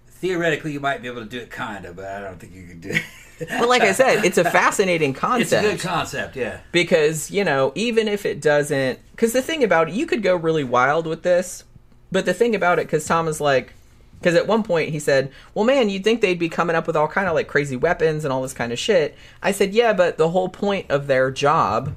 Theoretically, 0.07 0.71
you 0.73 0.79
might 0.79 1.01
be 1.01 1.07
able 1.07 1.21
to 1.21 1.27
do 1.29 1.39
it, 1.39 1.49
kind 1.49 1.85
of, 1.85 1.95
but 1.95 2.05
I 2.05 2.21
don't 2.21 2.39
think 2.39 2.53
you 2.53 2.65
could 2.67 2.81
do 2.81 2.89
it. 2.91 3.01
But 3.49 3.69
like 3.69 3.81
I 3.81 3.91
said, 3.91 4.23
it's 4.25 4.37
a 4.37 4.43
fascinating 4.43 5.13
concept. 5.13 5.51
it's 5.51 5.53
a 5.53 5.61
good 5.61 5.79
concept. 5.79 6.35
Yeah. 6.35 6.59
because 6.71 7.31
you 7.31 7.43
know 7.43 7.71
even 7.75 8.07
if 8.07 8.25
it 8.25 8.41
doesn't 8.41 8.99
because 9.11 9.33
the 9.33 9.41
thing 9.41 9.63
about 9.63 9.89
it 9.89 9.93
you 9.95 10.05
could 10.05 10.23
go 10.23 10.35
really 10.35 10.63
wild 10.63 11.05
with 11.07 11.23
this 11.23 11.63
but 12.11 12.25
the 12.25 12.33
thing 12.33 12.55
about 12.55 12.79
it 12.79 12.85
because 12.87 13.05
tom 13.05 13.27
is 13.27 13.39
like 13.41 13.73
because 14.19 14.35
at 14.35 14.47
one 14.47 14.63
point 14.63 14.89
he 14.89 14.99
said 14.99 15.31
well 15.53 15.65
man 15.65 15.89
you'd 15.89 16.03
think 16.03 16.21
they'd 16.21 16.39
be 16.39 16.49
coming 16.49 16.75
up 16.75 16.87
with 16.87 16.95
all 16.95 17.07
kind 17.07 17.27
of 17.27 17.33
like 17.33 17.47
crazy 17.47 17.75
weapons 17.75 18.23
and 18.23 18.31
all 18.33 18.41
this 18.41 18.53
kind 18.53 18.71
of 18.71 18.79
shit 18.79 19.15
i 19.41 19.51
said 19.51 19.73
yeah 19.73 19.93
but 19.93 20.17
the 20.17 20.29
whole 20.29 20.49
point 20.49 20.89
of 20.89 21.07
their 21.07 21.29
job 21.31 21.93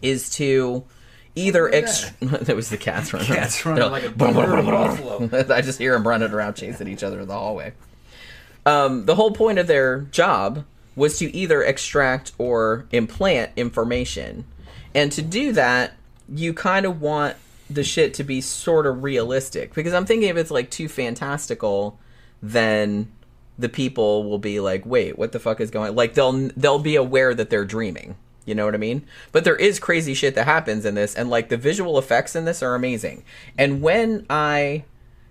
is 0.00 0.30
to 0.30 0.84
either 1.34 1.72
ex- 1.72 2.10
that 2.20 2.54
was 2.56 2.68
the 2.70 2.76
cats 2.76 3.12
running 3.12 3.28
Cats 3.28 3.64
running 3.64 3.90
like 3.90 4.04
a 4.04 4.10
buffalo. 4.10 5.28
I 5.54 5.60
just 5.60 5.78
hear 5.78 5.92
them 5.92 6.06
running 6.06 6.30
around 6.32 6.54
chasing 6.54 6.88
each 6.88 7.02
other 7.02 7.20
in 7.20 7.28
the 7.28 7.34
hallway. 7.34 7.72
Um, 8.64 9.06
the 9.06 9.14
whole 9.14 9.32
point 9.32 9.58
of 9.58 9.66
their 9.66 10.00
job 10.00 10.64
was 10.94 11.18
to 11.18 11.34
either 11.34 11.62
extract 11.62 12.32
or 12.38 12.86
implant 12.92 13.50
information. 13.56 14.44
And 14.94 15.10
to 15.12 15.22
do 15.22 15.52
that, 15.52 15.94
you 16.28 16.52
kind 16.52 16.86
of 16.86 17.00
want 17.00 17.36
the 17.68 17.82
shit 17.82 18.14
to 18.14 18.24
be 18.24 18.40
sort 18.40 18.86
of 18.86 19.02
realistic. 19.02 19.74
Because 19.74 19.94
I'm 19.94 20.06
thinking 20.06 20.28
if 20.28 20.36
it's 20.36 20.50
like 20.50 20.70
too 20.70 20.88
fantastical, 20.88 21.98
then 22.42 23.10
the 23.58 23.68
people 23.68 24.24
will 24.24 24.38
be 24.38 24.60
like, 24.60 24.84
wait, 24.84 25.18
what 25.18 25.32
the 25.32 25.40
fuck 25.40 25.60
is 25.60 25.70
going 25.70 25.90
on? 25.90 25.96
Like 25.96 26.14
they'll 26.14 26.50
they'll 26.56 26.78
be 26.78 26.96
aware 26.96 27.34
that 27.34 27.50
they're 27.50 27.64
dreaming. 27.64 28.16
You 28.44 28.54
know 28.56 28.64
what 28.64 28.74
I 28.74 28.78
mean? 28.78 29.06
But 29.30 29.44
there 29.44 29.56
is 29.56 29.78
crazy 29.78 30.14
shit 30.14 30.34
that 30.34 30.46
happens 30.46 30.84
in 30.84 30.96
this, 30.96 31.14
and 31.14 31.30
like 31.30 31.48
the 31.48 31.56
visual 31.56 31.96
effects 31.96 32.34
in 32.34 32.44
this 32.44 32.62
are 32.62 32.74
amazing. 32.74 33.22
And 33.56 33.80
when 33.80 34.26
I, 34.28 34.84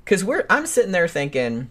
because 0.06 0.24
we're, 0.24 0.46
I'm 0.50 0.66
sitting 0.66 0.94
there 0.94 1.10
thinking, 1.10 1.70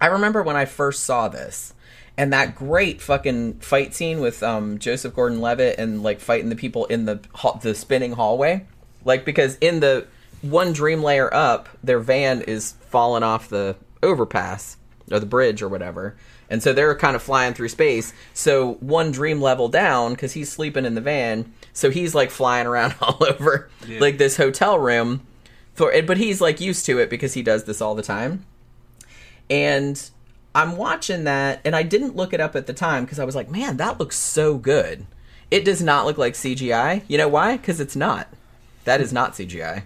I 0.00 0.06
remember 0.06 0.42
when 0.42 0.56
I 0.56 0.64
first 0.64 1.04
saw 1.04 1.28
this, 1.28 1.74
and 2.16 2.32
that 2.32 2.54
great 2.54 3.00
fucking 3.00 3.54
fight 3.60 3.94
scene 3.94 4.20
with 4.20 4.42
um, 4.42 4.78
Joseph 4.78 5.14
Gordon-Levitt 5.14 5.78
and 5.78 6.02
like 6.02 6.20
fighting 6.20 6.48
the 6.48 6.56
people 6.56 6.86
in 6.86 7.04
the 7.06 7.20
ha- 7.34 7.58
the 7.58 7.74
spinning 7.74 8.12
hallway, 8.12 8.66
like 9.04 9.24
because 9.24 9.56
in 9.60 9.80
the 9.80 10.06
one 10.42 10.72
dream 10.72 11.02
layer 11.02 11.32
up, 11.34 11.68
their 11.84 11.98
van 12.00 12.40
is 12.42 12.72
falling 12.88 13.22
off 13.22 13.48
the 13.48 13.76
overpass 14.02 14.76
or 15.10 15.20
the 15.20 15.26
bridge 15.26 15.60
or 15.60 15.68
whatever, 15.68 16.16
And 16.48 16.62
so 16.62 16.72
they're 16.72 16.94
kind 16.96 17.14
of 17.16 17.22
flying 17.22 17.52
through 17.52 17.68
space. 17.68 18.12
So 18.32 18.74
one 18.74 19.10
dream 19.10 19.40
level 19.40 19.68
down, 19.68 20.12
because 20.14 20.32
he's 20.32 20.50
sleeping 20.50 20.84
in 20.84 20.94
the 20.94 21.00
van, 21.00 21.52
so 21.72 21.90
he's 21.90 22.14
like 22.14 22.30
flying 22.30 22.66
around 22.66 22.94
all 23.02 23.18
over 23.24 23.68
Yeah. 23.86 24.00
like 24.00 24.18
this 24.18 24.36
hotel 24.36 24.78
room. 24.78 25.20
For 25.74 25.92
but 26.02 26.16
he's 26.18 26.40
like 26.40 26.60
used 26.60 26.86
to 26.86 26.98
it 26.98 27.10
because 27.10 27.34
he 27.34 27.42
does 27.42 27.64
this 27.64 27.80
all 27.80 27.94
the 27.94 28.02
time. 28.02 28.44
And 29.50 30.10
I'm 30.54 30.76
watching 30.76 31.24
that, 31.24 31.60
and 31.64 31.74
I 31.76 31.82
didn't 31.82 32.16
look 32.16 32.32
it 32.32 32.40
up 32.40 32.54
at 32.56 32.66
the 32.66 32.72
time 32.72 33.04
because 33.04 33.18
I 33.18 33.24
was 33.24 33.34
like, 33.34 33.50
man, 33.50 33.76
that 33.78 33.98
looks 33.98 34.16
so 34.16 34.56
good. 34.56 35.06
It 35.50 35.64
does 35.64 35.82
not 35.82 36.06
look 36.06 36.16
like 36.16 36.34
CGI. 36.34 37.02
You 37.08 37.18
know 37.18 37.28
why? 37.28 37.56
Because 37.56 37.80
it's 37.80 37.96
not. 37.96 38.28
That 38.84 39.00
is 39.00 39.12
not 39.12 39.32
CGI. 39.32 39.82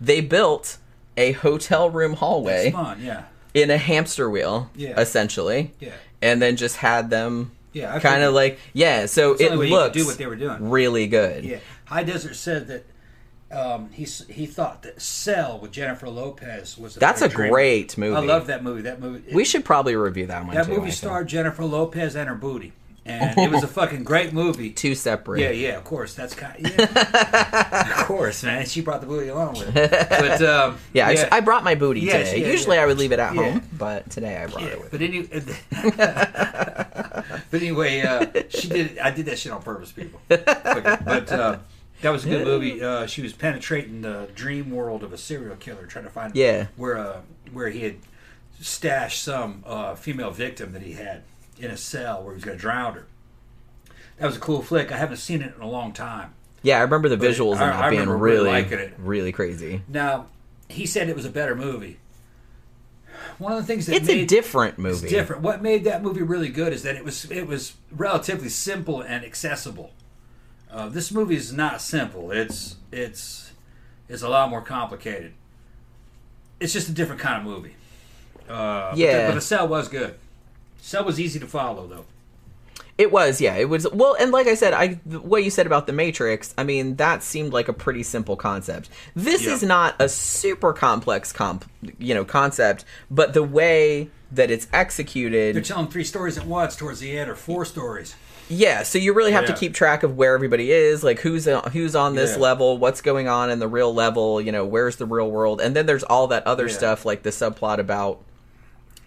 They 0.00 0.20
built 0.20 0.78
a 1.16 1.32
hotel 1.32 1.90
room 1.90 2.14
hallway 2.14 2.70
fun, 2.70 3.00
yeah. 3.02 3.24
in 3.52 3.70
a 3.70 3.78
hamster 3.78 4.30
wheel, 4.30 4.70
Yeah. 4.76 4.98
essentially, 5.00 5.74
Yeah. 5.80 5.90
and 6.22 6.40
then 6.40 6.56
just 6.56 6.76
had 6.76 7.10
them 7.10 7.50
Yeah, 7.72 7.98
kind 7.98 8.22
of 8.22 8.32
like, 8.34 8.58
yeah, 8.72 9.06
so 9.06 9.32
it 9.34 9.50
only 9.50 9.58
way 9.58 9.66
you 9.66 9.74
could 9.74 9.82
looks 9.82 9.96
do 9.96 10.06
what 10.06 10.18
they 10.18 10.26
were 10.26 10.36
doing. 10.36 10.70
really 10.70 11.08
good. 11.08 11.44
Yeah. 11.44 11.58
High 11.86 12.04
Desert 12.04 12.36
said 12.36 12.68
that 12.68 12.84
um, 13.50 13.90
he 13.90 14.04
he 14.04 14.46
thought 14.46 14.82
that 14.82 15.00
Cell 15.00 15.58
with 15.58 15.72
Jennifer 15.72 16.08
Lopez 16.08 16.76
was 16.76 16.96
a 16.96 17.00
That's 17.00 17.22
a 17.22 17.28
dream. 17.28 17.50
great 17.50 17.96
movie. 17.96 18.14
I 18.16 18.20
love 18.20 18.48
that 18.48 18.62
movie. 18.62 18.82
That 18.82 19.00
movie. 19.00 19.32
We 19.34 19.44
should 19.44 19.64
probably 19.64 19.96
review 19.96 20.26
that 20.26 20.44
one 20.44 20.54
that 20.54 20.66
too. 20.66 20.72
I 20.72 20.76
movie 20.76 20.88
think. 20.90 20.98
starred 20.98 21.28
Jennifer 21.28 21.64
Lopez 21.64 22.14
and 22.14 22.28
her 22.28 22.34
booty, 22.34 22.72
and 23.06 23.38
it 23.38 23.50
was 23.50 23.62
a 23.62 23.66
fucking 23.68 24.04
great 24.04 24.34
movie. 24.34 24.70
two 24.70 24.94
separate. 24.94 25.40
Yeah, 25.40 25.50
yeah, 25.50 25.76
of 25.78 25.84
course. 25.84 26.14
That's 26.14 26.34
kind. 26.34 26.56
yeah. 26.60 27.90
of 28.00 28.06
course, 28.06 28.42
man. 28.42 28.66
She 28.66 28.82
brought 28.82 29.00
the 29.00 29.06
booty 29.06 29.28
along 29.28 29.54
with 29.54 29.72
her. 29.74 30.06
But 30.10 30.42
um, 30.46 30.78
Yeah, 30.92 31.28
I 31.32 31.40
brought 31.40 31.64
my 31.64 31.74
booty 31.74 32.00
Yeah, 32.00 32.18
today. 32.18 32.42
yeah, 32.42 32.48
Usually 32.52 32.76
yeah. 32.76 32.82
I 32.82 32.86
would 32.86 32.98
leave 32.98 33.12
it 33.12 33.18
at 33.18 33.34
Yeah. 33.34 33.50
home, 33.52 33.62
but 33.78 34.10
today 34.10 34.36
I 34.36 34.46
brought 34.46 34.62
Yeah, 34.62 34.68
it 34.68 34.80
with. 34.80 34.90
but 34.90 35.00
any, 35.00 35.22
but 37.50 37.62
anyway, 37.62 38.00
uh, 38.02 38.26
she 38.50 38.68
did. 38.68 38.98
I 38.98 39.10
did 39.10 39.24
that 39.26 39.38
shit 39.38 39.52
on 39.52 39.62
purpose, 39.62 39.90
people. 39.92 40.20
But 40.28 41.32
uh, 41.32 41.58
that 42.02 42.10
was 42.10 42.24
a 42.24 42.28
good 42.28 42.44
movie. 42.46 42.82
Uh, 42.82 43.06
she 43.06 43.22
was 43.22 43.32
penetrating 43.32 44.02
the 44.02 44.28
dream 44.34 44.70
world 44.70 45.02
of 45.02 45.12
a 45.12 45.18
serial 45.18 45.56
killer, 45.56 45.86
trying 45.86 46.04
to 46.04 46.10
find 46.10 46.34
Yeah. 46.36 46.66
where 46.76 46.96
uh, 46.98 47.20
where 47.52 47.68
he 47.70 47.80
had 47.80 47.96
stashed 48.60 49.22
some 49.22 49.62
uh, 49.66 49.94
female 49.94 50.30
victim 50.30 50.72
that 50.72 50.82
he 50.82 50.92
had 50.94 51.22
in 51.58 51.70
a 51.70 51.76
cell 51.76 52.22
where 52.22 52.32
he 52.32 52.36
was 52.36 52.44
going 52.44 52.56
to 52.56 52.60
drown 52.60 52.94
her. 52.94 53.06
That 54.18 54.26
was 54.26 54.36
a 54.36 54.40
cool 54.40 54.62
flick. 54.62 54.90
I 54.90 54.96
haven't 54.96 55.18
seen 55.18 55.42
it 55.42 55.54
in 55.54 55.62
a 55.62 55.68
long 55.68 55.92
time. 55.92 56.34
Yeah, 56.62 56.78
I 56.78 56.82
remember 56.82 57.08
the 57.08 57.16
But 57.16 57.28
visuals 57.30 57.52
and 57.52 57.60
that 57.60 57.74
I 57.76 57.90
being 57.90 58.08
really 58.08 58.20
really, 58.20 58.50
liking 58.50 58.78
it. 58.80 58.94
really 58.98 59.30
crazy. 59.30 59.82
Now, 59.86 60.26
he 60.68 60.86
said 60.86 61.08
it 61.08 61.14
was 61.14 61.24
a 61.24 61.30
better 61.30 61.54
movie. 61.54 61.98
One 63.38 63.52
of 63.52 63.58
the 63.58 63.64
things 63.66 63.86
that 63.86 63.94
It's 63.94 64.08
made, 64.08 64.22
a 64.22 64.26
different 64.26 64.72
It's 64.74 64.78
movie. 64.82 65.08
different. 65.08 65.42
What 65.42 65.62
made 65.62 65.84
that 65.84 66.02
movie 66.02 66.22
really 66.22 66.48
good 66.48 66.72
is 66.72 66.82
that 66.82 66.96
it 66.96 67.04
was 67.04 67.30
it 67.30 67.46
was 67.46 67.74
relatively 67.92 68.48
simple 68.48 69.00
and 69.00 69.24
accessible. 69.24 69.92
Uh, 70.70 70.88
this 70.88 71.10
movie 71.10 71.36
is 71.36 71.52
not 71.52 71.80
simple. 71.80 72.30
It's 72.30 72.76
it's 72.92 73.52
it's 74.08 74.22
a 74.22 74.28
lot 74.28 74.50
more 74.50 74.62
complicated. 74.62 75.32
It's 76.60 76.72
just 76.72 76.88
a 76.88 76.92
different 76.92 77.20
kind 77.20 77.38
of 77.38 77.44
movie. 77.44 77.74
Uh, 78.48 78.90
but 78.90 78.98
Yeah. 78.98 79.22
the, 79.22 79.28
but 79.28 79.34
the 79.36 79.40
cell 79.40 79.68
was 79.68 79.88
good. 79.88 80.14
Cell 80.80 81.04
was 81.04 81.18
easy 81.20 81.38
to 81.40 81.46
follow 81.46 81.86
though. 81.86 82.04
It 82.96 83.12
was, 83.12 83.40
yeah, 83.40 83.54
it 83.54 83.68
was. 83.68 83.86
Well, 83.92 84.16
and 84.18 84.32
like 84.32 84.48
I 84.48 84.54
said, 84.54 84.72
I 84.74 84.94
what 85.04 85.44
you 85.44 85.50
said 85.50 85.66
about 85.66 85.86
the 85.86 85.92
Matrix, 85.92 86.52
I 86.58 86.64
mean, 86.64 86.96
that 86.96 87.22
seemed 87.22 87.52
like 87.52 87.68
a 87.68 87.72
pretty 87.72 88.02
simple 88.02 88.34
concept. 88.36 88.88
This 89.14 89.44
Yeah. 89.44 89.52
is 89.54 89.62
not 89.62 89.94
a 90.00 90.08
super 90.08 90.72
complex 90.72 91.32
comp, 91.32 91.64
you 91.98 92.12
know, 92.12 92.24
concept, 92.24 92.84
but 93.10 93.34
the 93.34 93.42
way 93.44 94.10
that 94.32 94.50
it's 94.50 94.66
executed, 94.72 95.54
They're 95.54 95.62
telling 95.62 95.88
three 95.88 96.04
stories 96.04 96.36
at 96.36 96.44
once 96.46 96.74
towards 96.76 96.98
the 97.00 97.16
end, 97.16 97.30
or 97.30 97.36
four 97.36 97.64
stories. 97.64 98.14
Yeah. 98.48 98.82
So 98.82 98.98
you 98.98 99.12
really 99.12 99.32
have 99.32 99.46
to 99.46 99.52
keep 99.54 99.74
track 99.74 100.02
of 100.02 100.16
where 100.16 100.34
everybody 100.34 100.70
is, 100.70 101.02
like 101.04 101.20
who's 101.20 101.46
on, 101.48 101.70
who's 101.72 101.94
on 101.94 102.14
this 102.14 102.32
Yeah. 102.36 102.42
level, 102.42 102.78
what's 102.78 103.00
going 103.00 103.28
on 103.28 103.50
in 103.50 103.58
the 103.58 103.68
real 103.68 103.94
level, 103.94 104.40
you 104.40 104.52
know, 104.52 104.64
where's 104.64 104.96
the 104.96 105.06
real 105.06 105.30
world, 105.30 105.60
and 105.60 105.74
then 105.76 105.86
there's 105.86 106.04
all 106.04 106.26
that 106.28 106.46
other 106.46 106.66
Yeah. 106.66 106.72
stuff, 106.74 107.04
like 107.04 107.22
the 107.22 107.30
subplot 107.30 107.78
about 107.78 108.20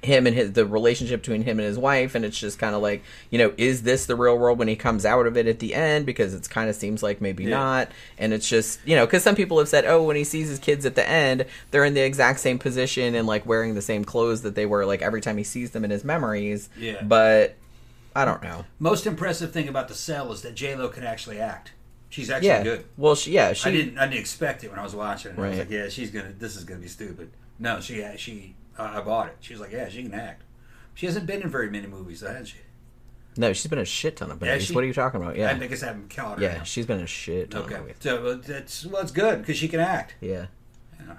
him 0.03 0.25
and 0.25 0.35
his 0.35 0.53
the 0.53 0.65
relationship 0.65 1.21
between 1.21 1.43
him 1.43 1.59
and 1.59 1.67
his 1.67 1.77
wife 1.77 2.15
and 2.15 2.25
it's 2.25 2.39
just 2.39 2.57
kind 2.57 2.73
of 2.73 2.81
like 2.81 3.03
you 3.29 3.37
know 3.37 3.53
is 3.55 3.83
this 3.83 4.07
the 4.07 4.15
real 4.15 4.35
world 4.35 4.57
when 4.57 4.67
he 4.67 4.75
comes 4.75 5.05
out 5.05 5.27
of 5.27 5.37
it 5.37 5.45
at 5.45 5.59
the 5.59 5.75
end 5.75 6.07
because 6.07 6.33
it's 6.33 6.47
kind 6.47 6.71
of 6.71 6.75
seems 6.75 7.03
like 7.03 7.21
maybe 7.21 7.43
Yeah. 7.43 7.51
not 7.51 7.91
and 8.17 8.33
it's 8.33 8.49
just 8.49 8.79
you 8.83 8.95
know 8.95 9.05
because 9.05 9.21
some 9.21 9.35
people 9.35 9.59
have 9.59 9.67
said 9.69 9.85
oh 9.85 10.01
when 10.01 10.15
he 10.15 10.23
sees 10.23 10.49
his 10.49 10.57
kids 10.57 10.87
at 10.87 10.95
the 10.95 11.07
end 11.07 11.45
they're 11.69 11.85
in 11.85 11.93
the 11.93 12.01
exact 12.01 12.39
same 12.39 12.57
position 12.57 13.13
and 13.13 13.27
like 13.27 13.45
wearing 13.45 13.75
the 13.75 13.81
same 13.83 14.03
clothes 14.03 14.41
that 14.41 14.55
they 14.55 14.65
were 14.65 14.87
like 14.87 15.03
every 15.03 15.21
time 15.21 15.37
he 15.37 15.43
sees 15.43 15.69
them 15.69 15.85
in 15.85 15.91
his 15.91 16.03
memories 16.03 16.67
Yeah. 16.79 17.03
but 17.03 17.53
i 18.15 18.25
don't 18.25 18.43
know 18.43 18.65
Most 18.79 19.05
impressive 19.07 19.51
thing 19.51 19.67
about 19.67 19.87
the 19.87 19.93
cell 19.93 20.31
is 20.31 20.41
that 20.41 20.55
J 20.55 20.75
Lo 20.75 20.89
can 20.89 21.03
actually 21.03 21.39
act. 21.39 21.71
She's 22.09 22.29
actually 22.29 22.47
yeah 22.49 22.63
good. 22.63 22.85
well 22.97 23.15
she 23.15 23.31
yeah 23.31 23.53
she 23.53 23.69
I 23.69 23.71
didn't. 23.71 23.97
I 23.97 24.05
didn't 24.07 24.19
expect 24.19 24.63
it 24.65 24.69
when 24.69 24.79
I 24.79 24.83
was 24.83 24.93
watching 24.95 25.31
it. 25.31 25.39
I 25.39 25.47
was 25.49 25.57
like, 25.59 25.69
"Yeah, 25.69 25.87
she's 25.87 26.11
gonna. 26.11 26.33
This 26.37 26.57
is 26.57 26.65
gonna 26.65 26.81
be 26.81 26.89
stupid." 26.89 27.31
No, 27.57 27.79
she. 27.79 28.05
She. 28.17 28.55
I 28.77 28.97
I 28.97 29.01
bought 29.01 29.27
it. 29.27 29.37
She 29.39 29.53
was 29.53 29.61
like, 29.61 29.71
"Yeah, 29.71 29.87
she 29.87 30.03
can 30.03 30.13
act." 30.13 30.43
She 30.93 31.05
hasn't 31.05 31.25
been 31.25 31.41
in 31.41 31.49
very 31.49 31.69
many 31.71 31.87
movies, 31.87 32.19
though, 32.19 32.33
has 32.33 32.49
she? 32.49 32.57
no 33.37 33.53
she's 33.53 33.67
been 33.67 33.79
a 33.79 33.85
shit 33.85 34.17
ton 34.17 34.29
of 34.29 34.41
movies 34.41 34.65
she- 34.65 34.73
what 34.75 34.83
are 34.83 34.87
you 34.87 34.93
talking 34.93 35.21
about 35.21 35.37
yeah 35.37 35.51
I 35.51 35.67
guess 35.67 35.83
I 35.83 35.85
haven't 35.85 36.13
caught 36.13 36.37
her. 36.37 36.43
yeah 36.43 36.57
now. 36.57 36.63
she's 36.63 36.85
been 36.85 36.99
a 36.99 37.07
shit 37.07 37.49
ton 37.51 37.61
Okay. 37.61 37.75
of 37.75 37.81
movies 37.83 37.95
So 38.01 38.27
uh, 38.27 38.37
that's 38.45 38.85
well, 38.85 39.01
it's 39.01 39.11
good 39.13 39.39
because 39.39 39.55
she 39.55 39.69
can 39.69 39.79
act. 39.79 40.15
Yeah. 40.19 40.47
Yeah. 40.99 41.13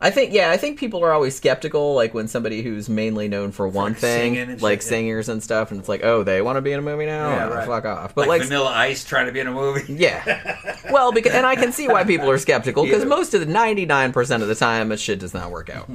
I 0.00 0.10
think 0.10 0.32
yeah, 0.32 0.50
I 0.50 0.56
think 0.58 0.78
people 0.78 1.02
are 1.04 1.12
always 1.12 1.34
skeptical, 1.34 1.94
like 1.94 2.12
when 2.12 2.28
somebody 2.28 2.62
who's 2.62 2.88
mainly 2.88 3.28
known 3.28 3.50
for 3.52 3.66
one 3.66 3.92
like 3.92 4.00
thing, 4.00 4.34
singing 4.34 4.58
like 4.58 4.80
shit, 4.82 4.86
yeah. 4.86 4.96
singers 4.96 5.28
and 5.28 5.42
stuff, 5.42 5.70
and 5.70 5.80
it's 5.80 5.88
like, 5.88 6.04
oh, 6.04 6.22
they 6.22 6.42
want 6.42 6.56
to 6.56 6.60
be 6.60 6.72
in 6.72 6.78
a 6.78 6.82
movie 6.82 7.06
now? 7.06 7.30
Yeah, 7.30 7.48
right. 7.48 7.66
Fuck 7.66 7.86
off. 7.86 8.14
But 8.14 8.28
Like, 8.28 8.40
like, 8.40 8.48
Vanilla 8.48 8.70
Ice 8.70 9.04
trying 9.04 9.26
to 9.26 9.32
be 9.32 9.40
in 9.40 9.46
a 9.46 9.52
movie. 9.52 9.92
yeah. 9.98 10.76
Well, 10.90 11.12
because 11.12 11.32
and 11.32 11.46
I 11.46 11.56
can 11.56 11.72
see 11.72 11.88
why 11.88 12.04
people 12.04 12.30
are 12.30 12.38
skeptical 12.38 12.84
because 12.84 13.02
Yeah. 13.04 13.08
most 13.08 13.32
of 13.34 13.40
the 13.40 13.46
ninety 13.46 13.86
nine 13.86 14.12
percent 14.12 14.42
of 14.42 14.48
the 14.48 14.54
time, 14.54 14.90
that 14.90 15.00
shit 15.00 15.18
does 15.18 15.32
not 15.32 15.50
work 15.50 15.70
out. 15.70 15.88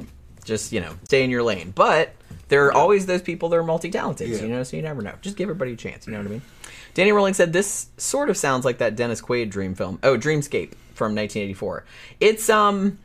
Just 0.44 0.72
you 0.72 0.80
know, 0.80 0.94
stay 1.04 1.22
in 1.22 1.30
your 1.30 1.44
lane. 1.44 1.70
But 1.72 2.12
there 2.48 2.66
are 2.66 2.72
always 2.72 3.06
those 3.06 3.22
people 3.22 3.48
that 3.50 3.56
are 3.56 3.62
multi 3.62 3.90
talented, 3.90 4.28
Yeah. 4.28 4.38
you 4.42 4.48
know, 4.48 4.62
so 4.64 4.76
you 4.76 4.82
never 4.82 5.00
know. 5.00 5.14
Just 5.22 5.36
give 5.36 5.44
everybody 5.48 5.74
a 5.74 5.76
chance. 5.76 6.06
You 6.06 6.12
know 6.14 6.18
what 6.18 6.26
I 6.26 6.30
mean? 6.30 6.42
Danny 6.94 7.12
Rowling 7.12 7.34
said 7.34 7.52
this 7.52 7.86
sort 7.96 8.28
of 8.28 8.36
sounds 8.36 8.64
like 8.64 8.78
that 8.78 8.96
Dennis 8.96 9.22
Quaid 9.22 9.48
dream 9.50 9.74
film. 9.74 9.98
Oh, 10.02 10.18
Dreamscape 10.18 10.72
from 10.92 11.14
1984. 11.14 11.84
It's 12.20 12.50
um 12.50 12.98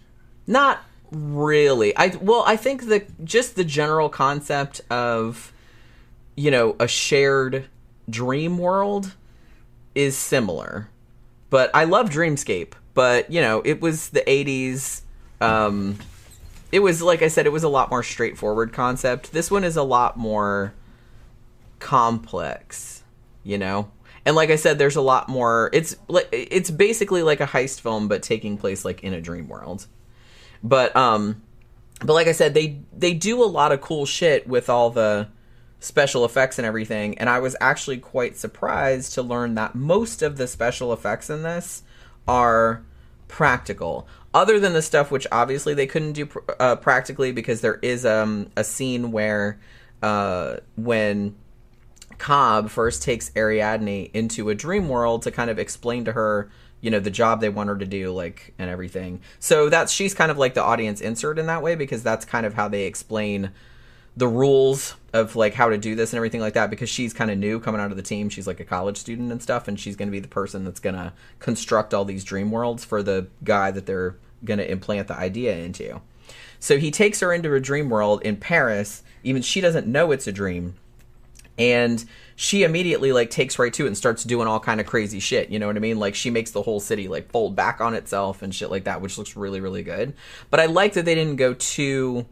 not 0.47 0.83
really. 1.11 1.95
I 1.95 2.07
well, 2.21 2.43
I 2.47 2.55
think 2.55 2.87
the 2.87 3.05
just 3.23 3.55
the 3.55 3.63
general 3.63 4.09
concept 4.09 4.81
of 4.89 5.53
you 6.35 6.49
know 6.49 6.75
a 6.79 6.87
shared 6.87 7.65
dream 8.09 8.57
world 8.57 9.13
is 9.95 10.17
similar. 10.17 10.89
But 11.49 11.71
I 11.73 11.85
love 11.85 12.09
Dreamscape. 12.09 12.73
But 12.93 13.31
you 13.31 13.41
know, 13.41 13.61
it 13.63 13.81
was 13.81 14.09
the 14.09 14.21
80s. 14.21 15.01
Um, 15.39 15.99
it 16.71 16.79
was 16.79 17.01
like 17.01 17.21
I 17.21 17.27
said, 17.27 17.45
it 17.45 17.51
was 17.51 17.63
a 17.63 17.69
lot 17.69 17.89
more 17.89 18.03
straightforward 18.03 18.73
concept. 18.73 19.31
This 19.33 19.51
one 19.51 19.63
is 19.63 19.77
a 19.77 19.83
lot 19.83 20.17
more 20.17 20.73
complex, 21.79 23.03
you 23.43 23.57
know. 23.57 23.91
And 24.25 24.35
like 24.35 24.49
I 24.49 24.57
said, 24.57 24.77
there's 24.77 24.95
a 24.95 25.01
lot 25.01 25.29
more. 25.29 25.69
It's 25.73 25.95
like 26.07 26.27
it's 26.31 26.69
basically 26.69 27.23
like 27.23 27.39
a 27.39 27.45
heist 27.45 27.81
film, 27.81 28.07
but 28.07 28.23
taking 28.23 28.57
place 28.57 28.83
like 28.83 29.03
in 29.03 29.13
a 29.13 29.21
dream 29.21 29.47
world. 29.47 29.87
But 30.63 30.95
um, 30.95 31.41
but 31.99 32.13
like 32.13 32.27
I 32.27 32.31
said, 32.31 32.53
they 32.53 32.79
they 32.95 33.13
do 33.13 33.43
a 33.43 33.45
lot 33.45 33.71
of 33.71 33.81
cool 33.81 34.05
shit 34.05 34.47
with 34.47 34.69
all 34.69 34.89
the 34.89 35.27
special 35.79 36.25
effects 36.25 36.57
and 36.57 36.65
everything. 36.65 37.17
And 37.17 37.29
I 37.29 37.39
was 37.39 37.55
actually 37.61 37.97
quite 37.97 38.37
surprised 38.37 39.13
to 39.13 39.21
learn 39.21 39.55
that 39.55 39.75
most 39.75 40.21
of 40.21 40.37
the 40.37 40.47
special 40.47 40.91
effects 40.91 41.29
in 41.29 41.43
this 41.43 41.83
are 42.27 42.83
practical. 43.27 44.07
Other 44.33 44.59
than 44.59 44.73
the 44.73 44.81
stuff 44.81 45.11
which 45.11 45.27
obviously 45.31 45.73
they 45.73 45.87
couldn't 45.87 46.13
do 46.13 46.29
uh, 46.59 46.75
practically 46.75 47.31
because 47.31 47.61
there 47.61 47.79
is 47.81 48.05
um, 48.05 48.51
a 48.55 48.63
scene 48.63 49.11
where 49.11 49.59
uh, 50.01 50.57
when 50.75 51.35
Cobb 52.17 52.69
first 52.69 53.03
takes 53.03 53.31
Ariadne 53.35 54.09
into 54.13 54.49
a 54.49 54.55
dream 54.55 54.89
world 54.89 55.21
to 55.23 55.31
kind 55.31 55.49
of 55.49 55.59
explain 55.59 56.05
to 56.05 56.13
her, 56.13 56.49
you 56.81 56.91
know, 56.91 56.99
the 56.99 57.11
job 57.11 57.41
they 57.41 57.49
want 57.49 57.69
her 57.69 57.77
to 57.77 57.85
do, 57.85 58.11
like, 58.11 58.53
and 58.57 58.69
everything. 58.69 59.21
So 59.39 59.69
that's 59.69 59.91
she's 59.91 60.13
kind 60.13 60.31
of 60.31 60.37
like 60.37 60.53
the 60.53 60.63
audience 60.63 61.01
insert 61.01 61.39
in 61.39 61.47
that 61.47 61.61
way 61.61 61.75
because 61.75 62.03
that's 62.03 62.25
kind 62.25 62.45
of 62.45 62.53
how 62.53 62.67
they 62.67 62.83
explain 62.83 63.51
the 64.15 64.27
rules 64.27 64.95
of 65.13 65.35
like 65.35 65.53
how 65.53 65.69
to 65.69 65.77
do 65.77 65.93
this 65.93 66.11
and 66.11 66.17
everything 66.17 66.41
like 66.41 66.55
that 66.55 66.71
because 66.71 66.89
she's 66.89 67.13
kind 67.13 67.29
of 67.29 67.37
new 67.37 67.59
coming 67.59 67.79
out 67.79 67.91
of 67.91 67.97
the 67.97 68.03
team. 68.03 68.29
She's 68.29 68.47
like 68.47 68.59
a 68.59 68.65
college 68.65 68.97
student 68.97 69.31
and 69.31 69.41
stuff, 69.41 69.67
and 69.67 69.79
she's 69.79 69.95
going 69.95 70.07
to 70.07 70.11
be 70.11 70.19
the 70.19 70.27
person 70.27 70.65
that's 70.65 70.79
going 70.79 70.95
to 70.95 71.13
construct 71.39 71.93
all 71.93 72.03
these 72.03 72.23
dream 72.23 72.51
worlds 72.51 72.83
for 72.83 73.03
the 73.03 73.27
guy 73.43 73.69
that 73.71 73.85
they're 73.85 74.17
going 74.43 74.57
to 74.57 74.69
implant 74.69 75.07
the 75.07 75.17
idea 75.17 75.55
into. 75.57 76.01
So 76.59 76.79
he 76.79 76.89
takes 76.89 77.19
her 77.19 77.31
into 77.31 77.53
a 77.53 77.59
dream 77.59 77.89
world 77.89 78.23
in 78.23 78.37
Paris. 78.37 79.03
Even 79.23 79.43
she 79.43 79.61
doesn't 79.61 79.85
know 79.85 80.11
it's 80.11 80.27
a 80.27 80.31
dream 80.31 80.75
and 81.57 82.05
she 82.35 82.63
immediately 82.63 83.11
like 83.11 83.29
takes 83.29 83.57
right 83.57 83.73
to 83.73 83.85
it 83.85 83.87
and 83.87 83.97
starts 83.97 84.23
doing 84.23 84.47
all 84.47 84.59
kind 84.59 84.79
of 84.79 84.85
crazy 84.85 85.19
shit 85.19 85.49
you 85.49 85.59
know 85.59 85.67
what 85.67 85.75
i 85.75 85.79
mean 85.79 85.99
like 85.99 86.15
she 86.15 86.29
makes 86.29 86.51
the 86.51 86.61
whole 86.61 86.79
city 86.79 87.07
like 87.07 87.31
fold 87.31 87.55
back 87.55 87.81
on 87.81 87.93
itself 87.93 88.41
and 88.41 88.53
shit 88.53 88.69
like 88.69 88.83
that 88.83 89.01
which 89.01 89.17
looks 89.17 89.35
really 89.35 89.59
really 89.59 89.83
good 89.83 90.13
but 90.49 90.59
i 90.59 90.65
like 90.65 90.93
that 90.93 91.05
they 91.05 91.15
didn't 91.15 91.37
go 91.37 91.53
too 91.53 92.25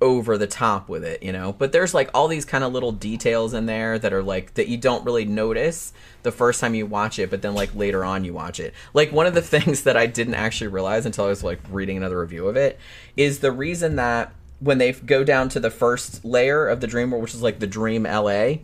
over 0.00 0.36
the 0.36 0.46
top 0.46 0.88
with 0.88 1.04
it, 1.04 1.22
you 1.22 1.32
know. 1.32 1.52
But 1.52 1.72
there's 1.72 1.94
like 1.94 2.10
all 2.12 2.28
these 2.28 2.44
kind 2.44 2.64
of 2.64 2.72
little 2.72 2.92
details 2.92 3.54
in 3.54 3.66
there 3.66 3.98
that 3.98 4.12
are 4.12 4.22
like 4.22 4.54
that 4.54 4.68
you 4.68 4.76
don't 4.76 5.04
really 5.04 5.24
notice 5.24 5.92
the 6.22 6.32
first 6.32 6.60
time 6.60 6.74
you 6.74 6.86
watch 6.86 7.18
it, 7.18 7.30
but 7.30 7.42
then 7.42 7.54
like 7.54 7.74
later 7.74 8.04
on 8.04 8.24
you 8.24 8.34
watch 8.34 8.60
it. 8.60 8.74
Like 8.92 9.12
one 9.12 9.26
of 9.26 9.34
the 9.34 9.42
things 9.56 9.82
that 9.84 9.96
I 9.96 10.06
didn't 10.06 10.34
actually 10.34 10.68
realize 10.68 11.06
until 11.06 11.24
I 11.24 11.28
was 11.28 11.42
like 11.42 11.60
reading 11.70 11.96
another 11.96 12.20
review 12.20 12.46
of 12.48 12.56
it 12.56 12.78
is 13.16 13.38
the 13.38 13.52
reason 13.52 13.96
that 13.96 14.32
when 14.60 14.78
they 14.78 14.92
go 14.92 15.24
down 15.24 15.48
to 15.50 15.60
the 15.60 15.70
first 15.70 16.24
layer 16.24 16.66
of 16.66 16.80
the 16.80 16.86
dream 16.86 17.10
world, 17.10 17.22
which 17.22 17.34
is 17.34 17.42
like 17.42 17.58
the 17.58 17.66
dream 17.66 18.04
LA, 18.04 18.54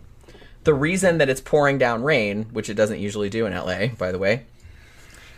the 0.64 0.74
reason 0.74 1.18
that 1.18 1.28
it's 1.28 1.40
pouring 1.40 1.78
down 1.78 2.02
rain, 2.02 2.46
which 2.52 2.70
it 2.70 2.74
doesn't 2.74 3.00
usually 3.00 3.28
do 3.28 3.46
in 3.46 3.52
LA, 3.52 3.88
by 3.88 4.12
the 4.12 4.18
way, 4.18 4.44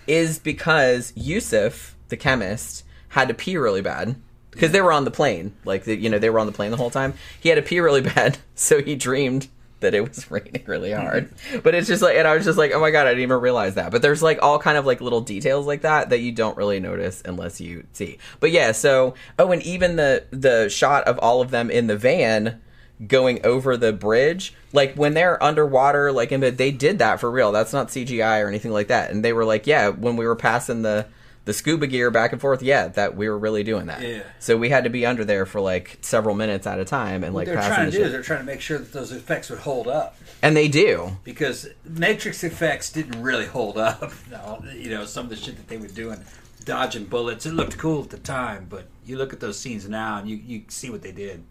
is 0.06 0.38
because 0.38 1.12
Yusuf, 1.16 1.96
the 2.08 2.16
chemist, 2.16 2.84
had 3.10 3.28
to 3.28 3.34
pee 3.34 3.56
really 3.56 3.80
bad 3.80 4.16
because 4.50 4.72
they 4.72 4.80
were 4.80 4.92
on 4.92 5.04
the 5.04 5.10
plane. 5.10 5.54
Like 5.64 5.84
the, 5.84 5.96
you 5.96 6.08
know, 6.08 6.18
they 6.18 6.30
were 6.30 6.38
on 6.38 6.46
the 6.46 6.52
plane 6.52 6.70
the 6.70 6.76
whole 6.76 6.90
time. 6.90 7.14
He 7.40 7.48
had 7.48 7.56
to 7.56 7.62
pee 7.62 7.80
really 7.80 8.00
bad, 8.14 8.38
so 8.54 8.82
he 8.82 8.94
dreamed 8.94 9.48
that 9.84 9.94
it 9.94 10.06
was 10.06 10.30
raining 10.30 10.64
really 10.66 10.92
hard. 10.92 11.32
but 11.62 11.74
it's 11.74 11.88
just 11.88 12.02
like, 12.02 12.16
and 12.16 12.26
I 12.26 12.34
was 12.34 12.44
just 12.44 12.58
like, 12.58 12.72
oh 12.72 12.80
my 12.80 12.90
god, 12.90 13.06
I 13.06 13.10
didn't 13.10 13.22
even 13.22 13.40
realize 13.40 13.76
that. 13.76 13.92
But 13.92 14.02
there's 14.02 14.22
like 14.22 14.40
all 14.42 14.58
kind 14.58 14.76
of 14.76 14.84
like 14.84 15.00
little 15.00 15.20
details 15.20 15.66
like 15.66 15.82
that 15.82 16.10
that 16.10 16.20
you 16.20 16.32
don't 16.32 16.56
really 16.56 16.80
notice 16.80 17.22
unless 17.24 17.60
you 17.60 17.86
see. 17.92 18.18
But 18.40 18.50
yeah, 18.50 18.72
so 18.72 19.14
oh, 19.38 19.52
and 19.52 19.62
even 19.62 19.96
the 19.96 20.26
the 20.30 20.68
shot 20.68 21.04
of 21.04 21.18
all 21.18 21.40
of 21.40 21.50
them 21.50 21.70
in 21.70 21.86
the 21.86 21.96
van 21.96 22.60
going 23.08 23.44
over 23.44 23.76
the 23.76 23.92
bridge 23.92 24.54
like 24.72 24.94
when 24.94 25.14
they're 25.14 25.42
underwater 25.42 26.12
like 26.12 26.30
in 26.30 26.40
they 26.40 26.70
did 26.70 27.00
that 27.00 27.18
for 27.18 27.28
real 27.28 27.50
that's 27.50 27.72
not 27.72 27.88
cgi 27.88 28.40
or 28.40 28.46
anything 28.46 28.70
like 28.70 28.86
that 28.86 29.10
and 29.10 29.24
they 29.24 29.32
were 29.32 29.44
like 29.44 29.66
yeah 29.66 29.88
when 29.88 30.16
we 30.16 30.24
were 30.24 30.36
passing 30.36 30.82
the 30.82 31.04
the 31.44 31.52
scuba 31.52 31.86
gear 31.86 32.10
back 32.10 32.32
and 32.32 32.40
forth 32.40 32.62
yeah 32.62 32.88
that 32.88 33.16
we 33.16 33.28
were 33.28 33.38
really 33.38 33.62
doing 33.62 33.86
that 33.86 34.00
Yeah. 34.00 34.22
so 34.38 34.56
we 34.56 34.70
had 34.70 34.84
to 34.84 34.90
be 34.90 35.04
under 35.04 35.24
there 35.24 35.44
for 35.46 35.60
like 35.60 35.98
several 36.00 36.34
minutes 36.34 36.66
at 36.66 36.78
a 36.80 36.84
time 36.84 37.22
and 37.22 37.34
like 37.34 37.46
What 37.46 37.54
they're 37.56 37.68
trying 37.68 37.86
the 37.86 37.90
to 37.92 37.98
do 37.98 38.04
is 38.04 38.12
they're 38.12 38.22
trying 38.22 38.40
to 38.40 38.46
make 38.46 38.60
sure 38.60 38.78
that 38.78 38.92
those 38.92 39.12
effects 39.12 39.50
would 39.50 39.58
hold 39.60 39.86
up 39.86 40.16
and 40.42 40.56
they 40.56 40.68
do 40.68 41.18
because 41.22 41.68
Matrix 41.84 42.44
effects 42.44 42.90
didn't 42.90 43.20
really 43.22 43.46
hold 43.46 43.78
up. 43.78 44.12
No, 44.30 44.64
you 44.74 44.90
know, 44.90 45.04
some 45.04 45.24
of 45.24 45.30
the 45.30 45.36
shit 45.36 45.56
that 45.56 45.68
they 45.68 45.76
were 45.76 45.86
doing, 45.88 46.22
dodging 46.64 47.04
bullets, 47.04 47.46
it 47.46 47.52
looked 47.52 47.76
cool 47.78 48.02
at 48.04 48.10
the 48.10 48.18
time, 48.18 48.66
but 48.68 48.86
you 49.06 49.16
look 49.18 49.32
at 49.32 49.40
those 49.40 49.58
scenes 49.58 49.88
now 49.88 50.18
and 50.18 50.28
you, 50.28 50.36
you 50.36 50.62
see 50.68 50.90
what 50.90 51.02
they 51.02 51.12
did. 51.12 51.44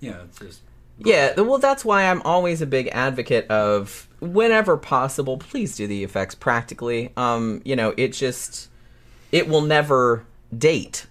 You 0.00 0.10
know, 0.12 0.22
it's 0.24 0.38
just 0.38 0.60
Yeah, 0.98 1.38
well, 1.40 1.58
that's 1.58 1.84
why 1.84 2.04
I'm 2.04 2.22
always 2.22 2.60
a 2.62 2.66
big 2.66 2.88
advocate 2.88 3.46
of 3.48 4.08
whenever 4.20 4.76
possible, 4.76 5.36
please 5.38 5.76
do 5.76 5.86
the 5.86 6.02
effects 6.02 6.34
practically. 6.34 7.12
Um, 7.16 7.60
you 7.64 7.76
know, 7.76 7.94
it 7.96 8.08
just 8.14 8.68
it 9.32 9.48
will 9.48 9.62
never 9.62 10.24
date. 10.56 11.06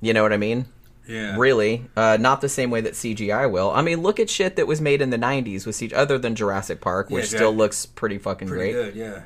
You 0.00 0.12
know 0.12 0.22
what 0.22 0.32
I 0.32 0.36
mean? 0.36 0.66
yeah, 1.08 1.36
Really, 1.38 1.86
uh, 1.96 2.16
not 2.20 2.40
the 2.40 2.48
same 2.48 2.70
way 2.70 2.80
that 2.82 2.92
CGI 2.92 3.50
will. 3.50 3.70
I 3.70 3.82
mean, 3.82 4.00
look 4.02 4.20
at 4.20 4.28
shit 4.30 4.56
that 4.56 4.66
was 4.66 4.80
made 4.80 5.00
in 5.00 5.10
the 5.10 5.16
'90s 5.18 5.66
with 5.66 5.76
CGI, 5.76 5.94
other 5.94 6.18
than 6.18 6.34
Jurassic 6.34 6.80
Park, 6.80 7.10
which 7.10 7.30
Yeah, 7.32 7.38
still 7.38 7.54
looks 7.54 7.86
pretty 7.86 8.18
fucking 8.18 8.48
pretty 8.48 8.72
great. 8.72 8.94
good. 8.94 8.96
Yeah, 8.96 9.22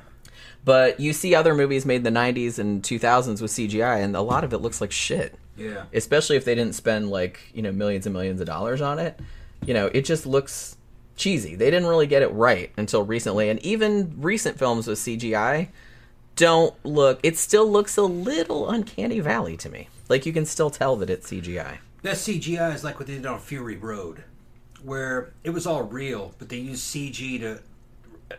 But 0.64 0.98
you 1.00 1.12
see 1.12 1.34
other 1.34 1.54
movies 1.54 1.84
made 1.84 2.04
in 2.06 2.14
the 2.14 2.20
'90s 2.20 2.58
and 2.58 2.82
2000s 2.82 3.42
with 3.42 3.50
CGI, 3.50 4.02
and 4.02 4.16
a 4.16 4.22
lot 4.22 4.44
of 4.44 4.52
it 4.52 4.58
looks 4.58 4.80
like 4.80 4.92
shit 4.92 5.34
yeah. 5.56 5.84
especially 5.92 6.36
if 6.36 6.44
they 6.44 6.54
didn't 6.54 6.74
spend 6.74 7.10
like 7.10 7.40
you 7.54 7.62
know 7.62 7.70
millions 7.70 8.06
and 8.06 8.12
millions 8.12 8.40
of 8.40 8.46
dollars 8.46 8.80
on 8.80 8.98
it 8.98 9.18
you 9.64 9.72
know 9.72 9.86
it 9.94 10.04
just 10.04 10.26
looks 10.26 10.76
cheesy 11.16 11.54
they 11.54 11.70
didn't 11.70 11.86
really 11.88 12.08
get 12.08 12.22
it 12.22 12.32
right 12.32 12.72
until 12.76 13.04
recently 13.04 13.48
and 13.48 13.60
even 13.64 14.12
recent 14.20 14.58
films 14.58 14.88
with 14.88 14.98
cgi 14.98 15.68
don't 16.36 16.74
look 16.84 17.20
it 17.22 17.36
still 17.38 17.70
looks 17.70 17.96
a 17.96 18.02
little 18.02 18.68
uncanny 18.68 19.20
valley 19.20 19.56
to 19.56 19.68
me 19.68 19.88
like 20.08 20.26
you 20.26 20.32
can 20.32 20.44
still 20.44 20.70
tell 20.70 20.96
that 20.96 21.08
it's 21.10 21.30
cgi 21.30 21.78
That 22.02 22.16
CGI 22.16 22.74
is 22.74 22.84
like 22.84 22.98
what 22.98 23.06
they 23.06 23.14
did 23.14 23.24
on 23.26 23.38
Fury 23.38 23.76
Road, 23.76 24.24
where 24.82 25.32
it 25.42 25.50
was 25.50 25.66
all 25.66 25.82
real, 25.82 26.34
but 26.38 26.50
they 26.50 26.58
used 26.58 26.84
CG 26.84 27.40
to 27.40 27.60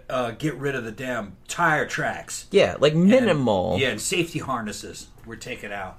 uh, 0.09 0.31
get 0.31 0.53
rid 0.55 0.75
of 0.75 0.83
the 0.83 0.91
damn 0.91 1.35
tire 1.47 1.87
tracks. 1.87 2.45
yeah 2.51 2.75
like 2.79 2.93
minimal 2.93 3.77
Yeah, 3.79 3.89
and 3.89 4.01
safety 4.01 4.37
harnesses 4.39 5.07
were 5.25 5.35
taken 5.35 5.71
out. 5.71 5.97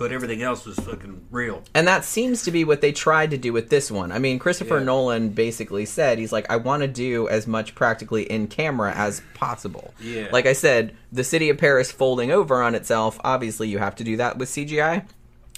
But 0.00 0.12
everything 0.12 0.40
else 0.40 0.64
was 0.64 0.78
fucking 0.78 1.26
real. 1.30 1.62
And 1.74 1.86
that 1.86 2.06
seems 2.06 2.44
to 2.44 2.50
be 2.50 2.64
what 2.64 2.80
they 2.80 2.90
tried 2.90 3.32
to 3.32 3.36
do 3.36 3.52
with 3.52 3.68
this 3.68 3.90
one. 3.90 4.12
I 4.12 4.18
mean, 4.18 4.38
Christopher 4.38 4.78
Yeah. 4.78 4.84
Nolan 4.84 5.28
basically 5.28 5.84
said 5.84 6.18
he's 6.18 6.32
like, 6.32 6.50
I 6.50 6.56
want 6.56 6.80
to 6.80 6.88
do 6.88 7.28
as 7.28 7.46
much 7.46 7.74
practically 7.74 8.22
in 8.22 8.46
camera 8.46 8.94
as 8.96 9.20
possible. 9.34 9.92
Yeah. 10.00 10.28
Like 10.32 10.46
I 10.46 10.54
said, 10.54 10.96
the 11.12 11.22
city 11.22 11.50
of 11.50 11.58
Paris 11.58 11.92
folding 11.92 12.30
over 12.30 12.62
on 12.62 12.74
itself. 12.74 13.20
Obviously, 13.22 13.68
you 13.68 13.76
have 13.76 13.94
to 13.96 14.04
do 14.04 14.16
that 14.16 14.38
with 14.38 14.48
CGI, 14.48 15.04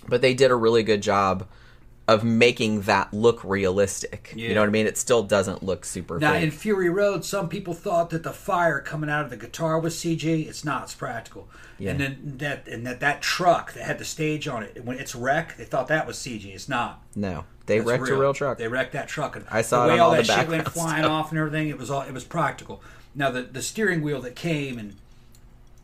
but 0.09 0.22
they 0.22 0.34
did 0.34 0.51
a 0.51 0.57
really 0.57 0.82
good 0.82 1.03
job 1.03 1.47
of 2.12 2.24
making 2.24 2.82
that 2.82 3.12
look 3.12 3.42
realistic. 3.44 4.32
You 4.36 4.54
know 4.54 4.60
what 4.60 4.68
I 4.68 4.72
mean? 4.72 4.86
It 4.86 4.98
still 4.98 5.22
doesn't 5.22 5.62
look 5.62 5.84
super. 5.84 6.18
Now, 6.18 6.32
fake. 6.32 6.44
in 6.44 6.50
Fury 6.50 6.88
Road, 6.90 7.24
some 7.24 7.48
people 7.48 7.74
thought 7.74 8.10
that 8.10 8.22
the 8.22 8.32
fire 8.32 8.80
coming 8.80 9.10
out 9.10 9.24
of 9.24 9.30
the 9.30 9.36
guitar 9.36 9.78
was 9.78 9.94
CG. 9.96 10.46
It's 10.46 10.64
not. 10.64 10.84
It's 10.84 10.94
practical. 10.94 11.48
Yeah. 11.78 11.92
And 11.92 12.00
then 12.00 12.34
that 12.38 12.68
and 12.68 12.86
that 12.86 13.00
that 13.00 13.22
truck 13.22 13.72
that 13.72 13.84
had 13.84 13.98
the 13.98 14.04
stage 14.04 14.46
on 14.46 14.62
it 14.62 14.84
when 14.84 14.98
it's 14.98 15.14
wrecked, 15.14 15.58
they 15.58 15.64
thought 15.64 15.88
that 15.88 16.06
was 16.06 16.16
CG. 16.16 16.44
It's 16.46 16.68
not. 16.68 17.02
no, 17.16 17.44
they 17.66 17.78
That's 17.78 17.90
wrecked 17.90 18.08
a 18.08 18.14
real 18.16 18.34
truck. 18.34 18.58
They 18.58 18.68
wrecked 18.68 18.92
that 18.92 19.08
truck. 19.08 19.34
And 19.36 19.44
I 19.50 19.62
saw 19.62 19.86
the 19.86 19.92
it 19.92 19.94
way 19.94 19.98
all 20.00 20.10
all 20.10 20.16
that 20.16 20.26
the 20.26 20.32
shit 20.32 20.48
went 20.48 20.68
flying 20.72 21.02
stuff. 21.02 21.10
off 21.10 21.30
and 21.30 21.38
everything. 21.40 21.68
It 21.68 21.78
was 21.78 21.90
all 21.90 22.02
it 22.02 22.12
was 22.12 22.24
practical. 22.24 22.80
Now 23.14 23.30
the 23.30 23.42
the 23.42 23.62
steering 23.62 24.02
wheel 24.02 24.20
that 24.22 24.36
came 24.36 24.78
and 24.78 24.94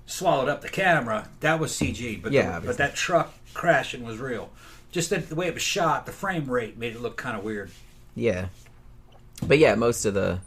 swallowed 0.06 0.48
up 0.48 0.60
the 0.62 0.68
camera 0.68 1.28
that 1.40 1.58
was 1.58 1.72
CG. 1.72 2.22
But 2.22 2.32
Yeah, 2.32 2.60
the, 2.60 2.66
but 2.68 2.76
that 2.78 2.94
truck 2.94 3.34
crashing 3.54 4.04
was 4.04 4.18
real. 4.18 4.50
Just 4.98 5.10
that 5.10 5.28
the 5.28 5.36
way 5.36 5.46
it 5.46 5.54
was 5.54 5.62
shot, 5.62 6.06
the 6.06 6.12
frame 6.12 6.50
rate 6.50 6.76
made 6.76 6.96
it 6.96 7.00
look 7.00 7.16
kind 7.16 7.38
of 7.38 7.44
weird. 7.44 7.70
Yeah. 8.16 8.48
But 9.46 9.58
yeah, 9.58 9.76
most 9.76 10.04
of 10.04 10.14
the 10.14 10.40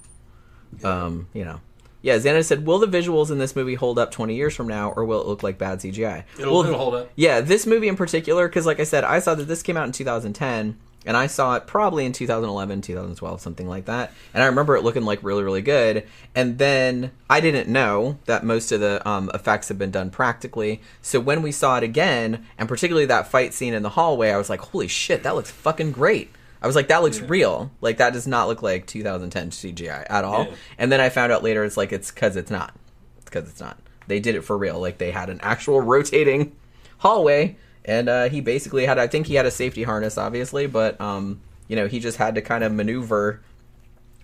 um, 0.84 1.30
you 1.34 1.46
know. 1.46 1.62
Yeah, 2.02 2.18
Xana 2.18 2.44
said, 2.44 2.66
"Will 2.66 2.78
the 2.78 2.86
visuals 2.86 3.32
in 3.32 3.38
this 3.38 3.56
movie 3.56 3.76
hold 3.76 3.98
up 3.98 4.12
20 4.12 4.36
years 4.36 4.54
from 4.54 4.68
now 4.68 4.92
or 4.92 5.06
will 5.06 5.22
it 5.22 5.28
look 5.28 5.42
like 5.42 5.58
bad 5.58 5.80
CGI?" 5.80 6.26
It'll, 6.38 6.52
Well, 6.52 6.64
it'll 6.66 6.78
hold 6.78 6.96
up. 6.96 7.12
Yeah, 7.16 7.40
this 7.40 7.66
movie 7.66 7.88
in 7.88 7.96
particular 7.96 8.50
cuz 8.50 8.66
like 8.66 8.82
I 8.82 8.84
said, 8.84 9.06
I 9.06 9.20
saw 9.20 9.36
that 9.36 9.46
this 9.46 9.64
came 9.64 9.78
out 9.78 9.86
in 9.86 9.94
2010 9.94 10.78
and 11.06 11.18
I 11.18 11.28
saw 11.28 11.56
it 11.56 11.66
probably 11.68 12.06
in 12.06 12.14
2011, 12.14 12.82
2012, 12.82 13.42
something 13.42 13.68
like 13.68 13.86
that. 13.86 14.12
And 14.34 14.44
I 14.44 14.48
remember 14.48 14.76
it 14.76 14.84
looking 14.84 15.04
like 15.04 15.24
really 15.24 15.44
really 15.44 15.62
good. 15.62 16.06
And 16.36 16.58
then 16.58 17.12
I 17.30 17.40
didn't 17.42 17.70
know 17.70 18.20
that 18.26 18.44
most 18.44 18.72
of 18.72 18.80
the 18.82 19.08
um, 19.10 19.32
effects 19.34 19.68
had 19.70 19.78
been 19.80 19.92
done 19.92 20.10
practically. 20.12 20.82
So 21.02 21.20
when 21.20 21.42
we 21.42 21.52
saw 21.52 21.78
it 21.78 21.84
again, 21.84 22.46
and 22.58 22.70
particularly 22.70 23.08
that 23.08 23.28
fight 23.28 23.54
scene 23.54 23.74
in 23.74 23.84
the 23.84 23.90
hallway, 23.90 24.30
I 24.32 24.38
was 24.38 24.50
like, 24.50 24.60
"Holy 24.62 24.88
shit, 24.88 25.24
that 25.24 25.36
looks 25.36 25.52
fucking 25.52 25.92
great." 25.94 26.30
I 26.64 26.68
was 26.68 26.76
like, 26.76 26.90
that 26.90 27.02
looks 27.02 27.18
Yeah. 27.20 27.26
real. 27.28 27.72
Like 27.82 27.98
that 27.98 28.14
does 28.14 28.28
not 28.28 28.48
look 28.48 28.62
like 28.62 28.86
2010 28.86 29.50
CGI 29.50 30.06
at 30.08 30.24
all. 30.24 30.46
Yeah. 30.46 30.54
And 30.78 30.92
then 30.92 31.02
I 31.02 31.10
found 31.10 31.32
out 31.32 31.42
later 31.44 31.64
it's 31.64 31.76
like 31.78 31.92
it's 31.92 32.12
because 32.12 32.36
it's 32.36 32.52
not. 32.52 32.76
It's 33.18 33.26
because 33.26 33.50
it's 33.50 33.60
not. 33.60 33.80
They 34.06 34.20
did 34.20 34.36
it 34.36 34.44
for 34.44 34.56
real. 34.56 34.80
Like 34.80 35.00
they 35.00 35.10
had 35.10 35.32
an 35.32 35.40
actual 35.42 35.82
rotating 35.94 36.56
hallway, 37.00 37.58
and 37.86 38.10
uh, 38.10 38.30
he 38.30 38.42
basically 38.42 38.86
had. 38.86 38.98
I 39.00 39.08
think 39.08 39.28
he 39.28 39.36
had 39.36 39.46
a 39.46 39.52
safety 39.52 39.84
harness, 39.84 40.18
obviously, 40.18 40.68
but 40.68 41.00
um, 41.02 41.42
you 41.68 41.76
know, 41.76 41.88
he 41.88 42.00
just 42.00 42.18
had 42.18 42.36
to 42.36 42.42
kind 42.42 42.64
of 42.64 42.72
maneuver 42.72 43.42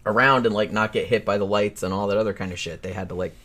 around 0.06 0.46
and 0.46 0.56
like 0.56 0.72
not 0.72 0.94
get 0.94 1.08
hit 1.08 1.26
by 1.26 1.38
the 1.38 1.46
lights 1.46 1.84
and 1.84 1.94
all 1.94 2.08
that 2.08 2.18
other 2.18 2.34
kind 2.34 2.52
of 2.52 2.60
shit. 2.60 2.82
They 2.82 2.94
had 2.94 3.10
to 3.10 3.16
like 3.16 3.36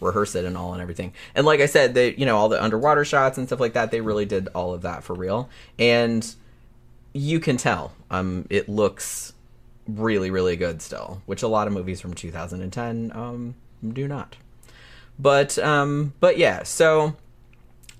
rehearse 0.00 0.34
it 0.34 0.44
and 0.44 0.56
all 0.56 0.72
and 0.72 0.82
everything. 0.82 1.12
And 1.34 1.46
like 1.46 1.60
I 1.60 1.66
said, 1.66 1.94
they 1.94 2.14
you 2.14 2.26
know 2.26 2.36
all 2.36 2.48
the 2.48 2.62
underwater 2.62 3.04
shots 3.04 3.38
and 3.38 3.46
stuff 3.46 3.60
like 3.60 3.74
that. 3.74 3.90
They 3.90 4.00
really 4.00 4.26
did 4.26 4.48
all 4.54 4.74
of 4.74 4.82
that 4.82 5.04
for 5.04 5.14
real, 5.14 5.48
and 5.78 6.34
you 7.12 7.40
can 7.40 7.56
tell 7.56 7.92
um, 8.10 8.46
it 8.50 8.68
looks 8.68 9.32
really 9.86 10.30
really 10.30 10.56
good 10.56 10.82
still, 10.82 11.22
which 11.26 11.42
a 11.42 11.48
lot 11.48 11.66
of 11.66 11.72
movies 11.72 12.00
from 12.00 12.14
2010 12.14 13.12
um, 13.14 13.54
do 13.92 14.06
not. 14.06 14.36
But 15.18 15.58
um, 15.58 16.14
but 16.20 16.38
yeah, 16.38 16.62
so 16.62 17.16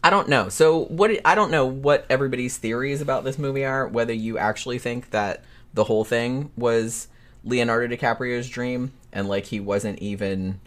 I 0.02 0.10
don't 0.10 0.28
know. 0.28 0.48
So 0.48 0.84
what 0.86 1.10
I 1.24 1.34
don't 1.34 1.50
know 1.50 1.66
what 1.66 2.06
everybody's 2.08 2.56
theories 2.56 3.00
about 3.00 3.24
this 3.24 3.38
movie 3.38 3.64
are. 3.64 3.86
Whether 3.86 4.14
you 4.14 4.38
actually 4.38 4.78
think 4.78 5.10
that 5.10 5.44
the 5.74 5.84
whole 5.84 6.04
thing 6.04 6.50
was 6.56 7.08
Leonardo 7.44 7.94
DiCaprio's 7.94 8.48
dream 8.48 8.92
and 9.12 9.28
like 9.28 9.46
he 9.46 9.60
wasn't 9.60 9.98
even 9.98 10.60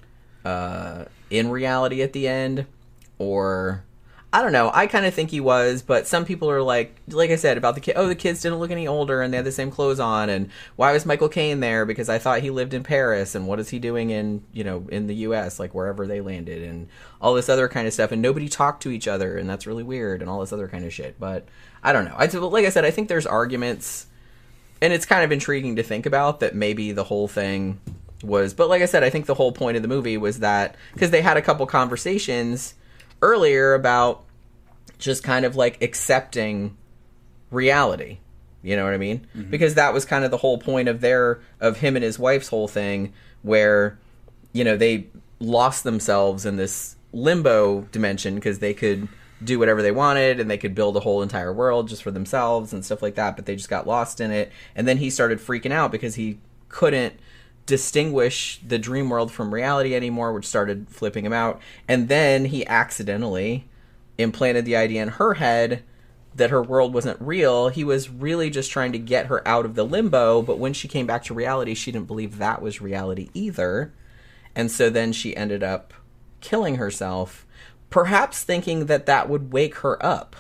uh, 0.46 1.06
in 1.30 1.50
reality 1.50 2.02
at 2.02 2.14
the 2.14 2.28
end, 2.28 2.66
or 3.18 3.84
I 4.34 4.42
don't 4.42 4.52
know. 4.52 4.72
I 4.74 4.88
kind 4.88 5.06
of 5.06 5.14
think 5.14 5.30
he 5.30 5.40
was, 5.40 5.84
but 5.84 6.08
some 6.08 6.26
people 6.26 6.50
are 6.50 6.64
like, 6.64 7.00
like 7.08 7.30
I 7.30 7.36
said 7.36 7.56
about 7.56 7.76
the 7.76 7.82
kid. 7.82 7.94
Oh, 7.96 8.08
the 8.08 8.16
kids 8.16 8.42
didn't 8.42 8.58
look 8.58 8.72
any 8.72 8.88
older, 8.88 9.22
and 9.22 9.32
they 9.32 9.38
had 9.38 9.46
the 9.46 9.52
same 9.52 9.70
clothes 9.70 10.00
on. 10.00 10.28
And 10.28 10.50
why 10.76 10.92
was 10.92 11.06
Michael 11.06 11.30
Caine 11.30 11.60
there? 11.60 11.86
Because 11.86 12.10
I 12.10 12.18
thought 12.18 12.42
he 12.42 12.50
lived 12.50 12.74
in 12.74 12.82
Paris, 12.82 13.36
and 13.36 13.48
what 13.48 13.60
is 13.60 13.70
he 13.70 13.78
doing 13.78 14.10
in 14.10 14.44
you 14.52 14.64
know 14.64 14.88
in 14.90 15.06
the 15.06 15.14
U.S. 15.18 15.60
like 15.60 15.76
wherever 15.76 16.08
they 16.08 16.20
landed, 16.20 16.64
and 16.64 16.88
all 17.22 17.36
this 17.36 17.48
other 17.48 17.68
kind 17.68 17.86
of 17.86 17.94
stuff. 17.94 18.12
And 18.12 18.24
nobody 18.24 18.50
talked 18.50 18.82
to 18.84 18.90
each 18.90 19.08
other, 19.08 19.38
and 19.38 19.48
that's 19.48 19.68
really 19.68 19.84
weird, 19.84 20.22
and 20.22 20.32
all 20.32 20.40
this 20.40 20.52
other 20.52 20.68
kind 20.68 20.84
of 20.84 20.92
shit. 20.92 21.20
But 21.20 21.48
I 21.84 21.94
don't 21.94 22.06
know. 22.06 22.16
I 22.18 22.26
like 22.26 22.66
I 22.66 22.70
said, 22.70 22.86
I 22.86 22.92
think 22.92 23.10
there's 23.10 23.28
arguments, 23.28 24.08
and 24.82 24.92
it's 24.92 25.06
kind 25.06 25.24
of 25.24 25.32
intriguing 25.32 25.76
to 25.76 25.84
think 25.84 26.08
about 26.08 26.40
that 26.40 26.56
maybe 26.56 26.92
the 26.92 27.04
whole 27.04 27.28
thing 27.28 27.80
was. 28.24 28.56
But 28.56 28.68
like 28.68 28.82
I 28.82 28.88
said, 28.88 29.04
I 29.04 29.12
think 29.12 29.28
the 29.28 29.36
whole 29.36 29.52
point 29.52 29.78
of 29.78 29.84
the 29.84 29.88
movie 29.88 30.18
was 30.18 30.40
that 30.40 30.76
because 30.96 31.12
they 31.12 31.22
had 31.22 31.38
a 31.38 31.42
couple 31.44 31.68
conversations 31.68 32.74
earlier 33.24 33.74
about 33.74 34.24
just 35.00 35.24
kind 35.24 35.46
of 35.46 35.56
like 35.56 35.82
accepting 35.82 36.78
reality. 37.50 38.20
You 38.62 38.76
know 38.76 38.86
what 38.86 38.94
I 38.94 38.98
mean? 38.98 39.28
Mm-hmm. 39.36 39.50
Because 39.50 39.76
that 39.76 39.94
was 39.94 40.06
kind 40.06 40.24
of 40.24 40.32
the 40.32 40.38
whole 40.38 40.58
point 40.58 40.88
of 40.88 41.02
their 41.02 41.42
of 41.60 41.78
him 41.78 41.96
and 41.96 42.04
his 42.04 42.20
wife's 42.20 42.50
whole 42.50 42.68
thing 42.68 43.14
where 43.42 43.98
you 44.54 44.64
know, 44.64 44.78
they 44.78 45.08
lost 45.40 45.84
themselves 45.84 46.46
in 46.46 46.56
this 46.56 46.96
limbo 47.12 47.82
dimension 47.92 48.36
because 48.36 48.60
they 48.60 48.74
could 48.74 49.08
do 49.44 49.60
whatever 49.60 49.82
they 49.82 49.92
wanted 49.92 50.40
and 50.40 50.50
they 50.50 50.58
could 50.58 50.74
build 50.74 50.96
a 50.96 51.02
whole 51.02 51.22
entire 51.22 51.52
world 51.52 51.90
just 51.90 52.02
for 52.02 52.12
themselves 52.12 52.72
and 52.72 52.86
stuff 52.86 53.02
like 53.02 53.16
that, 53.16 53.36
but 53.36 53.46
they 53.46 53.56
just 53.56 53.70
got 53.70 53.86
lost 53.86 54.22
in 54.22 54.32
it. 54.32 54.52
And 54.76 54.88
then 54.88 54.98
he 54.98 55.10
started 55.10 55.40
freaking 55.40 55.72
out 55.72 55.92
because 55.92 56.16
he 56.16 56.40
couldn't 56.70 57.20
distinguish 57.66 58.60
the 58.66 58.78
dream 58.78 59.10
world 59.10 59.32
from 59.32 59.54
reality 59.54 59.96
anymore, 59.96 60.34
which 60.34 60.46
started 60.46 60.90
flipping 60.90 61.26
him 61.26 61.34
out. 61.34 61.62
And 61.88 62.10
then 62.10 62.46
he 62.46 62.68
accidentally 62.68 63.68
implanted 64.18 64.66
the 64.66 64.76
idea 64.76 65.02
in 65.02 65.10
her 65.10 65.36
head 65.36 65.84
that 66.36 66.50
her 66.50 66.62
world 66.62 66.94
wasn't 66.94 67.22
real. 67.22 67.70
He 67.70 67.84
was 67.84 68.10
really 68.10 68.50
just 68.50 68.72
trying 68.72 68.92
to 68.92 69.00
get 69.00 69.28
her 69.28 69.48
out 69.48 69.66
of 69.66 69.76
the 69.76 69.86
limbo, 69.86 70.42
but 70.42 70.60
when 70.60 70.74
she 70.74 70.88
came 70.88 71.06
back 71.06 71.24
to 71.26 71.34
reality, 71.34 71.74
she 71.74 71.92
didn't 71.92 72.08
believe 72.08 72.38
that 72.38 72.62
was 72.62 72.82
reality 72.82 73.30
either. 73.34 73.94
And 74.56 74.72
so 74.72 74.90
then 74.90 75.14
she 75.14 75.36
ended 75.36 75.64
up 75.64 75.94
killing 76.42 76.76
herself, 76.76 77.46
perhaps 77.90 78.44
thinking 78.44 78.88
that 78.88 79.06
that 79.06 79.30
would 79.30 79.54
wake 79.54 79.76
her 79.78 80.04
up. 80.04 80.36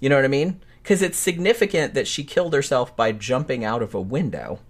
You 0.00 0.08
know 0.08 0.16
what 0.16 0.24
I 0.24 0.28
mean? 0.28 0.60
Because 0.82 1.02
it's 1.02 1.18
significant 1.18 1.94
that 1.94 2.06
she 2.06 2.22
killed 2.22 2.52
herself 2.52 2.94
by 2.94 3.12
jumping 3.12 3.64
out 3.64 3.82
of 3.82 3.94
a 3.94 4.00
window. 4.00 4.60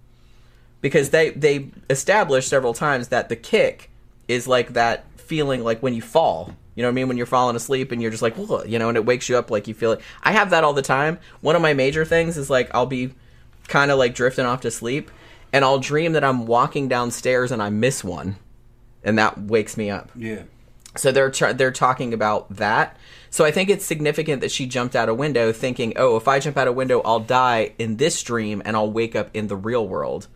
Because 0.81 1.09
they 1.09 1.31
they 1.31 1.69
established 1.89 2.49
several 2.49 2.73
times 2.73 3.07
that 3.09 3.29
the 3.29 3.35
kick 3.35 3.89
is 4.27 4.47
like 4.47 4.73
that 4.73 5.05
feeling 5.15 5.63
like 5.63 5.81
when 5.81 5.93
you 5.93 6.01
fall. 6.01 6.53
You 6.75 6.83
know 6.83 6.89
what 6.89 6.93
I 6.93 6.95
mean? 6.95 7.07
When 7.07 7.17
you're 7.17 7.25
falling 7.25 7.55
asleep 7.55 7.91
and 7.91 8.01
you're 8.01 8.11
just 8.11 8.21
like, 8.21 8.37
"Ugh," 8.37 8.63
you 8.67 8.77
know, 8.77 8.87
and 8.87 8.97
it 8.97 9.05
wakes 9.05 9.27
you 9.29 9.37
up 9.37 9.49
like 9.49 9.67
you 9.67 9.73
feel 9.73 9.93
it. 9.93 10.01
I 10.21 10.31
have 10.31 10.51
that 10.51 10.63
all 10.63 10.73
the 10.73 10.81
time. 10.81 11.17
One 11.41 11.55
of 11.55 11.61
my 11.61 11.73
major 11.73 12.05
things 12.05 12.37
is 12.37 12.49
like 12.49 12.69
I'll 12.73 12.85
be 12.85 13.13
kind 13.67 13.91
of 13.91 13.97
like 13.97 14.13
drifting 14.13 14.45
off 14.45 14.61
to 14.61 14.71
sleep 14.71 15.11
and 15.51 15.63
I'll 15.63 15.79
dream 15.79 16.13
that 16.13 16.23
I'm 16.23 16.45
walking 16.45 16.87
downstairs 16.87 17.51
and 17.51 17.61
I 17.61 17.69
miss 17.69 18.03
one. 18.03 18.37
And 19.03 19.17
that 19.17 19.39
wakes 19.39 19.77
me 19.77 19.89
up. 19.89 20.11
Yeah. 20.15 20.43
So 20.95 21.11
they're 21.11 21.29
tr- 21.29 21.53
they're 21.53 21.71
talking 21.71 22.13
about 22.13 22.49
that. 22.55 22.97
So 23.29 23.45
I 23.45 23.51
think 23.51 23.69
it's 23.69 23.85
significant 23.85 24.41
that 24.41 24.51
she 24.51 24.65
jumped 24.65 24.95
out 24.95 25.09
a 25.09 25.13
window 25.13 25.51
thinking, 25.51 25.93
"Oh, 25.95 26.17
if 26.17 26.27
I 26.27 26.39
jump 26.39 26.57
out 26.57 26.67
a 26.67 26.71
window, 26.71 27.01
I'll 27.05 27.19
die 27.19 27.71
in 27.77 27.97
this 27.97 28.21
dream 28.23 28.61
and 28.65 28.75
I'll 28.75 28.91
wake 28.91 29.15
up 29.15 29.29
in 29.33 29.47
the 29.47 29.55
real 29.55 29.87
world." 29.87 30.27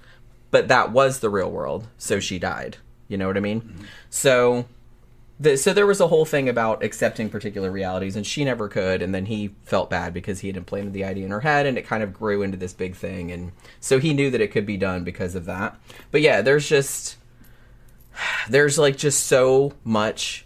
But 0.52 0.68
that 0.68 0.92
was 0.92 1.20
the 1.20 1.30
real 1.30 1.50
world, 1.50 1.88
so 1.98 2.20
she 2.20 2.38
died. 2.38 2.78
You 3.08 3.18
know 3.18 3.28
what 3.28 3.38
I 3.38 3.42
mean? 3.42 3.88
So 4.10 4.66
the, 5.42 5.58
so 5.58 5.74
there 5.74 5.88
was 5.88 6.00
a 6.00 6.08
whole 6.08 6.26
thing 6.26 6.48
about 6.48 6.84
accepting 6.84 7.30
particular 7.30 7.72
realities 7.72 8.16
and 8.16 8.26
she 8.26 8.46
never 8.46 8.70
could 8.70 9.02
and 9.02 9.14
then 9.14 9.26
he 9.26 9.56
felt 9.64 9.90
bad 9.90 10.14
because 10.14 10.40
he 10.40 10.48
had 10.48 10.56
implanted 10.56 10.94
the 10.94 11.04
idea 11.04 11.26
in 11.26 11.32
her 11.32 11.40
head 11.40 11.66
and 11.66 11.78
it 11.80 11.88
kind 11.88 12.04
of 12.04 12.14
grew 12.14 12.44
into 12.44 12.58
this 12.58 12.74
big 12.74 12.96
thing 12.96 13.32
and 13.32 13.52
so 13.80 14.00
he 14.00 14.14
knew 14.14 14.30
that 14.30 14.40
it 14.40 14.52
could 14.52 14.68
be 14.68 14.78
done 14.78 15.04
because 15.04 15.34
of 15.34 15.46
that. 15.46 15.76
But 16.12 16.22
yeah, 16.22 16.42
there's 16.42 16.70
just 16.70 17.18
there's 18.50 18.78
like 18.78 18.98
just 18.98 19.26
so 19.26 19.74
much 19.84 20.46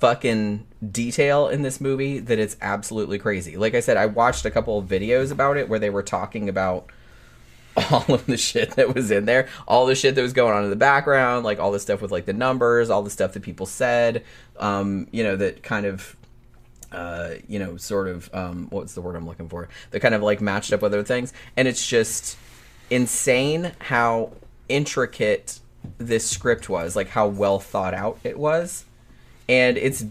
fucking 0.00 0.66
detail 0.90 1.48
in 1.48 1.62
this 1.62 1.80
movie 1.80 2.18
that 2.18 2.38
it's 2.38 2.56
absolutely 2.60 3.18
crazy. 3.18 3.56
Like 3.56 3.74
I 3.74 3.80
said, 3.80 3.96
I 3.96 4.06
watched 4.06 4.44
a 4.44 4.50
couple 4.50 4.78
of 4.78 4.86
videos 4.86 5.30
about 5.30 5.56
it 5.56 5.68
where 5.68 5.78
they 5.78 5.90
were 5.90 6.02
talking 6.02 6.48
about 6.48 6.90
all 7.90 8.04
of 8.14 8.26
the 8.26 8.36
shit 8.36 8.72
that 8.72 8.94
was 8.94 9.10
in 9.10 9.24
there, 9.24 9.48
all 9.66 9.86
the 9.86 9.94
shit 9.94 10.14
that 10.14 10.22
was 10.22 10.32
going 10.32 10.54
on 10.54 10.64
in 10.64 10.70
the 10.70 10.76
background, 10.76 11.44
like 11.44 11.58
all 11.58 11.72
the 11.72 11.80
stuff 11.80 12.00
with 12.00 12.10
like 12.10 12.26
the 12.26 12.32
numbers, 12.32 12.90
all 12.90 13.02
the 13.02 13.10
stuff 13.10 13.32
that 13.32 13.42
people 13.42 13.66
said, 13.66 14.24
um, 14.58 15.06
you 15.10 15.22
know, 15.22 15.36
that 15.36 15.62
kind 15.62 15.86
of 15.86 16.16
uh, 16.92 17.34
you 17.46 17.58
know, 17.58 17.76
sort 17.76 18.08
of 18.08 18.28
um, 18.34 18.66
what's 18.70 18.94
the 18.94 19.00
word 19.00 19.16
I'm 19.16 19.26
looking 19.26 19.48
for? 19.48 19.68
That 19.90 20.00
kind 20.00 20.14
of 20.14 20.22
like 20.22 20.40
matched 20.40 20.72
up 20.72 20.82
with 20.82 20.92
other 20.92 21.04
things, 21.04 21.32
and 21.56 21.68
it's 21.68 21.86
just 21.86 22.36
insane 22.90 23.72
how 23.78 24.32
intricate 24.68 25.60
this 25.98 26.28
script 26.28 26.68
was, 26.68 26.96
like 26.96 27.08
how 27.08 27.28
well 27.28 27.60
thought 27.60 27.94
out 27.94 28.18
it 28.24 28.38
was, 28.38 28.84
and 29.48 29.78
it's 29.78 30.04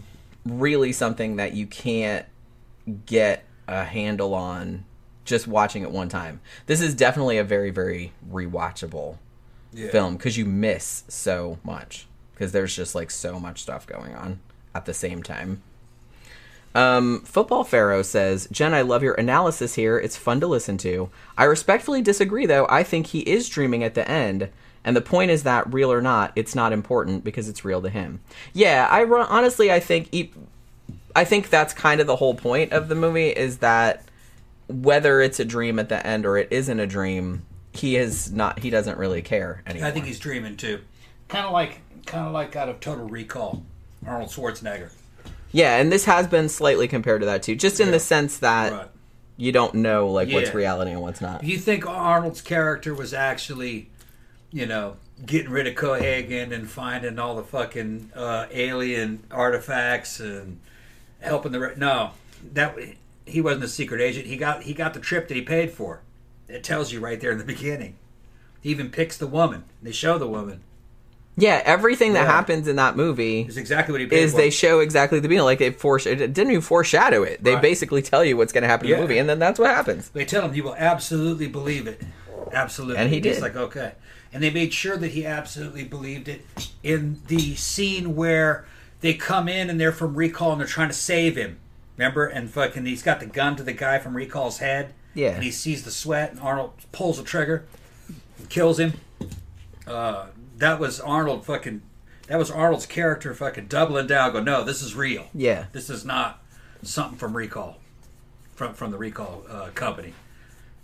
really 0.46 0.92
something 0.92 1.36
that 1.36 1.52
you 1.52 1.66
can't 1.66 2.24
get 3.04 3.44
a 3.68 3.84
handle 3.84 4.34
on 4.34 4.84
just 5.30 5.46
watching 5.48 5.82
it 5.82 5.90
one 5.90 6.10
time. 6.10 6.40
This 6.66 6.82
is 6.82 6.94
definitely 6.94 7.38
a 7.38 7.44
very 7.44 7.70
very 7.70 8.12
rewatchable 8.30 9.16
Yeah. 9.72 9.90
film 9.90 10.16
because 10.16 10.36
you 10.36 10.44
miss 10.44 11.04
so 11.08 11.58
much 11.64 12.06
because 12.34 12.52
there's 12.52 12.76
just 12.76 12.94
like 12.94 13.10
so 13.10 13.40
much 13.40 13.62
stuff 13.62 13.86
going 13.86 14.14
on 14.14 14.40
at 14.74 14.84
the 14.84 14.92
same 14.94 15.22
time. 15.22 15.62
Um, 16.74 17.22
Football 17.22 17.64
Pharaoh 17.64 18.02
says, 18.02 18.46
Jen, 18.52 18.74
I 18.74 18.82
love 18.82 19.02
your 19.02 19.14
analysis 19.14 19.74
here. 19.74 19.98
It's 19.98 20.16
fun 20.16 20.38
to 20.40 20.46
listen 20.46 20.78
to. 20.78 21.10
I 21.36 21.44
respectfully 21.44 22.00
disagree, 22.00 22.46
though. 22.46 22.66
I 22.70 22.84
think 22.84 23.08
he 23.08 23.20
is 23.20 23.48
dreaming 23.48 23.82
at 23.82 23.94
the 23.94 24.08
end. 24.08 24.50
And 24.84 24.96
the 24.96 25.00
point 25.00 25.32
is 25.32 25.42
that, 25.42 25.72
real 25.74 25.92
or 25.92 26.00
not, 26.00 26.32
it's 26.36 26.54
not 26.54 26.72
important 26.72 27.24
because 27.24 27.48
it's 27.48 27.64
real 27.64 27.82
to 27.82 27.90
him. 27.90 28.20
Yeah, 28.54 28.86
I 28.88 29.02
honestly, 29.04 29.70
I 29.72 29.80
think, 29.80 30.14
I 31.14 31.24
think 31.24 31.50
that's 31.50 31.74
kind 31.74 32.00
of 32.00 32.06
the 32.06 32.16
whole 32.16 32.34
point 32.34 32.72
of 32.72 32.88
the 32.88 32.94
movie 32.94 33.30
is 33.30 33.58
that 33.58 34.04
whether 34.70 35.20
it's 35.20 35.40
a 35.40 35.44
dream 35.44 35.78
at 35.78 35.88
the 35.88 36.04
end 36.06 36.26
or 36.26 36.36
it 36.36 36.48
isn't 36.50 36.78
a 36.80 36.86
dream, 36.86 37.42
he 37.72 37.96
is 37.96 38.32
not. 38.32 38.58
He 38.60 38.70
doesn't 38.70 38.98
really 38.98 39.22
care 39.22 39.62
anymore. 39.66 39.88
I 39.88 39.90
think 39.92 40.06
he's 40.06 40.18
dreaming 40.18 40.56
too. 40.56 40.80
Kind 41.28 41.46
of 41.46 41.52
like, 41.52 41.80
kind 42.06 42.26
of 42.26 42.32
like 42.32 42.56
out 42.56 42.68
of 42.68 42.80
Total 42.80 43.06
Recall, 43.08 43.62
Arnold 44.06 44.30
Schwarzenegger. 44.30 44.90
Yeah, 45.52 45.76
and 45.78 45.90
this 45.90 46.04
has 46.04 46.26
been 46.26 46.48
slightly 46.48 46.88
compared 46.88 47.22
to 47.22 47.26
that 47.26 47.42
too, 47.42 47.56
just 47.56 47.80
in 47.80 47.86
Yeah. 47.88 47.92
the 47.92 48.00
sense 48.00 48.38
that 48.38 48.72
Right. 48.72 48.88
you 49.36 49.52
don't 49.52 49.74
know 49.74 50.08
like 50.08 50.30
what's 50.30 50.54
reality 50.54 50.92
and 50.92 51.00
what's 51.02 51.20
not. 51.20 51.40
Do 51.42 51.46
you 51.48 51.58
think 51.58 51.86
Arnold's 51.86 52.40
character 52.40 52.94
was 52.94 53.12
actually, 53.14 53.88
you 54.52 54.66
know, 54.66 54.96
getting 55.26 55.50
rid 55.50 55.66
of 55.66 55.74
Cohaagen 55.74 56.52
and 56.52 56.68
finding 56.70 57.18
all 57.18 57.36
the 57.36 57.42
fucking 57.42 58.10
uh, 58.14 58.46
alien 58.52 59.22
artifacts 59.30 60.18
and 60.20 60.58
helping 61.20 61.52
the 61.52 61.60
re- 61.60 61.74
no 61.76 62.10
that 62.54 62.76
he 63.30 63.40
wasn't 63.40 63.64
a 63.64 63.68
secret 63.68 64.00
agent. 64.00 64.26
He 64.26 64.36
got 64.36 64.62
he 64.64 64.74
got 64.74 64.94
the 64.94 65.00
trip 65.00 65.28
that 65.28 65.34
he 65.34 65.42
paid 65.42 65.70
for. 65.72 66.00
It 66.48 66.64
tells 66.64 66.92
you 66.92 67.00
right 67.00 67.20
there 67.20 67.30
in 67.30 67.38
the 67.38 67.44
beginning. 67.44 67.96
He 68.60 68.70
even 68.70 68.90
picks 68.90 69.16
the 69.16 69.26
woman. 69.26 69.64
They 69.82 69.92
show 69.92 70.18
the 70.18 70.26
woman. 70.26 70.60
Yeah, 71.36 71.62
everything 71.64 72.12
that 72.14 72.24
Yeah. 72.24 72.32
happens 72.32 72.68
in 72.68 72.76
that 72.76 72.96
movie 72.96 73.42
is 73.48 73.56
exactly 73.56 73.92
what 73.92 74.00
he 74.00 74.06
paid 74.06 74.18
is 74.18 74.32
for. 74.32 74.36
they 74.38 74.50
show 74.50 74.80
exactly 74.80 75.20
the 75.20 75.28
beginning. 75.28 75.44
Like 75.44 75.58
they 75.60 75.70
foresh- 75.70 76.06
it 76.06 76.16
didn't 76.34 76.50
even 76.50 76.60
foreshadow 76.60 77.22
it. 77.22 77.42
They 77.42 77.54
Right. 77.54 77.62
basically 77.62 78.02
tell 78.02 78.24
you 78.24 78.36
what's 78.36 78.52
going 78.52 78.62
to 78.62 78.68
happen 78.68 78.86
in 78.88 78.92
the 78.96 79.00
movie, 79.00 79.16
and 79.18 79.28
then 79.28 79.38
that's 79.38 79.58
what 79.58 79.70
happens. 79.70 80.10
They 80.10 80.24
tell 80.26 80.46
him 80.46 80.54
you 80.54 80.64
will 80.64 80.74
absolutely 80.76 81.46
believe 81.46 81.86
it. 81.86 82.02
Absolutely. 82.52 82.96
And 82.98 83.08
he 83.08 83.16
He's 83.16 83.36
did. 83.36 83.42
like, 83.42 83.56
okay. 83.56 83.92
And 84.32 84.42
they 84.42 84.50
made 84.50 84.74
sure 84.74 84.96
that 84.96 85.08
he 85.12 85.24
absolutely 85.24 85.84
believed 85.84 86.28
it 86.28 86.44
in 86.82 87.20
the 87.28 87.54
scene 87.54 88.14
where 88.16 88.64
they 89.00 89.14
come 89.14 89.48
in 89.48 89.70
and 89.70 89.80
they're 89.80 89.92
from 89.92 90.14
Recall 90.16 90.52
and 90.52 90.60
they're 90.60 90.68
trying 90.68 90.88
to 90.88 90.94
save 90.94 91.36
him. 91.36 91.58
Remember? 92.00 92.24
And 92.24 92.50
fucking 92.50 92.86
he's 92.86 93.02
got 93.02 93.20
the 93.20 93.26
gun 93.26 93.56
to 93.56 93.62
the 93.62 93.74
guy 93.74 93.98
from 93.98 94.16
Recall's 94.16 94.56
head. 94.56 94.94
Yeah. 95.12 95.34
And 95.34 95.44
he 95.44 95.50
sees 95.50 95.84
the 95.84 95.90
sweat 95.90 96.30
and 96.30 96.40
Arnold 96.40 96.72
pulls 96.92 97.18
the 97.18 97.24
trigger 97.24 97.66
and 98.38 98.48
kills 98.48 98.80
him. 98.80 98.94
Uh, 99.86 100.28
that 100.56 100.80
was 100.80 100.98
Arnold 100.98 101.44
fucking 101.44 101.82
that 102.28 102.38
was 102.38 102.50
Arnold's 102.50 102.86
character 102.86 103.34
fucking 103.34 103.66
doubling 103.66 104.06
down, 104.06 104.32
go, 104.32 104.40
no, 104.40 104.64
this 104.64 104.80
is 104.80 104.94
real. 104.94 105.26
Yeah, 105.34 105.66
This 105.72 105.90
is 105.90 106.04
not 106.04 106.42
something 106.82 107.18
from 107.18 107.36
Recall, 107.36 107.76
from 108.54 108.72
from 108.72 108.92
the 108.92 108.96
Recall 108.98 109.44
uh, 109.50 109.68
company. 109.74 110.14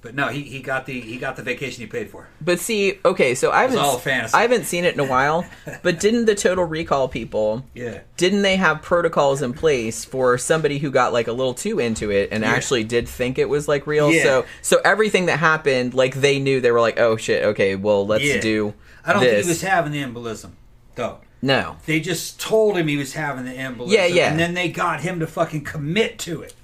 But 0.07 0.15
no, 0.15 0.29
he, 0.29 0.43
he 0.43 0.61
got 0.61 0.87
the 0.87 1.01
he 1.01 1.17
got 1.17 1.35
the 1.35 1.43
vacation 1.43 1.81
he 1.81 1.89
paid 1.89 2.11
for. 2.11 2.29
but 2.41 2.61
see, 2.61 3.01
okay, 3.05 3.35
so 3.35 3.51
I 3.51 3.63
haven't 3.63 3.79
all 3.79 3.99
fantasy. 3.99 4.35
I 4.35 4.43
haven't 4.43 4.63
seen 4.67 4.85
it 4.85 4.95
in 4.95 5.01
a 5.01 5.05
while. 5.05 5.45
but 5.83 5.99
didn't 5.99 6.27
the 6.27 6.37
Total 6.37 6.63
Recall 6.63 7.09
people? 7.09 7.65
Yeah, 7.75 8.03
Didn't 8.17 8.43
they 8.43 8.55
have 8.55 8.83
protocols 8.83 9.43
in 9.43 9.53
place 9.53 10.05
for 10.05 10.39
somebody 10.39 10.79
who 10.79 10.93
got 10.93 11.13
like 11.13 11.27
a 11.27 11.33
little 11.33 11.55
too 11.55 11.81
into 11.81 12.13
it 12.13 12.29
and 12.31 12.45
Yeah. 12.45 12.53
actually 12.53 12.85
did 12.85 13.09
think 13.09 13.37
it 13.37 13.49
was 13.49 13.67
like 13.67 13.85
real? 13.89 14.13
Yeah. 14.13 14.23
So 14.23 14.47
so 14.63 14.81
everything 14.85 15.27
that 15.27 15.41
happened, 15.41 15.93
like 15.93 16.15
they 16.15 16.39
knew 16.39 16.61
they 16.61 16.71
were 16.71 16.81
like, 16.81 17.01
oh 17.01 17.17
shit, 17.17 17.45
okay, 17.47 17.75
well 17.75 18.07
let's 18.07 18.23
Yeah. 18.23 18.41
do. 18.41 18.75
I 19.05 19.13
don't 19.13 19.23
this. 19.23 19.33
think 19.33 19.45
he 19.47 19.49
was 19.49 19.63
having 19.63 19.91
the 19.91 20.03
embolism 20.05 20.53
though. 20.95 21.19
No. 21.43 21.79
They 21.85 21.99
just 21.99 22.39
told 22.41 22.77
him 22.77 22.87
he 22.87 22.97
was 22.97 23.13
having 23.15 23.45
the 23.45 23.55
embolism. 23.55 23.91
Yeah, 23.91 24.07
yeah. 24.07 24.31
And 24.31 24.39
then 24.39 24.55
they 24.55 24.69
got 24.71 25.01
him 25.01 25.19
to 25.19 25.27
fucking 25.27 25.65
commit 25.65 26.21
to 26.21 26.43
it 26.43 26.55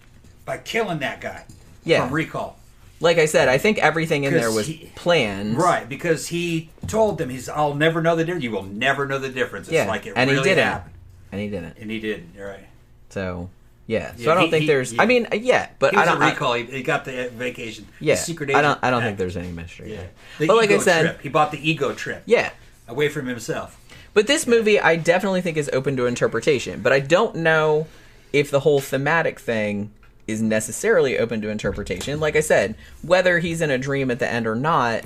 by 0.45 0.59
killing 0.59 1.01
that 1.01 1.21
guy. 1.21 1.45
Yeah. 1.85 2.05
From 2.05 2.15
Recall. 2.15 2.57
Like 3.03 3.19
I 3.19 3.27
said, 3.27 3.49
I 3.49 3.59
think 3.59 3.79
everything 3.79 4.25
in 4.25 4.33
there 4.33 4.51
was 4.51 4.67
he- 4.69 4.91
planned. 4.95 5.57
Right, 5.59 5.89
because 5.89 6.29
he 6.29 6.71
told 6.87 7.19
them 7.19 7.29
he's 7.31 7.49
I'll 7.49 7.75
never 7.75 8.01
know 8.01 8.15
the 8.17 8.25
difference. 8.25 8.45
You 8.45 8.53
will 8.53 8.63
never 8.63 9.07
know 9.07 9.19
the 9.19 9.29
difference. 9.29 9.67
It's 9.69 9.75
Yeah. 9.75 9.87
like 9.89 10.07
it 10.07 10.13
and 10.17 10.31
really 10.31 10.43
he 10.49 10.55
didn't. 10.55 10.65
happened. 10.65 10.95
And 11.33 11.41
he 11.41 11.49
didn't. 11.49 11.77
And 11.79 11.91
he 11.91 11.99
did. 11.99 12.29
You're 12.37 12.49
right. 12.49 12.67
So 13.11 13.51
yeah. 13.87 14.15
So 14.17 14.31
I 14.31 14.35
don't 14.35 14.45
he- 14.45 14.51
think 14.51 14.61
he- 14.63 14.67
there's. 14.69 14.93
yeah. 14.93 15.03
I 15.03 15.07
mean, 15.07 15.27
yeah, 15.33 15.69
but 15.81 15.97
I 15.97 16.05
don't. 16.05 16.23
a 16.23 16.25
I- 16.27 16.31
recall. 16.31 16.55
he, 16.55 16.65
he 16.65 16.83
got 16.83 17.05
the 17.05 17.29
vacation. 17.35 17.87
The 17.99 18.07
yeah. 18.07 18.15
secret 18.15 18.49
I 18.51 18.53
agent. 18.61 18.65
don't. 18.65 18.79
I 18.85 18.91
don't 18.91 19.01
act. 19.03 19.09
think 19.09 19.19
there's 19.19 19.37
any 19.37 19.51
mystery. 19.51 19.93
Yeah. 19.93 20.05
The 20.39 20.47
But 20.47 20.57
like 20.57 20.71
I 20.71 20.79
said, 20.79 21.03
trip. 21.03 21.21
he 21.23 21.29
bought 21.29 21.51
the 21.51 21.69
ego 21.71 21.93
trip 21.95 22.23
yeah. 22.27 22.51
away 22.87 23.09
from 23.09 23.27
himself. 23.27 23.79
But 24.15 24.27
this 24.27 24.47
movie, 24.47 24.79
I 24.79 24.97
definitely 24.97 25.41
think 25.41 25.57
is 25.57 25.71
open 25.73 25.97
to 25.97 26.07
interpretation. 26.07 26.83
But 26.83 26.93
I 26.93 27.01
don't 27.01 27.37
know 27.37 27.87
if 28.33 28.51
the 28.51 28.61
whole 28.61 28.81
thematic 28.81 29.41
thing 29.41 29.91
is 30.27 30.41
necessarily 30.41 31.19
open 31.19 31.41
to 31.41 31.49
interpretation. 31.49 32.21
Like 32.21 32.37
I 32.37 32.41
said, 32.41 32.77
whether 33.03 33.39
he's 33.39 33.61
in 33.61 33.71
a 33.71 33.79
dream 33.79 34.11
at 34.11 34.19
the 34.19 34.31
end 34.31 34.47
or 34.47 34.55
not, 34.55 35.05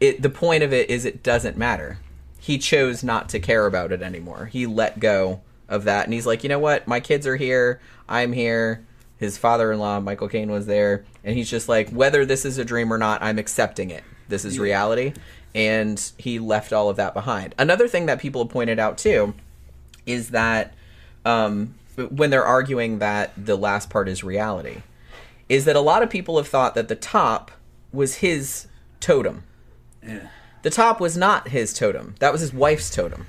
it 0.00 0.22
the 0.22 0.30
point 0.30 0.62
of 0.62 0.72
it 0.72 0.90
is 0.90 1.04
it 1.04 1.22
doesn't 1.22 1.56
matter. 1.56 1.98
He 2.38 2.58
chose 2.58 3.04
not 3.04 3.28
to 3.30 3.38
care 3.38 3.66
about 3.66 3.92
it 3.92 4.02
anymore. 4.02 4.46
He 4.46 4.66
let 4.66 4.98
go 4.98 5.40
of 5.68 5.84
that 5.84 6.04
and 6.04 6.12
he's 6.12 6.26
like, 6.26 6.42
"You 6.42 6.48
know 6.48 6.58
what? 6.58 6.88
My 6.88 7.00
kids 7.00 7.26
are 7.26 7.36
here. 7.36 7.80
I'm 8.08 8.32
here." 8.32 8.84
His 9.18 9.38
father-in-law, 9.38 10.00
Michael 10.00 10.28
Caine 10.28 10.50
was 10.50 10.66
there, 10.66 11.04
and 11.22 11.36
he's 11.36 11.48
just 11.48 11.68
like, 11.68 11.90
"Whether 11.90 12.26
this 12.26 12.44
is 12.44 12.58
a 12.58 12.64
dream 12.64 12.92
or 12.92 12.98
not, 12.98 13.22
I'm 13.22 13.38
accepting 13.38 13.90
it. 13.90 14.02
This 14.28 14.44
is 14.44 14.58
reality." 14.58 15.12
And 15.54 16.02
he 16.18 16.40
left 16.40 16.72
all 16.72 16.88
of 16.88 16.96
that 16.96 17.14
behind. 17.14 17.54
Another 17.58 17.86
thing 17.86 18.06
that 18.06 18.18
people 18.18 18.42
have 18.42 18.50
pointed 18.50 18.80
out 18.80 18.98
too 18.98 19.34
is 20.06 20.30
that 20.30 20.74
um, 21.24 21.74
when 21.96 22.30
they're 22.30 22.44
arguing 22.44 22.98
that 22.98 23.32
the 23.36 23.56
last 23.56 23.90
part 23.90 24.08
is 24.08 24.24
reality, 24.24 24.82
is 25.48 25.64
that 25.64 25.76
a 25.76 25.80
lot 25.80 26.02
of 26.02 26.10
people 26.10 26.36
have 26.36 26.48
thought 26.48 26.74
that 26.74 26.88
the 26.88 26.96
top 26.96 27.50
was 27.92 28.16
his 28.16 28.66
totem. 29.00 29.44
Yeah. 30.02 30.28
The 30.62 30.70
top 30.70 31.00
was 31.00 31.16
not 31.16 31.48
his 31.48 31.74
totem. 31.74 32.14
That 32.20 32.32
was 32.32 32.40
his 32.40 32.52
wife's 32.52 32.90
totem. 32.90 33.26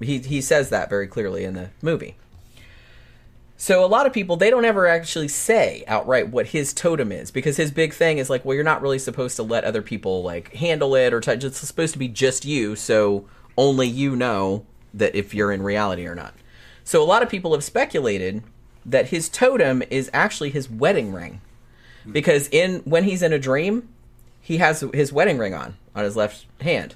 He 0.00 0.18
he 0.18 0.40
says 0.40 0.70
that 0.70 0.90
very 0.90 1.06
clearly 1.06 1.44
in 1.44 1.54
the 1.54 1.70
movie. 1.80 2.16
So 3.56 3.84
a 3.84 3.86
lot 3.86 4.06
of 4.06 4.12
people 4.12 4.36
they 4.36 4.50
don't 4.50 4.64
ever 4.64 4.88
actually 4.88 5.28
say 5.28 5.84
outright 5.86 6.30
what 6.30 6.48
his 6.48 6.72
totem 6.72 7.12
is 7.12 7.30
because 7.30 7.56
his 7.56 7.70
big 7.70 7.94
thing 7.94 8.18
is 8.18 8.28
like, 8.28 8.44
well, 8.44 8.54
you're 8.54 8.64
not 8.64 8.82
really 8.82 8.98
supposed 8.98 9.36
to 9.36 9.44
let 9.44 9.62
other 9.62 9.82
people 9.82 10.22
like 10.24 10.52
handle 10.54 10.96
it 10.96 11.14
or 11.14 11.20
touch. 11.20 11.44
It's 11.44 11.58
supposed 11.58 11.92
to 11.92 11.98
be 11.98 12.08
just 12.08 12.44
you, 12.44 12.74
so 12.74 13.28
only 13.56 13.86
you 13.86 14.16
know 14.16 14.66
that 14.94 15.14
if 15.14 15.32
you're 15.32 15.52
in 15.52 15.62
reality 15.62 16.06
or 16.06 16.16
not. 16.16 16.34
So 16.84 17.02
a 17.02 17.04
lot 17.04 17.22
of 17.22 17.28
people 17.28 17.52
have 17.52 17.64
speculated 17.64 18.42
that 18.84 19.08
his 19.08 19.28
totem 19.28 19.82
is 19.90 20.10
actually 20.12 20.50
his 20.50 20.68
wedding 20.68 21.12
ring 21.12 21.40
because 22.10 22.48
in 22.48 22.80
when 22.80 23.04
he's 23.04 23.22
in 23.22 23.32
a 23.32 23.38
dream, 23.38 23.88
he 24.40 24.56
has 24.58 24.84
his 24.92 25.12
wedding 25.12 25.38
ring 25.38 25.54
on 25.54 25.76
on 25.94 26.04
his 26.04 26.16
left 26.16 26.46
hand. 26.60 26.94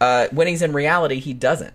Uh, 0.00 0.26
when 0.32 0.48
he's 0.48 0.62
in 0.62 0.72
reality, 0.72 1.20
he 1.20 1.32
doesn't. 1.32 1.74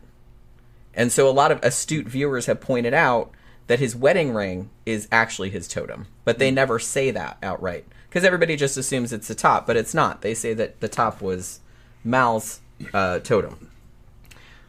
And 0.93 1.11
so 1.11 1.29
a 1.29 1.31
lot 1.31 1.51
of 1.51 1.63
astute 1.63 2.07
viewers 2.07 2.47
have 2.47 2.59
pointed 2.59 2.93
out 2.93 3.31
that 3.67 3.79
his 3.79 3.95
wedding 3.95 4.33
ring 4.33 4.69
is 4.85 5.07
actually 5.11 5.49
his 5.49 5.67
totem, 5.67 6.07
but 6.25 6.39
they 6.39 6.51
never 6.51 6.79
say 6.79 7.11
that 7.11 7.37
outright 7.43 7.85
because 8.09 8.23
everybody 8.23 8.55
just 8.55 8.77
assumes 8.77 9.13
it's 9.13 9.27
the 9.27 9.35
top, 9.35 9.67
but 9.67 9.77
it's 9.77 9.93
not. 9.93 10.21
They 10.21 10.33
say 10.33 10.53
that 10.55 10.79
the 10.79 10.87
top 10.87 11.21
was 11.21 11.59
Mal's 12.03 12.61
uh, 12.93 13.19
totem. 13.19 13.69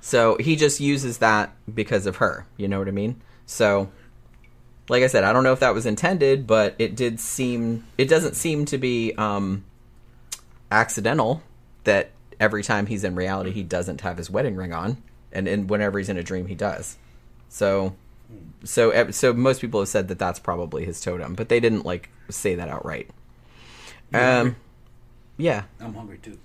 So 0.01 0.37
he 0.39 0.57
just 0.57 0.81
uses 0.81 1.19
that 1.19 1.53
because 1.73 2.07
of 2.07 2.17
her. 2.17 2.47
You 2.57 2.69
know 2.69 2.79
what 2.79 2.89
I 2.89 2.93
mean? 2.93 3.21
So, 3.47 3.91
like 4.89 5.03
I 5.03 5.07
said, 5.07 5.25
I 5.25 5.33
don't 5.33 5.45
know 5.45 5.53
if 5.53 5.61
that 5.61 5.75
was 5.75 5.87
intended, 5.87 6.47
but 6.47 6.75
it 6.79 6.97
did 6.97 7.21
seem. 7.21 7.85
It 7.97 8.09
doesn't 8.09 8.35
seem 8.35 8.65
to 8.67 8.79
be 8.79 9.13
um, 9.17 9.65
accidental 10.71 11.43
that 11.85 12.11
every 12.41 12.63
time 12.63 12.87
he's 12.87 13.05
in 13.05 13.15
reality 13.15 13.51
he 13.51 13.63
doesn't 13.63 14.03
have 14.03 14.17
his 14.17 14.31
wedding 14.31 14.57
ring 14.57 14.73
on, 14.73 15.03
and, 15.33 15.49
and 15.49 15.69
whenever 15.69 15.99
he's 15.99 16.09
in 16.09 16.17
a 16.17 16.23
dream 16.23 16.47
he 16.47 16.55
does. 16.55 16.97
So, 17.49 17.97
so 18.65 19.11
so 19.11 19.33
most 19.33 19.61
people 19.61 19.81
have 19.81 19.89
said 19.89 20.09
that 20.09 20.19
that's 20.19 20.39
probably 20.39 20.85
his 20.85 21.01
totem, 21.01 21.35
but 21.35 21.49
they 21.49 21.61
didn't 21.61 21.85
like 21.85 22.11
say 22.29 22.55
that 22.55 22.69
outright. 22.69 23.11
Um, 24.13 24.57
yeah. 25.37 25.65
I'm 25.81 25.95
hungry 25.95 26.19
too. 26.19 26.39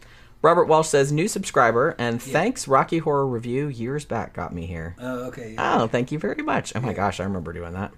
Robert 0.44 0.66
Walsh 0.66 0.90
says 0.90 1.12
new 1.12 1.30
subscriber 1.30 1.96
and 1.98 2.22
thanks 2.22 2.68
Rocky 2.68 2.98
Horror 3.00 3.26
Review 3.26 3.68
years 3.68 4.04
back 4.04 4.34
got 4.34 4.54
me 4.54 4.66
here. 4.66 4.96
Oh, 5.00 5.28
okay. 5.28 5.54
yeah. 5.54 5.82
Oh, 5.82 5.88
thank 5.88 6.12
you 6.12 6.20
very 6.20 6.44
much. 6.44 6.74
Oh 6.76 6.82
my 6.82 6.94
gosh, 6.94 7.22
I 7.22 7.24
remember 7.24 7.54
doing 7.54 7.72
that. 7.74 7.94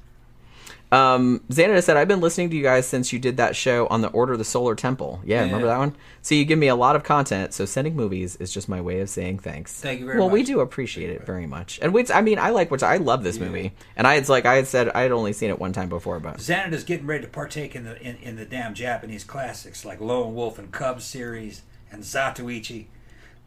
Um, 0.92 1.42
Xanada 1.50 1.84
said, 1.84 1.98
I've 1.98 2.08
been 2.08 2.22
listening 2.22 2.52
to 2.52 2.56
you 2.56 2.62
guys 2.62 2.86
since 2.88 3.12
you 3.12 3.18
did 3.18 3.38
that 3.38 3.56
show 3.56 3.88
on 3.88 4.02
the 4.02 4.10
Order 4.10 4.34
of 4.34 4.38
the 4.38 4.46
Solar 4.46 4.76
Temple. 4.76 5.20
Yeah, 5.26 5.42
remember 5.42 5.66
that 5.66 5.80
one? 5.80 5.96
So 6.22 6.36
you 6.36 6.46
give 6.46 6.60
me 6.60 6.68
a 6.68 6.76
lot 6.76 6.96
of 6.96 7.04
content, 7.04 7.54
so 7.54 7.66
sending 7.66 7.96
movies 7.96 8.36
is 8.36 8.54
just 8.54 8.70
my 8.70 8.80
way 8.80 9.00
of 9.00 9.10
saying 9.10 9.40
thanks. 9.40 9.74
Thank 9.82 10.00
you 10.00 10.06
very 10.06 10.20
much. 10.20 10.22
well, 10.22 10.30
we 10.30 10.44
do 10.44 10.60
appreciate 10.60 11.10
it 11.10 11.26
very 11.26 11.48
much. 11.48 11.80
And 11.82 11.94
we, 11.94 12.06
I 12.14 12.22
mean, 12.22 12.38
I 12.38 12.52
like 12.52 12.70
which, 12.70 12.84
I 12.84 12.98
love 12.98 13.24
this 13.24 13.40
movie. 13.40 13.74
And 13.98 14.06
I 14.06 14.14
had 14.14 14.30
like 14.30 14.46
I 14.46 14.56
had 14.56 14.68
said 14.68 14.90
I 14.90 15.02
had 15.02 15.12
only 15.12 15.34
seen 15.34 15.50
it 15.50 15.60
one 15.60 15.74
time 15.74 15.90
before, 15.90 16.20
but 16.20 16.38
Xanada's 16.38 16.84
getting 16.84 17.08
ready 17.08 17.24
to 17.24 17.30
partake 17.30 17.76
in 17.76 17.84
the 17.86 18.00
in, 18.02 18.18
in 18.18 18.36
the 18.36 18.46
damn 18.46 18.76
Japanese 18.76 19.24
classics 19.24 19.84
like 19.84 20.00
Lone 20.00 20.36
Wolf 20.36 20.60
and 20.60 20.72
Cub 20.72 21.02
series 21.02 21.64
and 21.92 22.04
Zatoichi. 22.04 22.86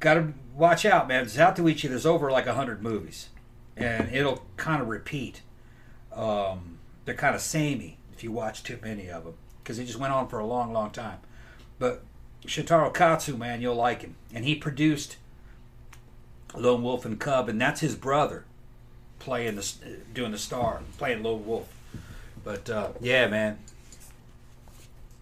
Got 0.00 0.14
to 0.14 0.32
watch 0.54 0.84
out, 0.84 1.08
man. 1.08 1.24
Zatoichi, 1.24 1.88
there's 1.88 2.06
over 2.06 2.30
like 2.30 2.46
hundred 2.46 2.82
movies, 2.82 3.28
and 3.76 4.12
it'll 4.14 4.44
kind 4.56 4.80
of 4.80 4.88
repeat. 4.88 5.42
Um, 6.12 6.78
they're 7.04 7.14
kind 7.14 7.34
of 7.34 7.40
samey 7.40 7.98
if 8.12 8.22
you 8.24 8.32
watch 8.32 8.62
too 8.62 8.78
many 8.82 9.08
of 9.08 9.24
them 9.24 9.34
because 9.62 9.78
it 9.78 9.84
just 9.84 9.98
went 9.98 10.12
on 10.12 10.28
for 10.28 10.38
a 10.38 10.46
long, 10.46 10.72
long 10.72 10.90
time. 10.90 11.18
But 11.78 12.02
Shintaro 12.46 12.92
Katsu, 12.92 13.36
man, 13.36 13.60
you'll 13.60 13.74
like 13.74 14.02
him, 14.02 14.16
and 14.32 14.44
he 14.44 14.54
produced 14.54 15.16
Lone 16.54 16.82
Wolf 16.82 17.04
and 17.04 17.18
Cub, 17.20 17.48
and 17.48 17.60
that's 17.60 17.80
his 17.80 17.94
brother 17.94 18.44
playing 19.18 19.56
the 19.56 19.74
doing 20.14 20.32
the 20.32 20.38
star, 20.38 20.80
playing 20.96 21.22
Lone 21.22 21.44
Wolf. 21.46 21.72
But 22.44 22.70
uh, 22.70 22.90
yeah, 23.00 23.26
man. 23.26 23.58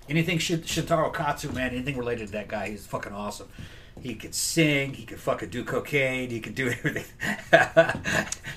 Anything 0.09 0.38
Shin- 0.38 0.62
Shintaro 0.62 1.12
Katsu, 1.12 1.50
man, 1.52 1.70
anything 1.72 1.96
related 1.96 2.26
to 2.28 2.32
that 2.34 2.48
guy, 2.48 2.68
he's 2.70 2.86
fucking 2.86 3.12
awesome. 3.12 3.48
He 4.00 4.14
could 4.14 4.34
sing, 4.34 4.92
he 4.94 5.04
could 5.04 5.18
fucking 5.18 5.48
do 5.48 5.64
cocaine, 5.64 6.30
he 6.30 6.40
could 6.40 6.54
do 6.54 6.68
everything. 6.84 7.04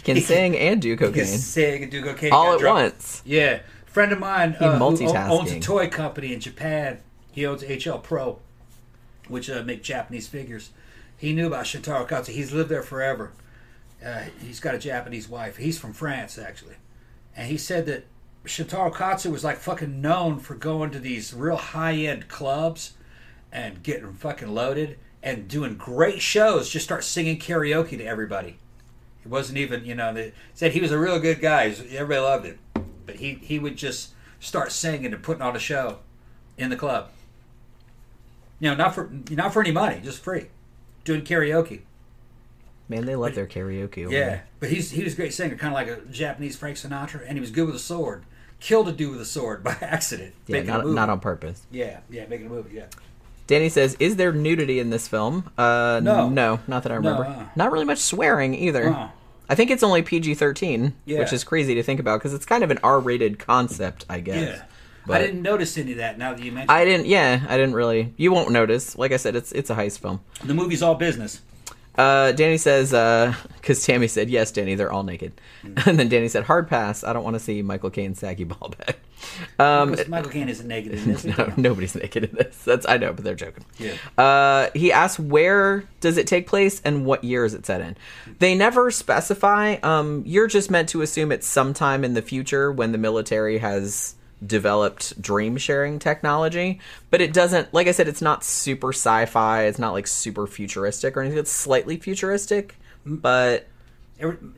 can 0.04 0.16
He 0.16 0.22
sing 0.22 0.56
and 0.58 0.82
do 0.82 0.89
He 0.91 0.97
can 0.97 1.26
sing 1.26 1.84
and 1.84 1.91
do 1.91 2.04
cocaine. 2.04 2.32
all 2.34 2.54
at 2.54 2.60
drunk. 2.60 2.93
once. 2.93 3.22
Yeah, 3.26 3.60
friend 3.86 4.12
of 4.12 4.20
mine 4.20 4.56
uh, 4.60 4.78
who 4.78 4.84
owns 4.84 5.52
a 5.52 5.60
toy 5.60 5.88
company 5.89 6.34
in 6.34 6.39
Japan. 6.39 7.00
He 7.32 7.45
owns 7.45 7.64
HL 7.64 8.04
Pro, 8.04 8.39
which 9.28 9.50
uh, 9.50 9.64
make 9.64 9.82
Japanese 9.84 10.28
figures. 10.28 10.72
He 11.18 11.34
knew 11.34 11.47
about 11.47 11.66
Shintaro 11.66 12.08
Katsu. 12.08 12.32
He's 12.32 12.52
lived 12.52 12.70
there 12.70 12.84
forever. 12.84 13.32
Uh, 14.06 14.24
he's 14.45 14.60
got 14.60 14.76
a 14.76 14.80
Japanese 14.80 15.28
wife. 15.28 15.58
He's 15.58 15.78
from 15.80 15.93
France 15.93 16.38
actually, 16.38 16.76
and 17.36 17.47
he 17.47 17.58
said 17.58 17.86
that 17.88 18.06
Shintaro 18.46 18.94
Katsu 18.94 19.32
was 19.32 19.44
like 19.44 19.58
fucking 19.58 20.02
known 20.02 20.40
for 20.40 20.56
going 20.56 20.92
to 20.92 21.00
these 21.00 21.34
real 21.34 21.58
high 21.58 21.94
end 21.94 22.28
clubs 22.28 22.94
and 23.52 23.84
getting 23.84 24.14
fucking 24.14 24.54
loaded 24.54 24.98
and 25.22 25.48
doing 25.48 25.76
great 25.76 26.22
shows. 26.22 26.70
Just 26.70 26.86
start 26.86 27.04
singing 27.04 27.38
karaoke 27.38 27.98
to 27.98 28.06
everybody. 28.06 28.58
It 29.24 29.28
wasn't 29.28 29.58
even, 29.58 29.86
you 29.86 29.96
know, 29.96 30.14
they 30.14 30.34
said 30.54 30.72
he 30.72 30.80
was 30.80 30.92
a 30.92 31.00
real 31.00 31.20
good 31.20 31.42
guy. 31.42 31.66
Everybody 31.66 32.20
loved 32.20 32.46
him. 32.46 32.60
But 33.06 33.18
he, 33.18 33.36
he 33.36 33.60
would 33.60 33.76
just 33.76 34.12
start 34.40 34.72
singing 34.72 35.14
and 35.14 35.22
putting 35.22 35.42
on 35.42 35.56
a 35.56 35.60
show 35.60 36.00
in 36.58 36.70
the 36.70 36.76
club. 36.76 37.10
You 38.60 38.70
know, 38.70 38.76
not 38.76 38.94
for 38.94 39.10
not 39.32 39.54
for 39.54 39.62
any 39.62 39.72
money, 39.72 40.02
just 40.04 40.22
free. 40.22 40.48
Doing 41.06 41.22
karaoke. 41.22 41.82
Man, 42.90 43.06
they 43.06 43.16
love 43.16 43.36
their 43.36 43.48
karaoke. 43.48 44.12
Yeah. 44.12 44.42
But 44.60 44.70
he's 44.70 44.92
he 44.92 45.04
was 45.04 45.14
a 45.14 45.16
great 45.16 45.34
singer, 45.34 45.56
kind 45.56 45.74
of 45.74 45.76
like 45.76 45.88
a 45.88 46.12
Japanese 46.12 46.58
Frank 46.58 46.78
Sinatra, 46.78 47.22
and 47.26 47.34
he 47.34 47.40
was 47.40 47.52
good 47.52 47.68
with 47.68 47.76
a 47.76 47.80
sword. 47.80 48.26
Killed 48.60 48.89
a 48.89 48.91
dude 48.91 49.12
with 49.12 49.22
a 49.22 49.26
sword 49.26 49.64
by 49.64 49.78
accident. 49.82 50.34
Yeah, 50.47 50.64
not, 50.64 50.86
not 50.88 51.10
on 51.10 51.20
purpose. 51.20 51.62
Yeah, 51.72 51.99
yeah, 52.10 52.26
making 52.28 52.47
a 52.47 52.49
movie, 52.49 52.76
yeah. 52.76 52.86
Danny 53.47 53.70
says, 53.70 53.95
"Is 53.99 54.16
there 54.18 54.32
nudity 54.32 54.80
in 54.80 54.89
this 54.89 55.07
film?" 55.07 55.49
Uh, 55.57 55.99
No. 56.03 56.30
no, 56.30 56.60
not 56.68 56.84
that 56.84 56.91
I 56.91 56.95
No, 56.99 57.12
remember. 57.12 57.24
uh. 57.26 57.45
Not 57.55 57.72
really 57.72 57.86
much 57.86 57.99
swearing 57.99 58.53
either. 58.53 58.89
Uh. 58.89 59.10
I 59.51 59.55
think 59.55 59.72
it's 59.72 59.82
only 59.82 60.01
PG 60.03 60.36
thirteen, 60.36 60.93
Yeah. 61.05 61.20
which 61.20 61.34
is 61.34 61.43
crazy 61.43 61.74
to 61.76 61.82
think 61.84 61.99
about 61.99 62.20
because 62.20 62.34
it's 62.36 62.45
kind 62.45 62.64
of 62.64 62.70
an 62.70 62.78
R 62.84 62.99
rated 62.99 63.39
concept, 63.39 64.05
I 64.10 64.20
guess. 64.20 64.36
Yeah. 64.57 64.62
But 65.07 65.22
I 65.22 65.26
didn't 65.26 65.41
notice 65.41 65.76
any 65.78 65.93
of 65.93 65.97
that 65.97 66.20
now 66.20 66.34
that 66.36 66.43
you 66.43 66.51
mentioned 66.51 66.70
I 66.70 66.86
didn't. 66.86 67.07
Yeah, 67.07 67.39
I 67.49 67.57
didn't 67.57 67.74
really. 67.74 68.14
You 68.18 68.32
won't 68.32 68.51
notice. 68.51 68.95
Like 68.95 69.12
I 69.12 69.18
said, 69.18 69.36
it's 69.36 69.51
it's 69.53 69.72
a 69.72 69.76
heist 69.76 69.97
film. 69.99 70.20
The 70.43 70.53
movie's 70.53 70.84
all 70.84 70.93
business. 70.93 71.41
Uh, 72.00 72.32
Danny 72.32 72.58
says, 72.58 72.91
because 73.58 73.86
Tammy 73.86 74.08
said, 74.08 74.30
"Yes, 74.30 74.52
Danny, 74.52 74.76
they're 74.76 74.91
all 74.91 75.04
naked," 75.04 75.34
Mm. 75.64 75.86
and 75.88 76.00
then 76.00 76.08
Danny 76.08 76.30
said, 76.30 76.43
"Hard 76.45 76.70
pass. 76.70 77.04
I 77.04 77.12
don't 77.12 77.24
want 77.24 77.36
to 77.36 77.39
see 77.39 77.62
Michael 77.62 77.89
Caine's 77.89 78.20
saggy 78.20 78.45
ball 78.45 78.74
bag." 78.78 78.95
Um, 79.60 79.97
Michael 80.08 80.32
Caine 80.32 80.47
isn't 80.47 80.66
naked 80.66 80.93
in 80.93 81.04
this. 81.12 81.26
no, 81.38 81.52
nobody's 81.58 81.93
naked 81.93 82.24
in 82.24 82.36
this. 82.38 82.58
That's 82.64 82.88
I 82.88 82.95
know, 82.95 83.12
but 83.12 83.26
they're 83.26 83.36
joking. 83.36 83.66
Yeah. 83.78 83.95
Uh, 84.18 84.70
he 84.74 84.93
asks 84.93 85.20
where 85.20 85.84
does 86.00 86.16
it 86.18 86.26
take 86.26 86.47
place 86.47 86.82
and 86.86 87.06
what 87.06 87.26
year 87.26 87.43
is 87.43 87.54
it 87.54 87.66
set 87.66 87.82
in. 87.82 87.97
They 88.39 88.56
never 88.56 88.89
specify. 88.91 89.76
Um, 89.84 90.24
you're 90.26 90.47
just 90.47 90.72
meant 90.72 90.88
to 90.89 91.02
assume 91.02 91.34
it's 91.34 91.45
sometime 91.45 92.06
in 92.06 92.14
the 92.14 92.22
future 92.22 92.72
when 92.72 92.93
the 92.93 92.97
military 92.97 93.58
has 93.58 94.16
developed 94.46 95.22
dream 95.22 95.58
sharing 95.58 96.00
technology, 96.00 96.80
but 97.10 97.22
it 97.22 97.34
doesn't. 97.34 97.74
Like 97.74 97.88
I 97.88 97.92
said, 97.92 98.08
it's 98.08 98.22
not 98.22 98.44
super 98.44 98.94
sci-fi. 98.94 99.64
It's 99.64 99.80
not 99.80 99.92
like 99.94 100.08
super 100.08 100.48
futuristic 100.48 101.16
or 101.18 101.22
anything. 101.22 101.40
It's 101.40 101.52
slightly 101.52 101.98
futuristic, 101.98 102.76
but 103.06 103.68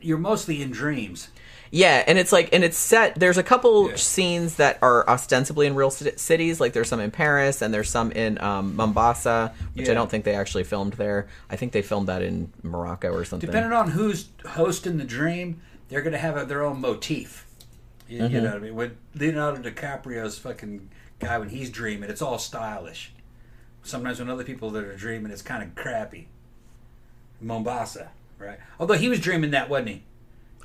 You're 0.00 0.18
mostly 0.18 0.60
in 0.62 0.70
dreams. 0.70 1.28
yeah, 1.70 2.02
and 2.06 2.18
it's 2.18 2.32
like, 2.32 2.50
and 2.52 2.62
it's 2.64 2.76
set. 2.76 3.14
There's 3.14 3.38
a 3.38 3.42
couple 3.42 3.90
Yeah. 3.90 3.96
scenes 3.96 4.56
that 4.56 4.78
are 4.82 5.08
ostensibly 5.08 5.66
in 5.66 5.74
real 5.74 5.90
ci- 5.90 6.12
cities. 6.16 6.60
Like 6.60 6.72
there's 6.74 6.88
some 6.88 7.00
in 7.00 7.10
Paris, 7.10 7.62
and 7.62 7.72
there's 7.72 7.88
some 7.90 8.12
in 8.12 8.40
um, 8.42 8.76
Mombasa, 8.76 9.52
which 9.74 9.88
I 9.88 9.94
don't 9.94 10.10
think 10.10 10.24
they 10.24 10.34
actually 10.34 10.64
filmed 10.64 10.94
there. 10.94 11.28
I 11.50 11.56
think 11.56 11.72
they 11.72 11.82
filmed 11.82 12.08
that 12.08 12.22
in 12.22 12.52
Morocco 12.62 13.10
or 13.12 13.24
something. 13.24 13.46
Depending 13.48 13.72
on 13.72 13.90
who's 13.90 14.26
hosting 14.46 14.98
the 14.98 15.04
dream, 15.04 15.60
they're 15.88 16.02
going 16.02 16.12
to 16.12 16.18
have 16.18 16.36
a, 16.36 16.44
their 16.44 16.62
own 16.64 16.80
motif. 16.80 17.46
You, 18.12 18.18
you 18.18 18.24
mm-hmm. 18.24 18.36
know 18.44 18.50
what 18.50 18.56
I 18.56 18.58
mean? 18.58 18.74
When 18.74 18.96
Leonardo 19.14 19.70
DiCaprio's 19.70 20.38
fucking 20.38 20.90
guy, 21.18 21.38
when 21.38 21.48
he's 21.48 21.70
dreaming, 21.70 22.10
it's 22.10 22.20
all 22.20 22.38
stylish. 22.38 23.12
Sometimes 23.82 24.18
when 24.18 24.28
other 24.28 24.44
people 24.44 24.70
that 24.70 24.84
are 24.84 24.96
dreaming, 24.96 25.32
it's 25.32 25.40
kind 25.40 25.62
of 25.62 25.74
crappy. 25.74 26.28
Mombasa, 27.40 28.10
right? 28.38 28.58
Although 28.78 28.94
he 28.94 29.08
was 29.08 29.18
dreaming 29.18 29.52
that, 29.52 29.70
wasn't 29.70 29.88
he? 29.88 30.02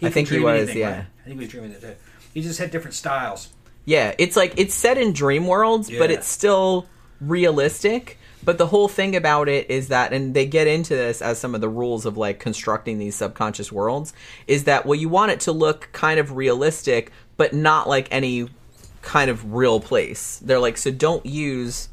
I 0.02 0.10
think 0.10 0.28
he 0.28 0.40
was, 0.40 0.76
yeah. 0.76 0.90
right? 0.90 1.06
I 1.22 1.24
think 1.24 1.40
he 1.40 1.46
was 1.46 1.50
dreaming 1.50 1.72
that 1.72 1.82
too. 1.82 1.96
He 2.34 2.42
just 2.42 2.60
had 2.60 2.70
different 2.70 2.96
styles. 2.96 3.50
Yeah, 3.86 4.14
it's 4.18 4.36
like 4.36 4.54
it's 4.58 4.74
set 4.74 4.98
in 4.98 5.14
dream 5.14 5.48
worlds, 5.48 5.90
but 5.90 6.12
it's 6.12 6.28
still 6.28 6.86
realistic. 7.22 8.20
But 8.44 8.58
the 8.58 8.68
whole 8.68 8.88
thing 8.88 9.16
about 9.16 9.50
it 9.50 9.70
is 9.70 9.88
that, 9.90 10.14
and 10.14 10.34
they 10.34 10.46
get 10.46 10.68
into 10.68 10.96
this 10.96 11.22
as 11.22 11.38
some 11.40 11.56
of 11.56 11.62
the 11.62 11.68
rules 11.68 12.06
of 12.06 12.16
like 12.16 12.40
constructing 12.40 12.98
these 12.98 13.16
subconscious 13.16 13.72
worlds, 13.72 14.14
is 14.46 14.66
that 14.66 14.86
well, 14.86 14.96
you 14.96 15.10
want 15.10 15.32
it 15.32 15.40
to 15.42 15.52
look 15.52 15.90
kind 15.92 16.20
of 16.20 16.34
realistic, 16.34 17.12
but 17.38 17.54
not 17.54 17.88
like 17.88 18.08
any 18.12 18.50
kind 19.02 19.30
of 19.30 19.54
real 19.54 19.80
place. 19.80 20.40
They're 20.44 20.60
like, 20.60 20.78
so 20.78 20.92
don't 20.92 21.26
use 21.26 21.90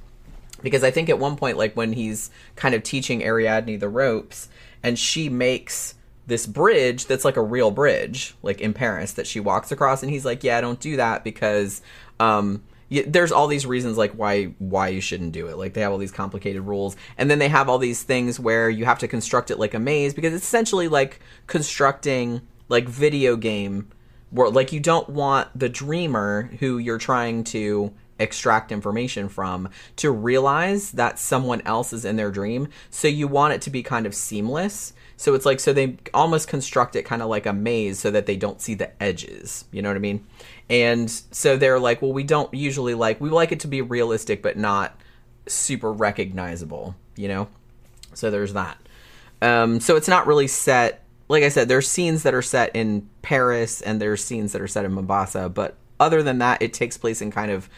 because 0.62 0.82
I 0.82 0.90
think 0.90 1.10
at 1.10 1.18
one 1.18 1.36
point, 1.36 1.58
like 1.58 1.74
when 1.74 1.92
he's 1.92 2.30
kind 2.56 2.74
of 2.74 2.82
teaching 2.82 3.22
Ariadne 3.22 3.78
the 3.78 3.88
ropes, 3.88 4.48
and 4.82 4.98
she 4.98 5.28
makes 5.28 5.94
this 6.26 6.46
bridge 6.46 7.06
that's 7.06 7.24
like 7.24 7.36
a 7.36 7.42
real 7.42 7.70
bridge, 7.70 8.34
like 8.42 8.60
in 8.60 8.72
Paris, 8.72 9.12
that 9.12 9.26
she 9.26 9.40
walks 9.40 9.70
across, 9.70 10.02
and 10.02 10.10
he's 10.10 10.24
like, 10.24 10.42
"Yeah, 10.42 10.60
don't 10.62 10.80
do 10.80 10.96
that 10.96 11.22
because 11.22 11.82
um, 12.18 12.64
there's 13.06 13.30
all 13.30 13.46
these 13.46 13.66
reasons 13.66 13.98
like 13.98 14.12
why 14.12 14.44
why 14.58 14.88
you 14.88 15.02
shouldn't 15.02 15.32
do 15.32 15.48
it. 15.48 15.58
Like 15.58 15.74
they 15.74 15.82
have 15.82 15.92
all 15.92 15.98
these 15.98 16.10
complicated 16.10 16.62
rules, 16.62 16.96
and 17.18 17.30
then 17.30 17.38
they 17.38 17.48
have 17.48 17.68
all 17.68 17.78
these 17.78 18.02
things 18.02 18.40
where 18.40 18.70
you 18.70 18.86
have 18.86 18.98
to 19.00 19.08
construct 19.08 19.50
it 19.50 19.58
like 19.58 19.74
a 19.74 19.78
maze 19.78 20.14
because 20.14 20.32
it's 20.32 20.44
essentially 20.44 20.88
like 20.88 21.20
constructing 21.46 22.40
like 22.68 22.88
video 22.88 23.36
game 23.36 23.90
world. 24.34 24.54
Like 24.54 24.72
you 24.72 24.80
don't 24.80 25.08
want 25.08 25.48
the 25.58 25.68
dreamer 25.68 26.50
who 26.58 26.78
you're 26.78 26.98
trying 26.98 27.44
to 27.44 27.92
extract 28.18 28.70
information 28.70 29.28
from 29.28 29.68
to 29.96 30.10
realize 30.10 30.92
that 30.92 31.18
someone 31.18 31.62
else 31.62 31.92
is 31.92 32.04
in 32.04 32.16
their 32.16 32.30
dream. 32.30 32.68
So 32.90 33.08
you 33.08 33.26
want 33.26 33.54
it 33.54 33.62
to 33.62 33.70
be 33.70 33.82
kind 33.82 34.06
of 34.06 34.14
seamless. 34.14 34.92
So 35.16 35.34
it's 35.34 35.46
like 35.46 35.60
so 35.60 35.72
they 35.72 35.96
almost 36.12 36.48
construct 36.48 36.96
it 36.96 37.04
kind 37.04 37.22
of 37.22 37.28
like 37.28 37.46
a 37.46 37.52
maze 37.52 37.98
so 37.98 38.10
that 38.10 38.26
they 38.26 38.36
don't 38.36 38.60
see 38.60 38.74
the 38.74 39.02
edges. 39.02 39.64
You 39.70 39.82
know 39.82 39.88
what 39.88 39.96
I 39.96 40.00
mean? 40.00 40.26
And 40.68 41.10
so 41.10 41.56
they're 41.56 41.80
like, 41.80 42.02
well, 42.02 42.12
we 42.12 42.24
don't 42.24 42.52
usually 42.52 42.94
like 42.94 43.20
we 43.20 43.30
like 43.30 43.52
it 43.52 43.60
to 43.60 43.68
be 43.68 43.82
realistic 43.82 44.42
but 44.42 44.56
not 44.56 44.98
super 45.46 45.92
recognizable, 45.92 46.94
you 47.16 47.28
know? 47.28 47.48
So 48.14 48.30
there's 48.30 48.52
that. 48.54 48.78
Um, 49.42 49.80
so 49.80 49.96
it's 49.96 50.08
not 50.08 50.26
really 50.26 50.46
set. 50.46 51.03
Like 51.34 51.42
I 51.42 51.48
said, 51.48 51.68
there's 51.68 51.88
scenes 51.88 52.22
that 52.22 52.32
are 52.32 52.42
set 52.42 52.70
in 52.76 53.08
Paris 53.22 53.80
and 53.80 54.00
there's 54.00 54.22
scenes 54.22 54.52
that 54.52 54.62
are 54.62 54.68
set 54.68 54.84
in 54.84 54.92
Mombasa, 54.92 55.48
but 55.48 55.74
other 55.98 56.22
than 56.22 56.38
that, 56.38 56.62
it 56.62 56.72
takes 56.72 56.96
place 56.96 57.20
in 57.20 57.32
kind 57.32 57.50
of. 57.50 57.68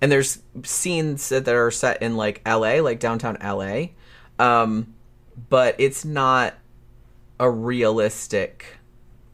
And 0.00 0.10
there's 0.10 0.38
scenes 0.64 1.28
that 1.28 1.46
are 1.46 1.70
set 1.70 2.00
in 2.00 2.16
like 2.16 2.40
LA, 2.46 2.76
like 2.80 3.00
downtown 3.00 3.36
LA, 3.44 3.88
um, 4.38 4.94
but 5.50 5.76
it's 5.78 6.06
not 6.06 6.54
a 7.38 7.50
realistic. 7.50 8.78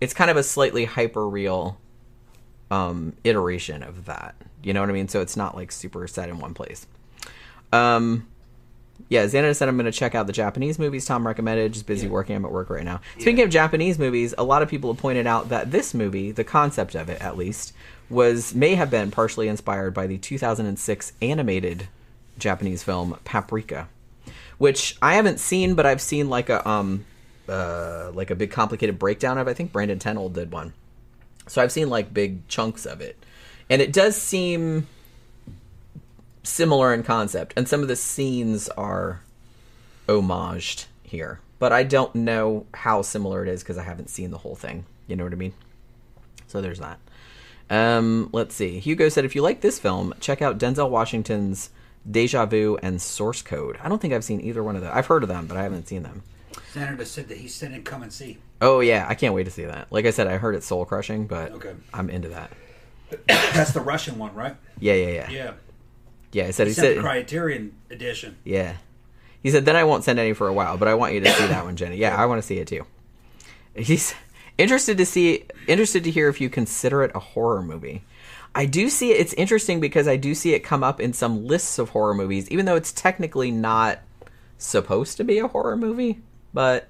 It's 0.00 0.12
kind 0.12 0.28
of 0.28 0.36
a 0.36 0.42
slightly 0.42 0.84
hyper 0.84 1.28
real 1.28 1.78
um, 2.70 3.14
iteration 3.22 3.84
of 3.84 4.06
that. 4.06 4.34
You 4.62 4.72
know 4.72 4.80
what 4.80 4.90
I 4.90 4.92
mean? 4.92 5.06
So 5.06 5.20
it's 5.20 5.36
not 5.36 5.54
like 5.54 5.70
super 5.70 6.06
set 6.08 6.28
in 6.28 6.38
one 6.38 6.52
place. 6.52 6.86
Um, 7.72 8.26
yeah, 9.08 9.24
Xana 9.24 9.54
said 9.56 9.68
I'm 9.68 9.76
going 9.76 9.86
to 9.86 9.92
check 9.92 10.14
out 10.14 10.26
the 10.26 10.32
Japanese 10.32 10.78
movies 10.78 11.04
Tom 11.06 11.26
recommended. 11.26 11.72
Just 11.72 11.86
busy 11.86 12.06
Yeah. 12.06 12.12
working. 12.12 12.36
I'm 12.36 12.44
at 12.44 12.52
work 12.52 12.68
right 12.70 12.84
now. 12.84 13.00
Speaking 13.18 13.42
of 13.42 13.50
Japanese 13.50 13.98
movies, 13.98 14.34
a 14.36 14.44
lot 14.44 14.62
of 14.62 14.68
people 14.68 14.92
have 14.92 15.00
pointed 15.00 15.26
out 15.26 15.48
that 15.50 15.70
this 15.70 15.94
movie, 15.94 16.30
the 16.30 16.44
concept 16.44 16.94
of 16.94 17.08
it 17.08 17.20
at 17.22 17.36
least, 17.36 17.72
was 18.10 18.54
may 18.54 18.74
have 18.74 18.90
been 18.90 19.10
partially 19.10 19.48
inspired 19.48 19.94
by 19.94 20.06
the 20.06 20.18
2006 20.18 21.12
animated 21.22 21.88
Japanese 22.38 22.82
film 22.82 23.18
Paprika, 23.24 23.88
which 24.58 24.96
I 25.02 25.14
haven't 25.14 25.40
seen, 25.40 25.74
but 25.74 25.86
I've 25.86 26.00
seen 26.00 26.28
like 26.28 26.48
a 26.48 26.66
um 26.68 27.04
uh 27.48 28.10
like 28.14 28.30
a 28.30 28.34
big 28.34 28.50
complicated 28.50 28.98
breakdown 28.98 29.38
of. 29.38 29.48
I 29.48 29.54
think 29.54 29.72
Brandon 29.72 29.98
Tenold 29.98 30.34
did 30.34 30.50
one, 30.52 30.72
so 31.46 31.62
I've 31.62 31.72
seen 31.72 31.88
like 31.88 32.12
big 32.12 32.46
chunks 32.48 32.84
of 32.86 33.00
it, 33.00 33.16
and 33.70 33.80
it 33.82 33.92
does 33.92 34.16
seem 34.16 34.86
similar 36.48 36.92
in 36.94 37.02
concept, 37.02 37.52
and 37.56 37.68
some 37.68 37.82
of 37.82 37.88
the 37.88 37.96
scenes 37.96 38.68
are 38.70 39.20
homaged 40.08 40.86
here. 41.02 41.40
But 41.58 41.72
I 41.72 41.82
don't 41.82 42.14
know 42.14 42.66
how 42.72 43.02
similar 43.02 43.42
it 43.44 43.48
is 43.48 43.62
because 43.62 43.78
I 43.78 43.82
haven't 43.82 44.10
seen 44.10 44.30
the 44.30 44.38
whole 44.38 44.54
thing. 44.54 44.84
You 45.06 45.16
know 45.16 45.24
what 45.24 45.32
I 45.32 45.36
mean? 45.36 45.54
So 46.46 46.60
there's 46.60 46.78
that. 46.78 46.98
Um, 47.70 48.30
let's 48.32 48.54
see. 48.54 48.78
Hugo 48.78 49.08
said, 49.08 49.24
if 49.24 49.34
you 49.34 49.42
like 49.42 49.60
this 49.60 49.78
film, 49.78 50.14
check 50.20 50.40
out 50.40 50.58
Denzel 50.58 50.88
Washington's 50.88 51.70
Deja 52.10 52.46
Vu 52.46 52.78
and 52.82 53.02
Source 53.02 53.42
Code. 53.42 53.76
I 53.82 53.88
don't 53.88 54.00
think 54.00 54.14
I've 54.14 54.24
seen 54.24 54.40
either 54.40 54.62
one 54.62 54.76
of 54.76 54.82
them. 54.82 54.92
I've 54.94 55.06
heard 55.06 55.22
of 55.22 55.28
them, 55.28 55.46
but 55.46 55.56
I 55.56 55.62
haven't 55.62 55.88
seen 55.88 56.04
them. 56.04 56.22
Xanada 56.72 57.04
said 57.04 57.28
that 57.28 57.38
he's 57.38 57.54
sending 57.54 57.82
come 57.82 58.02
and 58.02 58.12
see. 58.12 58.38
Oh 58.60 58.80
yeah, 58.80 59.06
I 59.08 59.14
can't 59.14 59.34
wait 59.34 59.44
to 59.44 59.50
see 59.50 59.64
that. 59.64 59.88
Like 59.90 60.06
I 60.06 60.10
said, 60.10 60.26
I 60.26 60.38
heard 60.38 60.54
it's 60.54 60.66
soul 60.66 60.84
crushing, 60.84 61.26
but 61.26 61.52
Okay. 61.52 61.74
I'm 61.92 62.08
into 62.08 62.28
that. 62.28 62.50
That's 63.26 63.72
the 63.72 63.80
Russian 63.80 64.18
one, 64.18 64.34
right? 64.34 64.56
Yeah, 64.80 64.94
yeah, 64.94 65.08
yeah. 65.08 65.30
Yeah. 65.30 65.52
Yeah, 66.32 66.46
I 66.46 66.50
said 66.50 66.66
He 66.66 66.72
he 66.72 66.74
the 66.74 66.80
said 66.80 66.98
Criterion 66.98 67.74
edition. 67.90 68.36
Yeah. 68.44 68.76
He 69.42 69.50
said, 69.50 69.64
then 69.64 69.76
I 69.76 69.84
won't 69.84 70.04
send 70.04 70.18
any 70.18 70.32
for 70.32 70.48
a 70.48 70.52
while, 70.52 70.76
but 70.76 70.88
I 70.88 70.94
want 70.94 71.14
you 71.14 71.20
to 71.20 71.30
see 71.30 71.46
that 71.46 71.64
one, 71.64 71.76
Jenny. 71.76 71.96
Yeah, 71.96 72.16
I 72.16 72.26
want 72.26 72.42
to 72.42 72.46
see 72.46 72.58
it 72.58 72.66
too. 72.66 72.84
He's 73.74 74.14
interested 74.58 74.98
to 74.98 75.06
see, 75.06 75.44
interested 75.68 76.04
to 76.04 76.10
hear 76.10 76.28
if 76.28 76.40
you 76.40 76.50
consider 76.50 77.04
it 77.04 77.12
a 77.14 77.20
horror 77.20 77.62
movie. 77.62 78.02
I 78.54 78.66
do 78.66 78.90
see 78.90 79.12
it. 79.12 79.20
It's 79.20 79.32
interesting 79.34 79.78
because 79.78 80.08
I 80.08 80.16
do 80.16 80.34
see 80.34 80.54
it 80.54 80.60
come 80.60 80.82
up 80.82 81.00
in 81.00 81.12
some 81.12 81.46
lists 81.46 81.78
of 81.78 81.90
horror 81.90 82.14
movies, 82.14 82.50
even 82.50 82.66
though 82.66 82.74
it's 82.74 82.92
technically 82.92 83.50
not 83.50 84.00
supposed 84.56 85.16
to 85.18 85.24
be 85.24 85.38
a 85.38 85.46
horror 85.46 85.76
movie. 85.76 86.20
But 86.52 86.88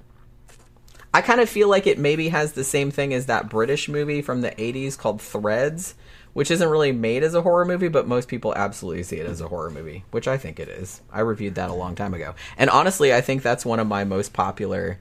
I 1.12 1.20
kind 1.20 1.41
of 1.41 1.49
feel 1.49 1.68
like 1.68 1.86
it 1.86 1.99
maybe 1.99 2.28
has 2.30 2.53
the 2.53 2.64
same 2.64 2.91
thing 2.91 3.12
as 3.12 3.26
that 3.26 3.51
British 3.51 3.89
movie 3.89 4.22
from 4.22 4.41
the 4.41 4.53
80s 4.53 4.97
called 4.97 5.20
Threads, 5.20 5.95
which 6.39 6.53
isn't 6.53 6.68
really 6.68 6.93
made 6.93 7.24
as 7.24 7.34
a 7.34 7.43
horror 7.43 7.64
movie, 7.64 7.89
but 7.89 8.07
most 8.07 8.28
people 8.28 8.55
absolutely 8.55 9.03
see 9.03 9.16
it 9.16 9.26
as 9.26 9.41
a 9.41 9.49
horror 9.49 9.72
movie, 9.72 10.05
which 10.12 10.28
I 10.28 10.39
think 10.39 10.61
it 10.61 10.68
is. 10.68 11.01
I 11.12 11.18
reviewed 11.18 11.57
that 11.57 11.68
a 11.68 11.74
long 11.74 11.97
time 11.97 12.14
ago. 12.14 12.36
And 12.57 12.70
honestly, 12.70 13.12
I 13.12 13.20
think 13.20 13.43
that's 13.43 13.66
one 13.66 13.80
of 13.80 13.89
my 13.89 14.05
most 14.05 14.32
popular 14.32 15.01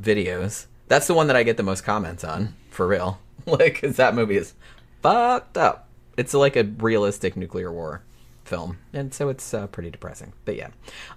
videos. 0.00 0.66
That's 0.86 1.08
the 1.08 1.14
one 1.14 1.26
that 1.26 1.34
I 1.34 1.42
get 1.42 1.56
the 1.56 1.64
most 1.64 1.80
comments 1.80 2.22
on, 2.22 2.54
for 2.70 2.86
real. 2.86 3.18
like, 3.46 3.80
cause 3.80 3.96
that 3.96 4.14
movie 4.14 4.36
is 4.36 4.54
fucked 5.02 5.58
up. 5.58 5.88
It's 6.16 6.32
like 6.32 6.54
a 6.54 6.62
realistic 6.62 7.36
nuclear 7.36 7.72
war 7.72 8.04
film, 8.44 8.78
and 8.92 9.12
so 9.12 9.30
it's 9.30 9.52
uh, 9.52 9.66
pretty 9.66 9.90
depressing. 9.90 10.32
But 10.44 10.54
yeah, 10.54 10.68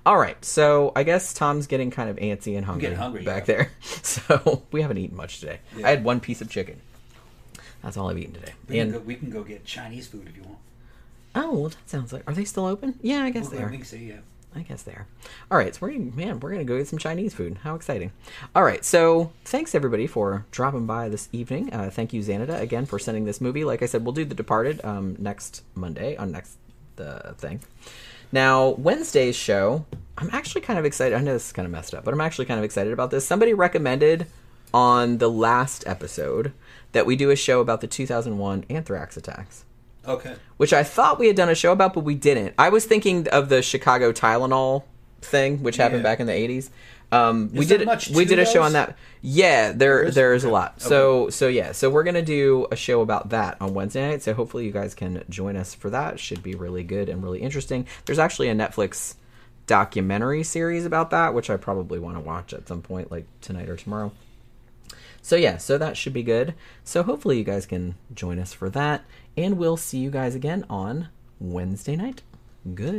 all 0.07 0.17
right. 0.17 0.43
So 0.43 0.91
I 0.95 1.03
guess 1.03 1.35
Tom's 1.35 1.67
getting 1.67 1.91
kind 1.91 2.09
of 2.09 2.15
antsy 2.15 2.57
and 2.57 2.65
hungry, 2.65 2.95
hungry, 2.95 3.21
back 3.21 3.47
yeah. 3.47 3.57
there. 3.57 3.71
So 4.01 4.63
we 4.71 4.81
haven't 4.81 4.97
eaten 4.97 5.15
much 5.15 5.39
today. 5.39 5.59
Yeah. 5.77 5.85
I 5.85 5.91
had 5.91 6.03
one 6.03 6.19
piece 6.19 6.41
of 6.41 6.49
chicken. 6.49 6.81
That's 7.85 7.97
all 7.97 8.09
I've 8.09 8.17
eaten 8.17 8.33
today. 8.33 8.53
We, 8.67 8.79
And 8.79 8.91
can 8.91 8.99
go, 8.99 9.05
we 9.05 9.15
can 9.15 9.29
go 9.29 9.43
get 9.43 9.63
Chinese 9.63 10.07
food 10.07 10.27
if 10.27 10.35
you 10.35 10.41
want. 10.43 10.57
oh, 11.35 11.51
well, 11.53 11.69
that 11.69 11.87
sounds 11.89 12.11
like. 12.11 12.23
Are 12.27 12.33
they 12.33 12.43
still 12.43 12.65
open? 12.65 12.97
Yeah, 13.01 13.23
I 13.23 13.29
guess 13.29 13.43
Well, 13.43 13.51
they 13.51 13.63
are. 13.63 13.69
We 13.69 13.77
can 13.77 13.85
see, 13.85 14.05
yeah. 14.09 14.15
I 14.55 14.61
guess 14.61 14.81
they 14.83 14.93
are. 14.93 15.05
All 15.51 15.57
right, 15.57 15.75
so 15.75 15.79
we're 15.81 15.99
man, 15.99 16.39
we're 16.39 16.51
gonna 16.51 16.63
go 16.63 16.77
get 16.77 16.87
some 16.87 16.97
Chinese 16.97 17.33
food. 17.33 17.57
How 17.61 17.75
exciting! 17.75 18.11
All 18.55 18.63
right, 18.63 18.83
so 18.85 19.33
thanks 19.43 19.75
everybody 19.75 20.07
for 20.07 20.45
dropping 20.49 20.85
by 20.85 21.09
this 21.09 21.27
evening. 21.31 21.73
Uh, 21.73 21.89
thank 21.91 22.13
you, 22.13 22.21
Xanada, 22.21 22.59
again 22.61 22.85
for 22.85 22.97
sending 22.97 23.25
this 23.25 23.41
movie. 23.41 23.65
Like 23.65 23.83
I 23.83 23.85
said, 23.85 24.03
we'll 24.05 24.13
do 24.13 24.23
The 24.25 24.33
Departed 24.33 24.83
um, 24.85 25.17
next 25.19 25.61
Monday 25.75 26.15
on 26.15 26.31
next 26.31 26.57
the 26.95 27.35
thing. 27.37 27.59
Now 28.31 28.69
Wednesday's 28.69 29.35
show, 29.35 29.85
I'm 30.17 30.29
actually 30.31 30.61
kind 30.61 30.79
of 30.79 30.85
excited. 30.85 31.15
I 31.15 31.21
know 31.21 31.33
this 31.33 31.47
is 31.47 31.51
kind 31.51 31.65
of 31.65 31.71
messed 31.71 31.93
up, 31.93 32.03
but 32.05 32.13
I'm 32.13 32.21
actually 32.21 32.45
kind 32.45 32.57
of 32.57 32.63
excited 32.63 32.93
about 32.93 33.11
this. 33.11 33.27
Somebody 33.27 33.53
recommended 33.53 34.25
on 34.73 35.17
the 35.19 35.29
last 35.29 35.85
episode 35.85 36.53
that 36.95 37.05
we 37.05 37.15
do 37.15 37.29
a 37.29 37.35
show 37.35 37.59
about 37.61 37.81
the 37.81 37.87
2001 37.87 38.65
anthrax 38.69 39.15
attacks 39.17 39.63
Okay. 40.07 40.33
which 40.57 40.71
I 40.73 40.83
thought 40.83 41.19
we 41.19 41.27
had 41.27 41.35
done 41.35 41.49
a 41.49 41.55
show 41.55 41.71
about, 41.71 41.93
but 41.93 42.03
we 42.03 42.15
didn't. 42.15 42.53
I 42.59 42.69
was 42.69 42.85
thinking 42.85 43.27
of 43.29 43.49
the 43.49 43.61
Chicago 43.61 44.11
Tylenol 44.11 44.83
thing, 45.21 45.61
which 45.63 45.77
happened 45.77 45.99
Yeah. 46.01 46.09
back 46.09 46.19
in 46.19 46.27
the 46.27 46.33
eighties. 46.33 46.69
Um, 47.11 47.49
we 47.53 47.65
did 47.65 47.87
we 48.13 48.25
did 48.25 48.39
a 48.39 48.45
show 48.45 48.61
on 48.61 48.73
that. 48.73 48.95
Yeah, 49.21 49.71
there 49.71 49.77
There 49.77 50.03
is? 50.03 50.15
there 50.15 50.33
is 50.33 50.43
a 50.43 50.47
Okay. 50.47 50.53
lot. 50.53 50.81
So 50.81 51.29
so 51.29 51.47
yeah, 51.47 51.71
so 51.71 51.89
we're 51.89 52.03
gonna 52.03 52.21
do 52.21 52.67
a 52.71 52.75
show 52.75 53.01
about 53.01 53.29
that 53.29 53.57
on 53.61 53.73
Wednesday 53.73 54.07
night. 54.09 54.21
So 54.23 54.33
hopefully 54.33 54.65
you 54.65 54.71
guys 54.71 54.93
can 54.93 55.23
join 55.29 55.55
us 55.55 55.73
for 55.73 55.89
that. 55.91 56.19
Should 56.19 56.43
be 56.43 56.53
really 56.55 56.83
good 56.83 57.09
and 57.09 57.23
really 57.23 57.39
interesting. 57.41 57.85
There's 58.05 58.19
actually 58.19 58.49
a 58.49 58.55
Netflix 58.55 59.15
documentary 59.67 60.43
series 60.43 60.85
about 60.85 61.09
that, 61.11 61.33
which 61.33 61.49
I 61.49 61.57
probably 61.57 61.99
want 61.99 62.15
to 62.17 62.21
watch 62.21 62.53
at 62.53 62.67
some 62.67 62.81
point, 62.81 63.11
like 63.11 63.25
tonight 63.41 63.69
or 63.69 63.75
tomorrow. 63.75 64.11
So 65.25 65.37
yeah, 65.37 65.57
so 65.57 65.79
that 65.79 65.97
should 65.97 66.13
be 66.13 66.21
good. 66.21 66.53
So 66.83 67.01
hopefully 67.01 67.39
you 67.39 67.43
guys 67.43 67.65
can 67.65 67.95
join 68.13 68.37
us 68.37 68.53
for 68.53 68.69
that, 68.69 69.03
and 69.35 69.57
we'll 69.57 69.75
see 69.75 69.97
you 69.97 70.11
guys 70.11 70.35
again 70.35 70.63
on 70.69 71.09
Wednesday 71.39 71.95
night. 71.95 72.21
Good 72.75 72.93